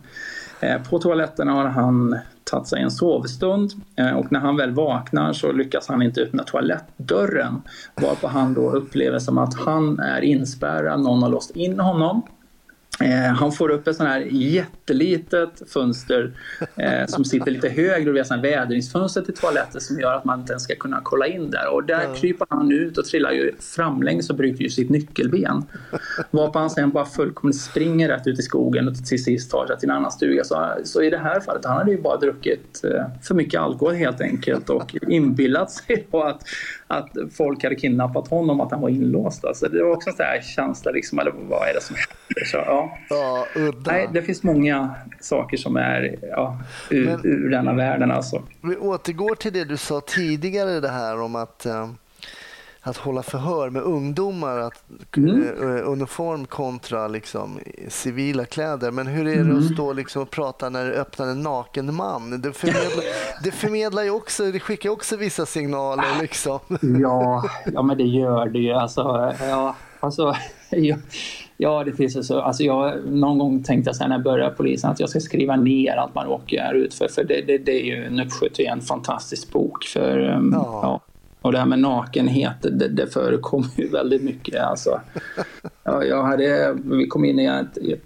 Eh, 0.60 0.82
På 0.90 1.00
toaletten 1.00 1.48
har 1.48 1.66
han 1.66 2.20
satt 2.52 2.68
sig 2.68 2.82
en 2.82 2.92
sovstund 2.92 3.72
eh, 3.96 4.12
och 4.12 4.32
när 4.32 4.40
han 4.40 4.58
väl 4.58 4.72
vaknar 4.72 5.34
så 5.34 5.52
lyckas 5.52 5.88
han 5.88 6.02
inte 6.02 6.22
öppna 6.22 6.44
toalettdörren 6.44 7.62
varpå 8.02 8.28
han 8.28 8.54
då 8.54 8.72
upplever 8.72 9.20
som 9.20 9.38
att 9.38 9.54
han 9.54 10.00
är 10.00 10.22
inspärrad, 10.22 11.02
någon 11.02 11.24
har 11.24 11.30
låst 11.30 11.56
in 11.56 11.80
honom. 11.80 12.22
Eh, 13.00 13.34
han 13.34 13.52
får 13.52 13.70
upp 13.70 13.88
ett 13.88 13.96
sånt 13.96 14.10
här 14.10 14.28
jättelitet 14.30 15.62
fönster 15.68 16.32
eh, 16.76 17.06
som 17.08 17.26
sitter 17.26 17.52
lite 17.52 17.70
högre 17.70 18.10
och 18.10 18.16
vi 18.16 18.20
har 18.20 18.42
vädringsfönster 18.42 19.22
till 19.22 19.34
toaletten 19.34 19.82
som 19.82 20.00
gör 20.00 20.14
att 20.14 20.26
man 20.26 20.40
inte 20.40 20.54
ens 20.54 20.64
ska 20.64 20.76
kunna 20.76 21.02
kolla 21.04 21.28
in 21.28 21.52
där. 21.52 21.74
Och 21.74 21.84
där 21.84 22.16
kryper 22.16 22.48
han 22.50 22.72
ut 22.72 22.98
och 22.98 23.06
trillar 23.06 23.32
ju 23.32 23.52
framlänges 23.60 24.30
och 24.30 24.36
bryter 24.36 24.64
ju 24.64 24.70
sitt 24.70 24.90
nyckelben. 24.90 25.64
Varpå 26.32 26.60
han 26.60 26.70
sen 26.70 26.90
bara 26.90 27.06
fullkomligt 27.06 27.62
springer 27.62 28.10
rätt 28.10 28.28
ut 28.28 28.40
i 28.40 28.42
skogen 28.42 28.88
och 28.88 29.06
till 29.06 29.24
sist 29.24 29.52
tar 29.52 29.68
sig 29.68 29.80
till 29.80 29.90
en 29.90 29.96
annan 29.96 30.12
stuga. 30.12 30.44
Så, 30.44 30.72
så 30.84 31.02
i 31.02 31.10
det 31.10 31.18
här 31.18 31.40
fallet, 31.40 31.66
han 31.66 31.78
hade 31.78 31.92
ju 31.92 32.02
bara 32.02 32.18
druckit 32.18 32.84
eh, 32.84 33.06
för 33.22 33.36
mycket 33.36 33.62
alkohol 33.62 33.94
helt 33.94 34.22
enkelt 34.22 34.70
och 34.70 34.96
inbillat 35.08 35.72
sig 35.72 36.08
då 36.12 36.24
att, 36.24 36.42
att 36.88 37.10
folk 37.38 37.64
hade 37.64 37.76
kidnappat 37.76 38.28
honom, 38.28 38.62
att 38.62 38.72
han 38.72 38.82
var 38.82 38.90
inlåst. 38.90 39.46
Alltså, 39.46 39.68
det 39.68 39.84
var 39.84 39.92
också 39.92 40.10
en 40.10 40.16
sån 40.16 40.26
här 40.26 40.42
känsla, 40.42 40.92
liksom, 40.92 41.20
eller 41.20 41.34
vad 41.50 41.70
är 41.70 41.74
det 41.74 41.82
som 41.82 41.96
händer? 41.96 42.46
Så, 42.46 42.58
ja. 42.58 42.81
Ja, 43.10 43.46
udda. 43.56 43.92
Nej, 43.92 44.10
det 44.14 44.22
finns 44.22 44.44
många 44.44 44.96
saker 45.20 45.58
som 45.58 45.76
är 45.76 46.16
ja, 46.22 46.58
ur, 46.90 47.06
Men- 47.06 47.20
ur 47.26 47.50
denna 47.50 47.74
världen 47.74 48.12
alltså. 48.12 48.44
Vi 48.62 48.78
återgår 48.78 49.36
till 49.36 49.54
det 49.54 49.64
du 49.66 49.78
sa 49.78 50.02
tidigare, 50.02 50.80
det 50.80 50.90
här 50.90 51.22
om 51.22 51.36
att, 51.36 51.66
eh, 51.66 51.90
att 52.84 52.98
hålla 52.98 53.24
förhör 53.24 53.70
med 53.70 53.82
ungdomar, 53.82 54.58
att, 54.58 54.84
Mm. 55.18 55.42
eh, 55.62 55.90
uniform 55.90 56.46
kontra 56.46 57.08
liksom, 57.08 57.60
civila 57.88 58.46
kläder. 58.46 58.92
Men 58.92 59.08
hur 59.08 59.28
är 59.28 59.36
det 59.36 59.42
Mm. 59.42 59.58
att 59.58 59.74
stå 59.74 59.94
liksom, 59.94 60.22
och 60.22 60.30
prata 60.30 60.70
när 60.70 60.86
det 60.86 60.94
öppnar 60.94 61.28
en 61.28 61.42
naken 61.42 61.96
man? 61.96 62.42
Det 62.42 62.54
förmedlar, 62.54 63.04
det 63.44 63.52
förmedlar 63.52 64.04
ju 64.04 64.10
också, 64.12 64.52
det 64.52 64.60
skickar 64.60 64.90
också 64.90 65.18
vissa 65.18 65.46
signaler. 65.46 66.22
Liksom. 66.22 66.60
Ja, 67.02 67.44
ja 67.74 67.82
men 67.82 67.98
det 67.98 68.04
gör 68.04 68.46
det 68.50 68.60
ju. 68.60 68.72
Alltså, 68.74 69.34
ja, 69.40 69.76
alltså, 70.00 70.36
ja, 70.70 70.96
ja, 71.62 71.84
det 71.84 71.94
finns 71.94 72.18
ju 72.18 72.24
så. 72.24 72.42
Alltså, 72.42 72.64
jag, 72.64 73.08
någon 73.08 73.38
gång 73.38 73.64
tänkte 73.64 73.90
jag 73.90 73.96
så 73.96 74.04
här 74.04 74.10
när 74.10 74.16
jag 74.16 74.24
började 74.24 74.56
polisen 74.56 74.90
att 74.92 75.00
jag 75.00 75.10
ska 75.10 75.20
skriva 75.20 75.56
ner 75.56 75.96
allt 75.96 76.16
man 76.16 76.28
råkar 76.28 76.74
ut 76.74 76.94
för. 76.94 77.08
För 77.08 77.24
det, 77.24 77.42
det, 77.48 77.58
det 77.58 77.72
är 77.72 77.86
ju 77.86 78.06
en 78.06 78.20
uppsjö 78.20 78.50
till 78.50 78.66
en 78.66 78.82
fantastisk 78.82 79.52
bok. 79.52 79.84
För, 79.84 80.20
um, 80.20 80.52
Ja. 80.54 80.80
ja. 80.84 81.02
Och 81.42 81.52
det 81.52 81.58
här 81.58 81.66
med 81.66 81.80
nakenhet, 81.80 82.62
det, 82.62 82.88
det 82.88 83.08
förekommer 83.08 83.70
ju 83.78 83.90
väldigt 83.90 84.24
mycket. 84.24 84.62
Alltså, 84.62 85.02
ja, 85.84 86.04
jag 86.04 86.24
hade, 86.24 86.78
vi 86.84 87.08
kom 87.08 87.26
in 87.26 87.40
i 87.40 87.46
ett, 87.46 87.78
ett 87.78 88.02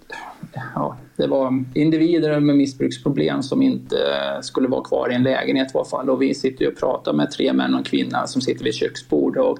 ja, 0.74 0.96
det 1.16 1.26
var 1.26 1.64
individer 1.74 2.40
med 2.40 2.56
missbruksproblem 2.56 3.42
som 3.42 3.62
inte 3.62 3.96
skulle 4.42 4.68
vara 4.68 4.84
kvar 4.84 5.12
i 5.12 5.14
en 5.14 5.22
lägenhet 5.22 5.74
i 5.74 5.78
alla 5.78 5.84
fall. 5.84 6.10
Och 6.10 6.22
vi 6.22 6.34
sitter 6.34 6.64
ju 6.64 6.70
och 6.70 6.78
pratar 6.78 7.12
med 7.12 7.30
tre 7.30 7.52
män 7.52 7.74
och 7.74 7.78
en 7.78 7.84
kvinna 7.84 8.26
som 8.26 8.42
sitter 8.42 8.64
vid 8.64 8.70
ett 8.70 8.78
köksbord. 8.80 9.36
Och 9.36 9.58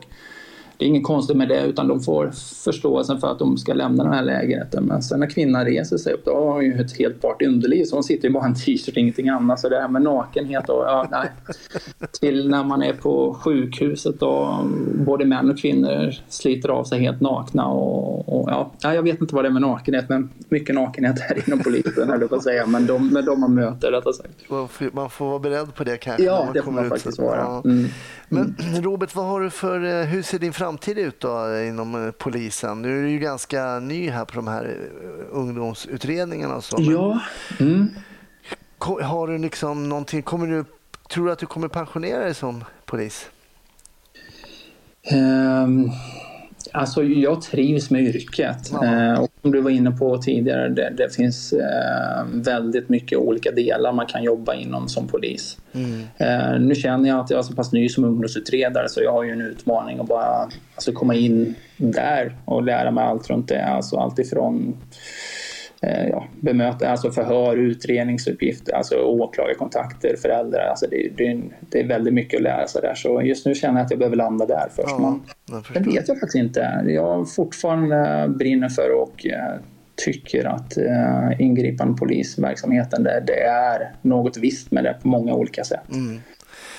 det 0.79 0.85
är 0.85 0.89
inget 0.89 1.05
konstigt 1.05 1.37
med 1.37 1.49
det 1.49 1.63
utan 1.67 1.89
de 1.89 2.01
får 2.01 2.31
förståelsen 2.65 3.19
för 3.21 3.33
att 3.33 3.39
de 3.39 3.57
ska 3.59 3.75
lämna 3.75 4.05
den 4.05 4.13
här 4.13 4.23
lägenheten. 4.23 4.85
Men 4.85 5.03
sen 5.03 5.21
när 5.21 5.31
kvinnan 5.31 5.65
reser 5.65 5.97
sig 5.97 6.13
upp 6.13 6.25
då 6.25 6.35
har 6.35 6.53
hon 6.53 6.65
ju 6.65 6.81
ett 6.81 6.99
helt 6.99 7.21
bart 7.21 7.43
underliv 7.43 7.85
så 7.85 7.97
hon 7.97 8.05
sitter 8.05 8.29
ju 8.29 8.35
bara 8.35 8.45
i 8.45 8.49
en 8.49 8.55
t-shirt 8.55 8.97
ingenting 8.97 9.29
annat. 9.29 9.61
Så 9.61 9.69
det 9.69 9.81
här 9.81 9.89
med 9.89 10.03
nakenhet 10.03 10.69
och 10.69 10.85
ja, 10.87 11.09
nej. 11.11 11.29
Till 12.21 12.49
när 12.49 12.65
man 12.65 12.83
är 12.83 12.93
på 12.93 13.35
sjukhuset 13.41 14.23
och 14.23 14.47
både 15.07 15.25
män 15.25 15.51
och 15.51 15.59
kvinnor 15.59 16.11
sliter 16.29 16.69
av 16.69 16.85
sig 16.85 17.01
helt 17.01 17.21
nakna. 17.21 17.67
Och, 17.67 18.41
och 18.41 18.51
ja, 18.51 18.71
ja, 18.81 18.95
jag 18.95 19.03
vet 19.03 19.21
inte 19.21 19.35
vad 19.35 19.45
det 19.45 19.49
är 19.49 19.53
med 19.53 19.63
nakenhet 19.63 20.09
men 20.09 20.31
mycket 20.49 20.75
nakenhet 20.75 21.21
här 21.21 21.43
inom 21.47 21.59
polisen 21.59 22.09
höll 22.11 22.21
jag 22.21 22.31
på 22.31 22.37
att 22.37 22.43
säga. 22.43 22.67
Men 22.67 22.87
de, 22.87 23.09
med 23.09 23.25
de 23.25 23.41
man 23.41 23.55
möter 23.55 23.91
rättare 23.93 24.13
sagt. 24.15 24.51
Man 24.51 24.69
får- 24.69 24.91
Man 24.93 25.11
får 25.11 25.27
vara 25.27 25.39
beredd 25.39 25.75
på 25.75 25.85
det 25.85 25.97
kanske. 25.97 26.25
Ja, 26.25 26.49
det 26.55 26.63
får 26.63 26.73
man 26.73 26.89
faktiskt 26.89 27.19
vara. 27.19 27.63
Mm. 27.65 27.87
Men 28.29 28.57
Robert, 28.83 29.15
vad 29.15 29.27
har 29.27 29.41
du 29.41 29.51
för, 29.51 30.01
eh, 30.01 30.07
hur 30.07 30.23
ser 30.23 30.39
din 30.39 30.53
framtid 30.53 30.99
ut 30.99 31.21
då 31.21 31.61
inom 31.69 32.07
eh, 32.07 32.11
polisen? 32.11 32.83
Nu 32.83 32.99
är 32.99 33.03
du 33.03 33.11
ju 33.11 33.19
ganska 33.19 33.79
ny 33.79 34.11
här 34.11 34.25
på 34.25 34.35
de 34.35 34.49
här 34.49 34.65
eh, 34.65 35.27
ungdomsutredningarna 35.31 36.57
och 36.57 36.65
så. 36.65 36.77
Ja. 36.81 37.21
Mm. 37.61 37.89
Har 38.79 39.27
du 39.27 39.39
liksom 39.39 39.89
någonting, 39.89 40.23
kommer 40.23 40.47
du, 40.47 40.65
tror 41.09 41.27
du 41.27 41.33
att 41.33 41.39
du 41.39 41.47
kommer 41.47 41.69
pensionera 41.69 42.25
dig 42.25 42.35
som 42.35 42.65
polis? 42.85 43.31
Ehm, 45.13 45.91
alltså 46.77 47.05
jag 47.05 47.43
trivs 47.43 47.91
med 47.91 48.03
yrket. 48.03 48.71
Ja. 48.73 48.85
Eh, 48.85 49.21
och 49.21 49.31
som 49.43 49.53
du 49.53 49.61
var 49.61 49.71
inne 49.71 49.91
på 49.91 50.19
tidigare, 50.19 50.69
det, 50.69 50.93
det 50.97 51.15
finns 51.15 51.53
eh, 51.53 52.25
väldigt 52.33 52.89
mycket 52.89 53.19
olika 53.19 53.51
delar 53.51 53.93
man 53.93 54.07
kan 54.07 54.23
jobba 54.23 54.55
inom 54.55 54.89
som 54.89 55.09
polis. 55.09 55.59
Eh, 56.19 56.61
nu 56.61 56.75
känner 56.75 57.09
jag 57.09 57.21
att 57.21 57.31
jag 57.31 57.39
är 57.39 57.43
så 57.43 57.55
pass 57.55 57.73
ny 57.73 57.89
som 57.89 58.05
ungdomsutredare 58.05 58.89
så 58.89 59.03
jag 59.03 59.13
har 59.13 59.25
ju 59.25 59.31
en 59.31 59.41
utmaning 59.41 59.99
att 59.99 60.07
bara 60.07 60.49
alltså, 60.75 60.93
komma 60.93 61.15
in 61.15 61.55
där 61.77 62.37
och 62.45 62.63
lära 62.63 62.91
mig 62.91 63.05
allt 63.05 63.31
runt 63.31 63.49
det. 63.49 63.65
Alltså 63.65 63.97
allt 63.97 64.19
ifrån 64.19 64.77
ja, 65.81 66.27
bemöta, 66.41 66.89
alltså 66.89 67.11
förhör, 67.11 67.57
utredningsuppgifter, 67.57 68.73
alltså 68.73 68.97
åklagarkontakter, 68.97 70.17
föräldrar. 70.17 70.67
Alltså 70.71 70.87
det, 70.91 71.09
det, 71.17 71.41
det 71.61 71.81
är 71.81 71.87
väldigt 71.87 72.15
mycket 72.15 72.37
att 72.37 72.43
lära 72.43 72.67
sig 72.67 72.83
där. 72.83 72.95
Så 72.95 73.23
just 73.23 73.47
nu 73.47 73.55
känner 73.55 73.79
jag 73.79 73.85
att 73.85 73.91
jag 73.91 73.99
behöver 73.99 74.17
landa 74.17 74.47
där 74.47 74.69
först. 74.77 74.95
Ja, 74.99 75.19
Men 75.75 75.83
det 75.83 75.91
vet 75.91 76.09
jag 76.09 76.21
faktiskt 76.21 76.35
inte. 76.35 76.85
Jag 76.87 77.31
fortfarande 77.31 78.29
brinner 78.29 78.69
för 78.69 79.03
att 79.03 79.25
eh, 79.25 79.61
tycker 79.97 80.45
att 80.45 80.77
eh, 80.77 81.41
ingripande 81.41 81.99
polisverksamheten 81.99 83.03
det, 83.03 83.23
det 83.27 83.43
är 83.43 83.95
något 84.03 84.37
visst 84.37 84.71
med 84.71 84.85
det 84.85 84.97
på 85.03 85.09
många 85.09 85.35
olika 85.35 85.65
sätt. 85.65 85.93
Mm. 85.93 86.21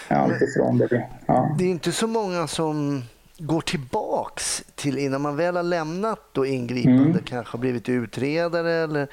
Alltifrån 0.07 0.77
det, 0.77 1.05
ja. 1.25 1.55
Det 1.59 1.65
är 1.65 1.69
inte 1.69 1.91
så 1.91 2.07
många 2.07 2.47
som 2.47 3.03
går 3.37 3.61
tillbaks 3.61 4.63
till 4.75 4.97
innan 4.97 5.21
man 5.21 5.35
väl 5.35 5.55
har 5.55 5.63
lämnat 5.63 6.19
då 6.31 6.45
ingripande, 6.45 7.03
Mm. 7.03 7.23
kanske 7.25 7.57
blivit 7.57 7.89
utredare 7.89 8.71
eller 8.73 9.07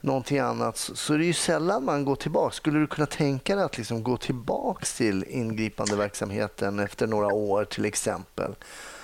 någonting 0.00 0.38
annat, 0.38 0.76
så, 0.76 1.14
är 1.14 1.18
det 1.18 1.24
ju 1.24 1.32
sällan 1.32 1.84
man 1.84 2.04
går 2.04 2.16
tillbaks. 2.16 2.56
Skulle 2.56 2.78
du 2.78 2.86
kunna 2.86 3.06
tänka 3.06 3.54
dig 3.56 3.64
att 3.64 3.78
liksom 3.78 4.02
gå 4.02 4.16
tillbaks 4.16 4.96
till 4.96 5.24
ingripande 5.28 5.96
verksamheten 5.96 6.78
efter 6.78 7.06
några 7.06 7.26
år 7.34 7.64
till 7.64 7.84
exempel? 7.84 8.50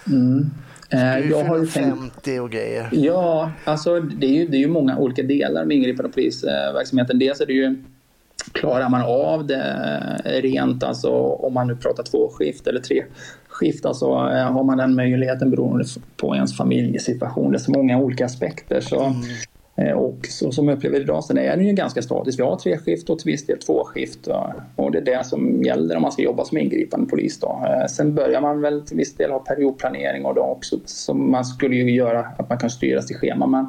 Mm. 0.07 0.51
Eh, 0.91 1.19
jag 1.31 1.45
har 1.45 1.59
ju 1.59 1.67
fyller 1.67 1.87
tänkt 1.91 2.15
50 2.15 2.39
och 2.41 2.51
grejer. 2.51 2.89
Ja, 2.93 3.51
alltså 3.65 4.01
det 4.01 4.27
är 4.27 4.31
ju, 4.31 4.49
det 4.49 4.57
är 4.57 4.61
ju 4.61 4.69
många 4.69 4.99
olika 4.99 5.23
delar 5.23 5.65
med 5.65 5.77
ingripande 5.77 6.13
polisverksamheten. 6.13 7.19
Dels 7.19 7.41
är 7.41 7.47
det 7.47 7.53
ju 7.53 7.85
Klarar 8.55 8.89
man 8.89 9.03
av 9.03 9.47
det 9.47 9.63
rent, 10.25 10.83
alltså 10.83 11.11
om 11.19 11.55
man 11.55 11.67
nu 11.67 11.77
pratar 11.77 12.03
två 12.03 12.29
skift 12.29 12.67
eller 12.67 12.81
tre 12.81 13.05
skift, 13.49 13.87
alltså 13.87 14.07
eh, 14.07 14.53
har 14.53 14.65
man 14.65 14.79
den 14.79 14.95
möjligheten 14.95 15.51
beroende 15.51 15.85
på 16.17 16.35
ens 16.35 16.57
familjesituation. 16.57 17.53
Det 17.53 17.57
är 17.57 17.59
så 17.59 17.73
många 17.73 17.99
olika 17.99 18.25
aspekter. 18.25 18.81
Så, 18.81 19.13
eh, 19.77 19.93
och 19.93 20.27
så, 20.27 20.53
som 20.53 20.69
jag 20.69 20.77
upplever 20.77 21.01
idag 21.01 21.25
så 21.25 21.37
är 21.37 21.57
det 21.57 21.65
ju 21.65 21.73
ganska 21.73 22.03
statiskt. 22.03 22.39
Vi 22.39 22.43
har 22.43 22.57
tre 22.57 22.79
skift 22.79 23.11
och 23.11 23.19
till 23.19 23.33
viss 23.33 23.47
del 23.47 23.59
två 23.59 23.85
skift. 23.85 24.29
Och, 24.77 24.93
det 24.93 24.99
är 24.99 25.05
det 25.05 25.27
som 25.27 25.63
gäller 25.63 25.97
om 25.97 26.03
man 26.03 26.13
ska 26.13 26.23
jobba 26.23 26.45
som 26.45 26.59
ingripande 26.59 27.07
polis. 27.07 27.41
Då. 27.41 27.63
Eh, 27.67 27.87
Sen 27.87 28.15
börjar 28.15 28.41
man 28.41 28.61
väl 28.61 28.83
till 28.83 28.97
viss 28.97 29.17
del 29.17 29.31
ha 29.31 29.39
periodplanering 29.39 30.25
och 30.25 30.35
då 30.35 30.43
också, 30.43 30.77
som 30.85 31.31
man 31.31 31.45
skulle 31.45 31.77
ju 31.77 31.91
göra 31.91 32.21
att 32.39 32.49
man 32.49 32.59
kan 32.59 32.71
styra 32.71 33.03
till 33.03 33.17
schema. 33.17 33.47
Men 33.47 33.67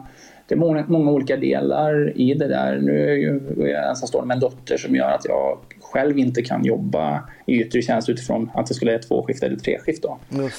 det 0.47 0.55
är 0.55 0.59
många, 0.59 0.85
många 0.87 1.11
olika 1.11 1.37
delar 1.37 2.17
i 2.17 2.33
det 2.33 2.47
där. 2.47 2.77
Nu 2.81 3.03
är 3.03 3.07
jag 3.07 3.17
ju 3.17 3.41
jag 3.57 3.89
ensamstående 3.89 4.27
med 4.27 4.35
en 4.35 4.41
dotter 4.41 4.77
som 4.77 4.95
gör 4.95 5.11
att 5.11 5.25
jag 5.25 5.57
själv 5.81 6.17
inte 6.19 6.41
kan 6.41 6.65
jobba 6.65 7.29
i 7.45 7.61
yttre 7.61 7.81
tjänst 7.81 8.09
utifrån 8.09 8.51
att 8.53 8.67
det 8.67 8.73
skulle 8.73 8.91
vara 8.91 9.01
två 9.01 9.23
skift 9.23 9.43
eller 9.43 9.55
tre 9.55 9.79
skift. 9.79 10.03
Då. 10.03 10.17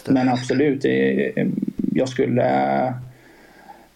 Men 0.09 0.29
absolut, 0.29 0.85
jag 1.93 2.09
skulle 2.09 2.95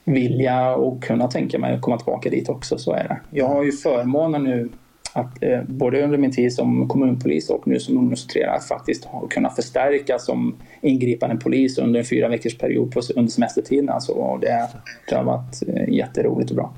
vilja 0.05 0.75
och 0.75 1.03
kunna 1.03 1.29
tänka 1.29 1.59
mig 1.59 1.75
att 1.75 1.81
komma 1.81 1.97
tillbaka 1.97 2.31
dit 2.31 2.49
också. 2.49 2.79
Så 2.79 2.93
är 2.93 3.09
det. 3.09 3.21
Jag 3.31 3.49
har 3.49 3.65
ju 3.65 3.73
förmånen 3.73 4.45
nu 4.45 4.69
att 5.13 5.43
eh, 5.43 5.63
både 5.67 6.05
under 6.05 6.19
min 6.19 6.33
tid 6.33 6.53
som 6.53 6.89
kommunpolis 6.89 7.51
och 7.51 7.69
nu 7.69 7.81
som 7.81 7.99
ungdomsutredare 7.99 8.61
faktiskt 8.61 9.05
ha, 9.05 9.27
kunna 9.27 9.51
förstärka 9.51 10.19
som 10.19 10.55
ingripande 10.81 11.37
polis 11.37 11.79
under 11.79 12.01
en 12.01 12.07
fyra 12.07 12.29
veckors 12.29 12.59
period 12.59 12.93
på, 12.93 13.01
under 13.17 13.31
semestertiden. 13.31 13.89
Alltså, 13.89 14.13
och 14.13 14.41
det, 14.41 14.69
det 15.09 15.15
har 15.15 15.25
varit 15.25 15.63
eh, 15.69 15.95
jätteroligt 15.95 16.51
och 16.51 16.57
bra. 16.57 16.75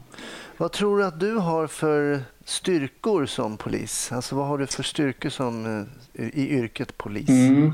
Vad 0.56 0.72
tror 0.72 0.98
du 0.98 1.04
att 1.04 1.20
du 1.20 1.34
har 1.34 1.66
för 1.66 2.20
styrkor 2.44 3.26
som 3.26 3.56
polis? 3.56 4.12
Alltså 4.12 4.36
vad 4.36 4.46
har 4.46 4.58
du 4.58 4.66
för 4.66 4.82
styrkor 4.82 5.28
som, 5.28 5.86
eh, 6.14 6.24
i 6.24 6.48
yrket 6.48 6.98
polis? 6.98 7.28
Mm. 7.28 7.72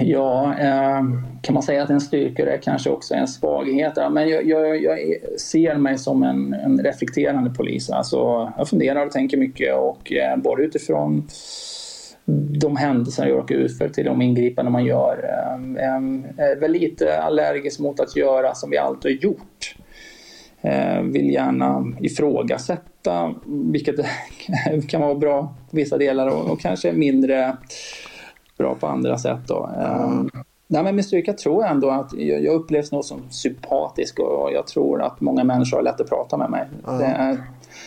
Ja, 0.00 0.54
ehm, 0.54 1.22
kan 1.42 1.54
man 1.54 1.62
säga 1.62 1.82
att 1.82 1.90
en 1.90 2.00
styrka 2.00 2.52
är 2.52 2.58
kanske 2.58 2.90
också 2.90 3.14
en 3.14 3.28
svaghet. 3.28 3.92
Men 4.10 4.28
jag, 4.28 4.46
jag, 4.46 4.82
jag 4.82 4.98
ser 5.40 5.74
mig 5.74 5.98
som 5.98 6.22
en, 6.22 6.54
en 6.54 6.84
reflekterande 6.84 7.50
polis. 7.50 7.90
Alltså, 7.90 8.52
jag 8.58 8.68
funderar 8.68 9.06
och 9.06 9.12
tänker 9.12 9.36
mycket 9.36 9.74
och 9.74 10.12
eh, 10.12 10.36
både 10.36 10.62
utifrån 10.62 11.28
de 12.60 12.76
händelser 12.76 13.26
jag 13.26 13.38
råkar 13.38 13.54
ut 13.54 13.78
för 13.78 13.88
till 13.88 14.04
de 14.04 14.22
ingripanden 14.22 14.72
man 14.72 14.84
gör. 14.84 15.18
Jag 15.76 16.48
är 16.48 16.60
väl 16.60 16.72
lite 16.72 17.22
allergisk 17.22 17.80
mot 17.80 18.00
att 18.00 18.16
göra 18.16 18.54
som 18.54 18.70
vi 18.70 18.78
alltid 18.78 19.12
har 19.12 19.22
gjort. 19.22 19.74
Vill 21.12 21.30
gärna 21.30 21.84
ifrågasätta, 22.00 23.34
vilket 23.46 23.94
kan 24.88 25.00
vara 25.00 25.14
bra 25.14 25.54
på 25.70 25.76
vissa 25.76 25.98
delar 25.98 26.28
och, 26.28 26.50
och 26.50 26.60
kanske 26.60 26.92
mindre 26.92 27.56
bra 28.62 28.74
på 28.74 28.86
andra 28.86 29.18
sätt. 29.18 29.40
Då. 29.46 29.70
Mm. 29.76 30.30
Nej, 30.66 30.82
men 30.82 30.96
med 30.96 31.04
styrka 31.04 31.32
tror 31.32 31.62
jag 31.62 31.72
ändå 31.72 31.90
att 31.90 32.12
jag, 32.12 32.44
jag 32.44 32.54
upplevs 32.54 32.92
nog 32.92 33.04
som 33.04 33.22
sympatisk 33.30 34.18
och 34.18 34.52
jag 34.52 34.66
tror 34.66 35.02
att 35.02 35.20
många 35.20 35.44
människor 35.44 35.76
har 35.76 35.84
lätt 35.84 36.00
att 36.00 36.08
prata 36.08 36.36
med 36.36 36.50
mig. 36.50 36.68
Mm. 36.88 36.98
Det 36.98 37.38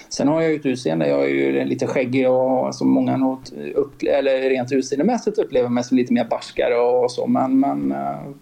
sen 0.09 0.27
har 0.27 0.41
jag 0.41 0.51
ju 0.51 0.55
ett 0.55 0.65
utseende, 0.65 1.07
jag 1.07 1.23
är 1.23 1.27
ju 1.27 1.65
lite 1.65 1.87
skäggig 1.87 2.29
och 2.29 2.75
som 2.75 2.89
många 2.89 3.17
nog 3.17 3.39
upp, 3.75 4.03
eller 4.03 4.49
rent 4.49 4.71
utseendemässigt 4.71 5.37
upplever 5.37 5.69
mig 5.69 5.83
som 5.83 5.97
lite 5.97 6.13
mer 6.13 6.25
barskare 6.25 6.75
och 6.75 7.11
så. 7.11 7.27
Men, 7.27 7.59
men 7.59 7.93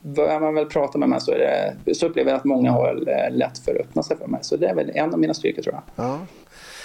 börjar 0.02 0.40
man 0.40 0.56
väl 0.56 0.66
prata 0.66 0.98
med 0.98 1.10
mig 1.10 1.22
så, 1.22 1.32
det, 1.32 1.96
så 1.96 2.06
upplever 2.06 2.32
jag 2.32 2.38
att 2.38 2.46
många 2.46 2.72
har 2.72 3.30
lätt 3.32 3.58
för 3.58 3.72
att 3.72 3.82
öppna 3.82 4.04
sig 4.04 4.18
för 4.18 4.28
mig. 4.28 4.40
Så 4.44 4.58
det 4.58 4.68
är 4.68 4.76
väl 4.76 4.92
en 4.96 5.14
av 5.14 5.20
mina 5.20 5.34
styrkor 5.34 5.62
tror 5.62 5.76
jag. 5.76 6.06
Ja. 6.06 6.20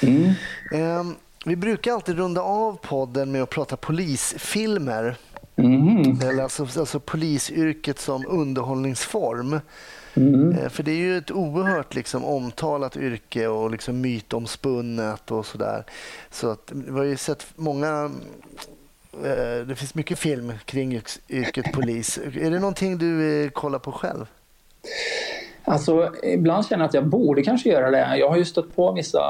Mm. 0.03 1.01
Um, 1.01 1.14
vi 1.44 1.57
brukar 1.57 1.92
alltid 1.92 2.16
runda 2.16 2.40
av 2.40 2.78
podden 2.82 3.32
med 3.32 3.42
att 3.42 3.51
prata 3.51 3.76
polisfilmer. 3.76 5.16
Mm. 5.59 6.20
Eller 6.28 6.42
alltså, 6.42 6.62
alltså 6.62 7.00
polisyrket 7.00 7.98
som 7.98 8.24
underhållningsform. 8.28 9.61
Mm. 10.14 10.52
Eh, 10.59 10.68
För 10.68 10.82
det 10.82 10.90
är 10.90 10.96
ju 10.96 11.18
ett 11.18 11.30
oerhört 11.30 11.94
liksom, 11.94 12.24
omtalat 12.24 12.96
yrke 12.96 13.46
och 13.46 13.70
liksom 13.70 14.00
mytomspunnet 14.00 15.30
och 15.30 15.46
sådär. 15.46 15.84
Så 16.30 16.50
att, 16.50 16.72
vi 16.72 16.90
har 16.98 17.04
ju 17.04 17.16
sett 17.16 17.46
många... 17.56 18.11
eh, 19.24 19.66
Det 19.66 19.74
finns 19.76 19.94
mycket 19.94 20.18
film 20.18 20.52
kring 20.64 21.00
yrket 21.28 21.72
polis. 21.72 22.18
Är 22.18 22.50
det 22.50 22.59
någonting 22.59 22.98
du 22.98 23.42
eh, 23.44 23.50
kollar 23.50 23.78
på 23.78 23.92
själv? 23.92 24.26
Alltså, 25.64 26.12
ibland 26.22 26.66
känner 26.66 26.82
jag 26.84 26.88
att 26.88 26.94
jag 26.94 27.06
borde 27.06 27.42
kanske 27.42 27.68
göra 27.68 27.90
det. 27.90 28.16
Jag 28.16 28.28
har 28.28 28.36
ju 28.36 28.44
stött 28.44 28.76
på 28.76 28.92
vissa, 28.92 29.20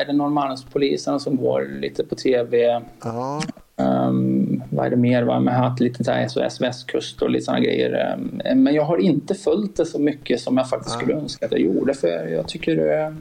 är 0.00 0.04
det 0.04 0.12
Norrmalmspolisen 0.12 1.20
som 1.20 1.36
går 1.36 1.68
lite 1.80 2.04
på 2.04 2.14
tv. 2.14 2.82
Ja. 3.02 3.42
Vad 4.78 4.86
är 4.86 4.90
det 4.90 4.96
mer? 4.96 5.22
Va? 5.22 5.40
Man 5.40 5.54
har 5.54 5.68
haft 5.68 5.80
lite 5.80 6.04
så 6.04 6.10
här 6.10 6.28
SOS 6.28 6.60
Västkust 6.60 7.22
och 7.22 7.30
lite 7.30 7.44
sådana 7.44 7.60
grejer. 7.60 8.14
Um, 8.16 8.62
men 8.62 8.74
jag 8.74 8.84
har 8.84 8.98
inte 8.98 9.34
följt 9.34 9.76
det 9.76 9.86
så 9.86 9.98
mycket 9.98 10.40
som 10.40 10.56
jag 10.56 10.68
faktiskt 10.68 10.96
skulle 10.96 11.14
önska 11.14 11.46
att 11.46 11.52
jag 11.52 11.60
gjorde. 11.60 11.94
För 11.94 12.08
jag 12.08 12.48
tycker 12.48 12.78
uh, 12.78 13.14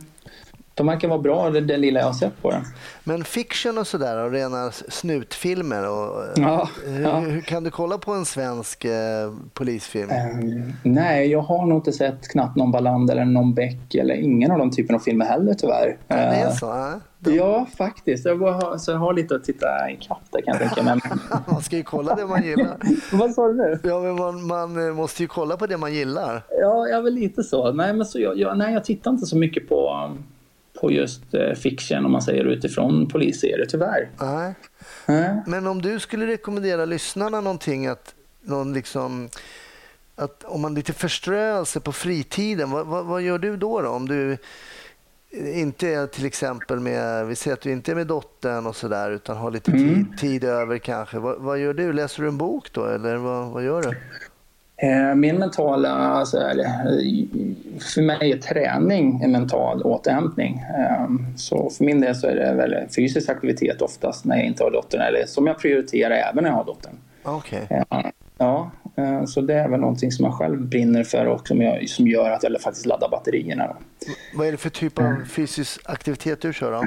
de 0.77 0.87
verkar 0.87 1.07
vara 1.07 1.19
bra, 1.19 1.49
det, 1.49 1.77
lilla 1.77 1.99
jag 1.99 2.07
har 2.07 2.13
sett 2.13 2.41
på 2.41 2.51
det. 2.51 2.61
Men 3.03 3.23
fiction 3.23 3.77
och 3.77 3.87
sådär, 3.87 4.23
och 4.23 4.31
rena 4.31 4.71
snutfilmer. 4.71 5.89
Och, 5.89 6.23
eh, 6.23 6.29
Ja, 6.35 6.69
hur, 6.85 7.01
ja. 7.03 7.19
hur 7.19 7.41
kan 7.41 7.63
du 7.63 7.69
kolla 7.69 7.97
på 7.97 8.11
en 8.13 8.25
svensk 8.25 8.85
eh, 8.85 9.33
polisfilm? 9.53 10.09
Um, 10.09 10.73
nej, 10.83 11.27
jag 11.31 11.41
har 11.41 11.65
nog 11.65 11.77
inte 11.77 11.91
sett 11.91 12.27
knappt 12.27 12.55
någon 12.55 12.71
Balland 12.71 13.09
eller 13.09 13.25
någon 13.25 13.53
Beck 13.53 13.95
eller 13.95 14.15
ingen 14.15 14.51
av 14.51 14.59
de 14.59 14.71
typen 14.71 14.95
av 14.95 14.99
filmer 14.99 15.25
heller 15.25 15.53
tyvärr. 15.53 15.97
Ja, 16.07 16.15
det 16.15 16.21
är 16.21 16.47
Uh, 16.47 16.53
så? 16.53 16.65
Ja. 16.65 16.99
De, 17.19 17.35
Ja, 17.35 17.65
faktiskt. 17.77 18.25
Jag, 18.25 18.37
har, 18.37 18.77
så 18.77 18.91
jag 18.91 18.97
har 18.97 19.13
lite 19.13 19.35
att 19.35 19.43
titta 19.43 19.91
ikapp 19.91 20.21
där 20.31 20.41
kan 20.41 20.53
jag 20.53 20.59
tänka 20.59 20.83
mig. 20.83 20.99
Man 21.51 21.61
ska 21.61 21.75
ju 21.75 21.83
kolla 21.83 22.15
det 22.15 22.25
man 22.25 22.43
gillar. 22.43 22.77
Vad 23.17 23.33
sa 23.33 23.47
du 23.47 23.53
nu? 23.53 23.79
Ja, 23.83 23.99
men 23.99 24.15
man, 24.15 24.47
man 24.47 24.87
eh, 24.87 24.93
måste 24.93 25.23
ju 25.23 25.27
kolla 25.27 25.57
på 25.57 25.67
det 25.67 25.77
man 25.77 25.93
gillar. 25.93 26.43
Ja, 26.49 26.87
jag 26.87 26.97
är 26.97 27.01
väl 27.01 27.13
lite 27.13 27.43
så. 27.43 27.71
Nej, 27.71 27.93
men 27.93 28.05
så 28.05 28.19
jag, 28.19 28.37
jag, 28.37 28.57
nej, 28.57 28.73
jag 28.73 28.83
tittar 28.85 29.11
inte 29.11 29.25
så 29.25 29.37
mycket 29.37 29.69
på, 29.69 30.09
på 30.81 30.91
just 30.91 31.33
eh, 31.33 31.53
fiction 31.53 32.05
om 32.05 32.11
man 32.11 32.21
säger 32.21 32.45
utifrån 32.45 33.07
polisserier, 33.07 33.65
tyvärr. 33.65 34.09
Nej. 34.19 34.53
Nej. 35.05 35.41
Men 35.47 35.67
om 35.67 35.81
du 35.81 35.99
skulle 35.99 36.27
rekommendera 36.27 36.85
lyssnarna 36.85 37.41
någonting 37.41 37.87
att 37.87 38.13
någon 38.41 38.73
liksom 38.73 39.29
att 40.15 40.43
om 40.43 40.61
man 40.61 40.75
lite 40.75 40.93
förströelse 40.93 41.79
på 41.79 41.91
fritiden, 41.91 42.71
vad, 42.71 42.87
vad, 42.87 43.05
vad 43.05 43.21
gör 43.21 43.37
du 43.37 43.57
då, 43.57 43.81
då? 43.81 43.89
Om 43.89 44.07
du 44.07 44.37
inte 45.31 45.87
är 45.87 46.07
till 46.07 46.25
exempel 46.25 46.79
med, 46.79 47.27
vi 47.27 47.35
säger 47.35 47.53
att 47.53 47.61
du 47.61 47.71
inte 47.71 47.91
är 47.91 47.95
med 47.95 48.07
dottern 48.07 48.65
och 48.65 48.75
sådär 48.75 49.11
utan 49.11 49.37
har 49.37 49.51
lite 49.51 49.71
tid, 49.71 50.17
tid 50.17 50.43
över 50.43 50.77
kanske. 50.77 51.19
Vad, 51.19 51.41
vad 51.41 51.59
gör 51.59 51.73
du? 51.73 51.93
Läser 51.93 52.23
du 52.23 52.27
en 52.29 52.37
bok 52.37 52.73
då 52.73 52.85
eller 52.85 53.15
vad, 53.15 53.47
vad 53.47 53.63
gör 53.63 53.81
du? 53.81 53.97
Eh, 54.77 55.15
Min 55.15 55.35
mentala, 55.35 55.89
alltså, 55.89 56.37
eh, 56.37 56.55
för 57.95 58.01
mig 58.01 58.31
är 58.31 58.37
träning 58.37 59.21
en 59.23 59.31
mental 59.31 59.83
återhämtning. 59.83 60.63
Eh, 60.77 61.05
Så 61.35 61.69
för 61.69 61.83
min 61.83 62.01
del 62.01 62.15
så 62.15 62.27
är 62.27 62.35
det 62.35 62.53
väl 62.53 62.75
fysisk 62.95 63.29
aktivitet 63.29 63.81
oftast 63.81 64.25
när 64.25 64.35
jag 64.37 64.45
inte 64.45 64.63
har 64.63 64.71
dottern, 64.71 65.01
eller 65.01 65.25
som 65.25 65.47
jag 65.47 65.59
prioriterar 65.59 66.15
även 66.15 66.43
när 66.43 66.49
jag 66.51 66.57
har 66.57 66.65
dottern. 66.65 66.93
Okej. 67.23 67.67
Eh, 67.69 67.83
Ja, 68.39 68.71
eh, 68.95 69.25
så 69.25 69.41
det 69.41 69.53
är 69.53 69.69
väl 69.69 69.79
någonting 69.79 70.11
som 70.11 70.25
jag 70.25 70.33
själv 70.33 70.61
brinner 70.67 71.03
för 71.03 71.25
och 71.25 71.47
som, 71.47 71.61
jag, 71.61 71.89
som 71.89 72.07
gör 72.07 72.31
att 72.31 72.43
jag 72.43 72.61
faktiskt 72.61 72.85
laddar 72.85 73.09
batterierna. 73.09 73.75
Vad 74.35 74.47
är 74.47 74.51
det 74.51 74.57
för 74.57 74.69
typ 74.69 74.99
av 74.99 75.15
fysisk 75.29 75.81
aktivitet 75.85 76.41
du 76.41 76.53
kör 76.53 76.71
då? 76.71 76.83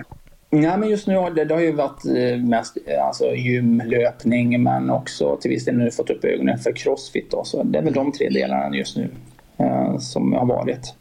Nej, 0.53 0.78
men 0.78 0.88
just 0.88 1.07
nu 1.07 1.16
har 1.16 1.30
det, 1.30 1.44
det 1.44 1.55
har 1.55 1.61
ju 1.61 1.72
varit 1.72 2.05
eh, 2.05 2.38
mest 2.44 2.76
eh, 2.86 3.07
alltså, 3.07 3.34
gym, 3.34 3.82
löpning 3.86 4.62
men 4.62 4.90
också 4.90 5.36
till 5.36 5.51
viss 5.51 5.64
del 5.64 5.76
nu 5.76 5.90
fått 5.90 6.11
upp 6.11 6.24
ögonen 6.24 6.59
för 6.59 6.76
crossfit. 6.76 7.30
Då, 7.30 7.44
så 7.44 7.62
det 7.62 7.78
är 7.78 7.82
väl 7.82 7.92
de 7.92 8.12
tre 8.12 8.28
delarna 8.28 8.76
just 8.76 8.96
nu 8.96 9.09
eh, 9.59 9.98
som 9.98 10.32
har 10.32 10.46
varit. 10.46 10.94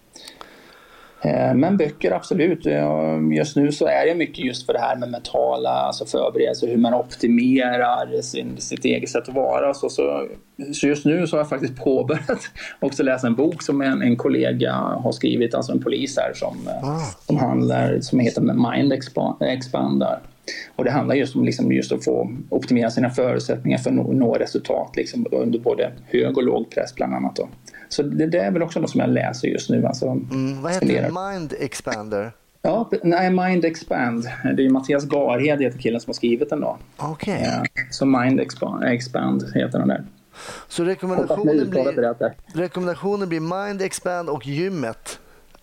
Eh, 1.22 1.54
Men 1.56 1.78
böcker, 1.78 2.12
absolut. 2.12 2.66
Jag- 2.66 3.34
Just 3.34 3.56
nu 3.56 3.72
så 3.72 3.86
är 3.88 4.06
jag 4.06 4.18
mycket 4.18 4.46
just 4.46 4.66
för 4.66 4.74
det 4.74 4.80
här 4.80 4.96
med 4.96 5.10
mentala 5.12 5.70
alltså 5.70 6.06
förberedelser, 6.06 6.68
hur 6.68 6.78
man 6.78 6.94
optimerar 6.94 8.22
sin, 8.22 8.58
sitt 8.58 8.86
eget 8.86 9.10
sätt 9.10 9.30
att 9.30 9.36
vara. 9.36 9.74
Så, 9.74 9.90
så, 9.90 10.28
så 10.74 10.88
just 10.88 11.06
nu 11.06 11.28
så 11.28 11.36
har 11.36 11.40
jag 11.40 11.50
faktiskt 11.50 11.76
påbörjat 11.84 12.40
också 12.80 13.04
läsa 13.04 13.28
en 13.28 13.36
bok 13.36 13.62
som 13.62 13.82
en, 13.82 14.02
en 14.02 14.16
kollega 14.16 14.74
har 14.74 15.12
skrivit, 15.12 15.54
alltså 15.56 15.72
en 15.72 15.84
polis 15.84 16.18
här 16.18 16.32
som, 16.34 16.58
eh, 16.68 16.90
Ah. 16.90 17.00
som 17.28 17.38
handlar, 17.38 18.00
som 18.00 18.20
heter 18.20 18.42
Mind 18.42 18.94
Expa- 18.94 19.44
Expander. 19.44 20.20
Och 20.76 20.84
det 20.84 20.92
handlar 20.92 21.16
just 21.16 21.36
om 21.36 21.44
liksom 21.46 21.72
just 21.72 21.92
att 21.92 22.04
få 22.06 22.32
optimera 22.50 22.90
sina 22.90 23.10
förutsättningar 23.10 23.78
för 23.78 23.90
att 23.90 23.96
nå, 23.96 24.12
nå 24.12 24.34
resultat 24.34 24.92
liksom, 24.96 25.26
under 25.32 25.60
både 25.60 25.92
hög 26.06 26.38
och 26.38 26.44
låg 26.44 26.70
press 26.70 26.96
bland 26.96 27.14
annat. 27.14 27.36
Då. 27.36 27.48
Så 27.90 28.04
det, 28.04 28.28
det 28.28 28.38
är 28.38 28.52
väl 28.52 28.64
också 28.64 28.80
något 28.80 28.90
som 28.90 29.00
jag 29.00 29.10
läser 29.10 29.48
just 29.48 29.70
nu. 29.70 29.86
Alltså, 29.86 30.06
Mm, 30.06 30.62
vad 30.62 30.72
heter 30.72 30.88
det? 30.88 31.32
Mind 31.32 31.54
Expander? 31.60 32.32
Ja, 32.62 32.90
nej, 33.04 33.32
Mind 33.32 33.66
Expand. 33.66 34.24
Det 34.58 34.66
är 34.66 34.70
Mattias 34.70 35.06
Garhed 35.06 35.62
heter 35.62 35.80
killen 35.80 36.00
som 36.02 36.10
har 36.10 36.14
skrivit 36.16 36.50
den 36.50 36.60
då. 36.60 36.78
Okej. 36.98 37.42
Ja, 37.46 37.84
så 37.92 38.06
Mind 38.06 38.40
Expand, 38.40 38.84
Expand 38.84 39.44
heter 39.56 39.80
den 39.80 39.88
där. 39.88 40.06
Så 40.68 40.84
rekommendationen 40.84 41.70
blir, 41.70 42.24
rekommendationen 42.54 43.30
blir 43.30 43.66
Mind 43.68 43.82
Expand 43.82 44.30
och 44.30 44.48
gymmet. 44.48 45.20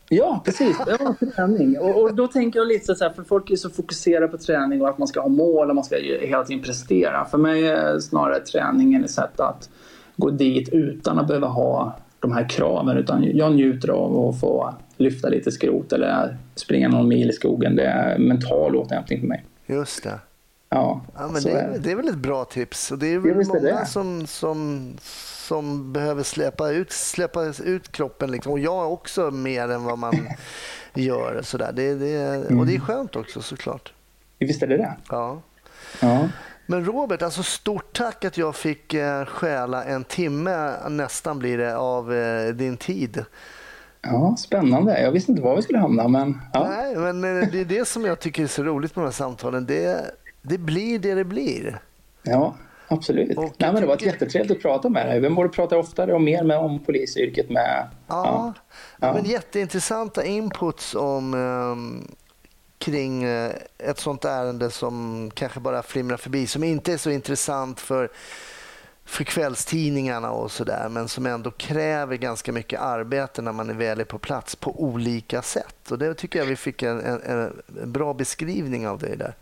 Ja, 0.09 0.43
precis. 0.45 0.77
Ja, 0.87 1.15
träning. 1.37 1.79
Och, 1.79 2.03
och 2.03 2.15
då 2.15 2.27
tänker 2.29 2.59
jag 2.59 2.69
lite 2.69 2.95
så 2.95 3.05
här, 3.05 3.13
för 3.13 3.23
folk 3.23 3.51
är 3.51 3.57
så 3.57 3.71
fokuserade 3.71 4.29
på 4.29 4.39
träning 4.39 4.83
och 4.83 4.89
att 4.89 4.99
man 4.99 5.09
ska 5.09 5.21
ha 5.21 5.29
mål 5.29 5.69
och 5.69 5.75
man 5.75 5.85
ska 5.85 5.97
hela 6.21 6.45
tiden 6.45 6.63
prestera. 6.63 7.25
För 7.25 7.39
mig 7.39 7.69
är 7.69 7.99
snarare 7.99 8.41
träningen 8.41 9.05
ett 9.05 9.11
sätt 9.11 9.41
att 9.41 9.71
gå 10.17 10.31
dit 10.31 10.69
utan 10.69 11.19
att 11.19 11.27
behöva 11.27 11.47
ha 11.47 11.97
de 12.21 12.33
här 12.33 12.49
kraven. 12.49 12.97
Utan 12.97 13.25
jag 13.37 13.55
njuter 13.55 13.89
av 13.89 14.29
att 14.29 14.41
få 14.41 14.75
lyfta 14.97 15.29
lite 15.29 15.53
skrot 15.53 15.93
eller 15.93 16.37
springa 16.55 16.89
någon 16.89 17.09
mil 17.09 17.31
i 17.31 17.33
skogen. 17.33 17.77
Det 17.77 17.85
är 17.87 18.19
mental 18.19 18.77
återhämtning 18.77 19.21
för 19.21 19.27
mig. 19.27 19.45
Just 19.67 20.03
det. 20.03 20.19
Ja, 20.69 21.01
Ja, 21.17 21.29
men 21.33 21.43
det, 21.43 21.51
är 21.51 21.69
är, 21.69 21.79
det. 21.79 21.91
är 21.91 21.97
väl 21.97 22.09
ett 22.09 22.15
bra 22.17 22.45
tips. 22.45 22.91
Och 22.93 22.99
det 22.99 23.07
är 23.15 23.19
väl 23.19 23.31
är 23.41 23.45
många 23.45 23.61
det. 23.61 23.87
som, 23.87 24.27
som, 24.27 24.91
som 25.49 25.93
behöver 25.93 26.23
släppa 26.23 26.71
ut, 26.71 26.93
släppa 26.93 27.45
ut 27.65 27.93
kroppen. 27.93 28.31
Liksom. 28.31 28.53
Och 28.53 28.59
jag 28.59 28.93
också 28.93 29.31
mer 29.31 29.69
än 29.69 29.85
vad 29.85 29.99
man 29.99 30.15
gör. 30.95 31.41
Sådär. 31.43 31.73
Det, 31.75 31.95
det, 31.95 32.39
och 32.39 32.51
Mm. 32.51 32.67
det 32.67 32.75
är 32.75 32.79
skönt 32.81 33.17
också 33.17 33.43
såklart. 33.43 33.93
Visst 34.39 34.63
är 34.63 34.67
det 34.67 34.77
det? 34.77 34.97
Ja. 35.11 35.41
Ja. 36.03 36.29
Men 36.67 36.85
Robert, 36.85 37.23
alltså 37.23 37.43
stort 37.43 37.97
tack 37.97 38.25
att 38.25 38.39
jag 38.39 38.57
fick 38.57 38.95
eh, 38.95 39.25
stjäla 39.25 39.85
en 39.85 40.05
timme 40.05 40.73
nästan 40.89 41.39
blir 41.39 41.59
det 41.59 41.77
av 41.77 42.13
eh, 42.15 42.49
din 42.55 42.77
tid. 42.77 43.25
ja, 44.03 44.37
spännande. 44.39 45.01
Jag 45.03 45.13
visste 45.13 45.33
inte 45.33 45.43
var 45.43 45.57
vi 45.57 45.63
skulle 45.63 45.79
hamna, 45.79 46.09
men 46.09 46.41
ja. 46.53 46.69
Nej, 46.69 46.97
men 46.97 47.25
eh, 47.43 47.49
det 47.53 47.61
är 47.61 47.65
det 47.65 47.89
som 47.89 48.05
jag 48.05 48.21
tycker 48.21 48.43
är 48.43 48.47
så 48.47 48.63
roligt 48.63 48.97
med 48.97 49.03
de 49.03 49.07
här 49.07 49.13
samtalen. 49.13 49.67
Det, 49.67 50.11
det 50.43 50.59
blir 50.59 50.99
det 50.99 51.15
det 51.15 51.25
blir. 51.25 51.79
Ja, 52.23 52.55
absolut. 52.89 53.39
Och 53.39 53.55
Nej, 53.59 53.73
men 53.73 53.81
det 53.83 53.87
var 53.89 53.97
tycker- 53.97 54.13
jättetrevligt 54.13 54.57
att 54.57 54.63
prata 54.63 54.89
med 54.89 55.07
dig. 55.07 55.21
Vi 55.21 55.31
borde 55.31 55.49
prata 55.49 55.79
oftare 55.79 56.15
och 56.15 56.21
mer 56.21 56.43
med 56.45 56.59
om 56.59 56.79
polisyrket 56.85 57.51
med. 57.51 57.87
Ja, 58.09 58.25
ja. 58.27 58.53
Ja. 59.01 59.13
men 59.15 59.25
jätteintressanta 59.25 60.25
inputs 60.25 60.95
om 60.95 61.35
ehm, 61.35 62.05
kring 62.87 63.25
eh, 63.25 63.53
ett 63.79 63.99
sånt 63.99 64.25
ärende 64.25 64.71
som 64.71 65.31
kanske 65.35 65.61
bara 65.61 65.83
flimrar 65.83 66.17
förbi, 66.17 66.47
som 66.47 66.65
inte 66.65 66.93
är 66.93 66.97
så 66.97 67.11
intressant 67.11 67.81
för 67.81 68.09
för 69.05 69.25
kvällstidningarna 69.25 70.31
och 70.31 70.51
sådär 70.51 70.89
men 70.91 71.09
som 71.09 71.27
ändå 71.27 71.51
kräver 71.51 72.17
ganska 72.17 72.53
mycket 72.53 72.81
arbete 72.81 73.43
när 73.43 73.53
man 73.53 73.71
är 73.71 73.75
väl 73.75 74.01
är 74.01 74.05
på 74.05 74.19
plats 74.19 74.57
på 74.57 74.83
olika 74.83 75.43
sätt. 75.43 75.91
Och 75.91 75.99
Det 75.99 76.15
tycker 76.15 76.39
jag 76.39 76.47
vi 76.47 76.57
fick 76.57 76.83
en, 76.83 77.01
en, 77.01 77.21
en 77.83 77.93
bra 77.93 78.15
beskrivning 78.15 78.89
av 78.89 78.99
det 78.99 79.17
där. 79.17 79.35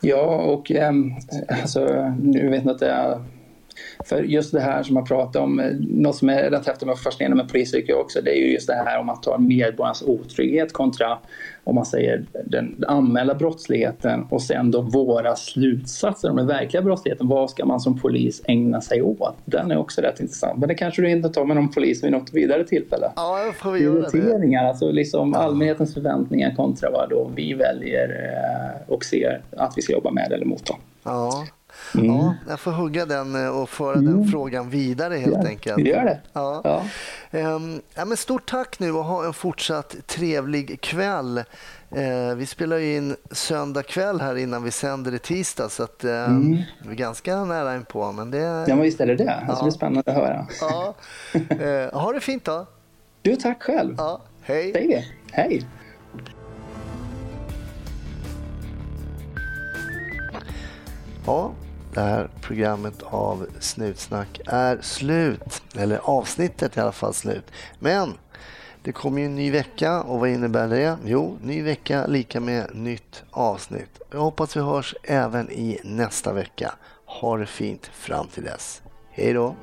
Ja, 0.00 0.24
och 0.24 0.70
äm, 0.70 1.12
alltså, 1.48 2.14
nu 2.22 2.48
vet 2.50 2.64
jag 2.64 2.72
att 2.74 2.80
det 2.80 2.90
är... 2.90 3.22
För 4.04 4.22
just 4.22 4.52
det 4.52 4.60
här 4.60 4.82
som 4.82 4.94
man 4.94 5.04
pratar 5.04 5.40
om, 5.40 5.60
eh, 5.60 5.72
något 5.80 6.16
som 6.16 6.28
är 6.28 6.50
rätt 6.50 6.66
häftigt 6.66 6.88
och 6.88 6.98
fascinerande 6.98 7.36
med 7.36 7.52
polisyrket 7.52 7.96
också, 7.96 8.20
det 8.20 8.30
är 8.30 8.40
ju 8.40 8.52
just 8.52 8.66
det 8.66 8.74
här 8.74 8.98
om 9.00 9.06
man 9.06 9.20
tar 9.20 9.38
medborgarnas 9.38 10.02
otrygghet 10.02 10.72
kontra 10.72 11.18
om 11.68 11.74
man 11.74 11.86
säger 11.86 12.24
den 12.44 12.84
anmälda 12.88 13.34
brottsligheten 13.34 14.26
och 14.30 14.42
sen 14.42 14.70
då 14.70 14.80
våra 14.80 15.36
slutsatser 15.36 16.30
om 16.30 16.36
den 16.36 16.46
verkliga 16.46 16.82
brottsligheten. 16.82 17.28
Vad 17.28 17.50
ska 17.50 17.64
man 17.64 17.80
som 17.80 17.98
polis 17.98 18.42
ägna 18.44 18.80
sig 18.80 19.02
åt? 19.02 19.36
Den 19.44 19.70
är 19.70 19.78
också 19.78 20.00
rätt 20.00 20.20
intressant. 20.20 20.58
Men 20.58 20.68
det 20.68 20.74
kanske 20.74 21.02
du 21.02 21.10
inte 21.10 21.28
tar 21.28 21.44
med 21.44 21.56
någon 21.56 21.70
polis 21.70 22.04
vid 22.04 22.12
något 22.12 22.34
vidare 22.34 22.64
tillfälle. 22.64 23.12
Ja, 23.16 23.44
då 23.46 23.52
får 23.52 23.72
vi. 23.72 23.78
Prioriteringar, 23.80 24.64
alltså 24.64 24.90
liksom 24.90 25.34
allmänhetens 25.34 25.94
förväntningar 25.94 26.54
kontra 26.54 26.90
vad 26.90 27.10
då 27.10 27.30
vi 27.34 27.54
väljer 27.54 28.08
eh, 28.08 28.92
och 28.92 29.04
ser 29.04 29.40
att 29.56 29.72
vi 29.76 29.82
ska 29.82 29.92
jobba 29.92 30.10
med 30.10 30.32
eller 30.32 30.46
mot. 30.46 30.66
Dem. 30.66 30.76
Ja. 31.02 31.46
Mm. 31.94 32.06
ja, 32.06 32.34
jag 32.48 32.60
får 32.60 32.70
hugga 32.72 33.06
den 33.06 33.44
eh, 33.44 33.60
och 33.60 33.68
föra 33.70 33.94
den 33.94 34.28
frågan 34.28 34.70
vidare 34.70 35.14
helt 35.16 35.36
Ja, 35.42 35.46
enkelt. 35.48 35.86
Gör 35.86 36.04
det. 36.04 36.20
Ja. 36.32 36.60
Ja. 36.64 36.82
Ehm, 37.38 37.80
ja, 37.94 38.04
men 38.04 38.16
stort 38.16 38.50
tack 38.50 38.78
nu 38.78 38.92
och 38.92 39.04
ha 39.04 39.26
en 39.26 39.32
fortsatt 39.32 39.96
trevlig 40.06 40.80
kväll. 40.80 41.38
Eh, 41.90 42.34
vi 42.36 42.46
spelar 42.46 42.78
in 42.78 43.16
söndag 43.30 43.82
kväll 43.82 44.20
här 44.20 44.36
innan 44.36 44.62
vi 44.62 44.70
sänder 44.70 45.14
i 45.14 45.18
tisdag 45.18 45.68
så 45.68 45.82
att, 45.82 46.04
eh, 46.04 46.28
vi 46.82 46.90
är 46.90 46.94
ganska 46.94 47.44
nära 47.44 47.76
inpå. 47.76 48.12
Men 48.12 48.30
det, 48.30 48.38
Mm. 48.38 48.64
Ja, 48.68 48.74
men 48.74 48.82
visst 48.82 49.00
är 49.00 49.06
det 49.06 49.16
det. 49.16 49.34
Alltså, 49.48 49.64
Det 49.64 49.68
är 49.68 49.72
spännande 49.72 50.10
att 50.10 50.16
höra. 50.16 50.46
ja. 50.60 50.94
Ha 51.92 52.12
det 52.12 52.20
fint 52.20 52.44
då. 52.44 52.66
Du, 53.22 53.36
tack 53.36 53.62
själv. 53.62 53.94
Ja, 53.98 54.20
hej. 54.42 54.72
Säg 54.72 54.86
det. 54.88 55.04
Hej. 55.32 55.66
Ja, 61.26 61.52
det 61.98 62.04
här 62.04 62.28
programmet 62.40 63.02
av 63.02 63.46
Snutsnack 63.60 64.40
är 64.46 64.78
slut. 64.82 65.62
Eller 65.76 65.98
avsnittet 65.98 66.76
är 66.76 66.80
i 66.80 66.82
alla 66.82 66.92
fall 66.92 67.14
slut. 67.14 67.44
Men 67.78 68.14
det 68.82 68.92
kommer 68.92 69.20
ju 69.20 69.26
en 69.26 69.34
ny 69.34 69.50
vecka 69.50 70.02
och 70.02 70.20
vad 70.20 70.28
innebär 70.28 70.68
det? 70.68 70.96
Jo, 71.04 71.38
ny 71.42 71.62
vecka 71.62 72.06
lika 72.06 72.40
med 72.40 72.70
nytt 72.74 73.22
avsnitt. 73.30 74.00
Jag 74.10 74.20
hoppas 74.20 74.56
vi 74.56 74.60
hörs 74.60 74.94
även 75.02 75.50
i 75.50 75.80
nästa 75.84 76.32
vecka. 76.32 76.74
Ha 77.04 77.36
det 77.36 77.46
fint 77.46 77.86
fram 77.86 78.26
till 78.26 78.44
dess. 78.44 78.82
Hej 79.10 79.32
då! 79.32 79.54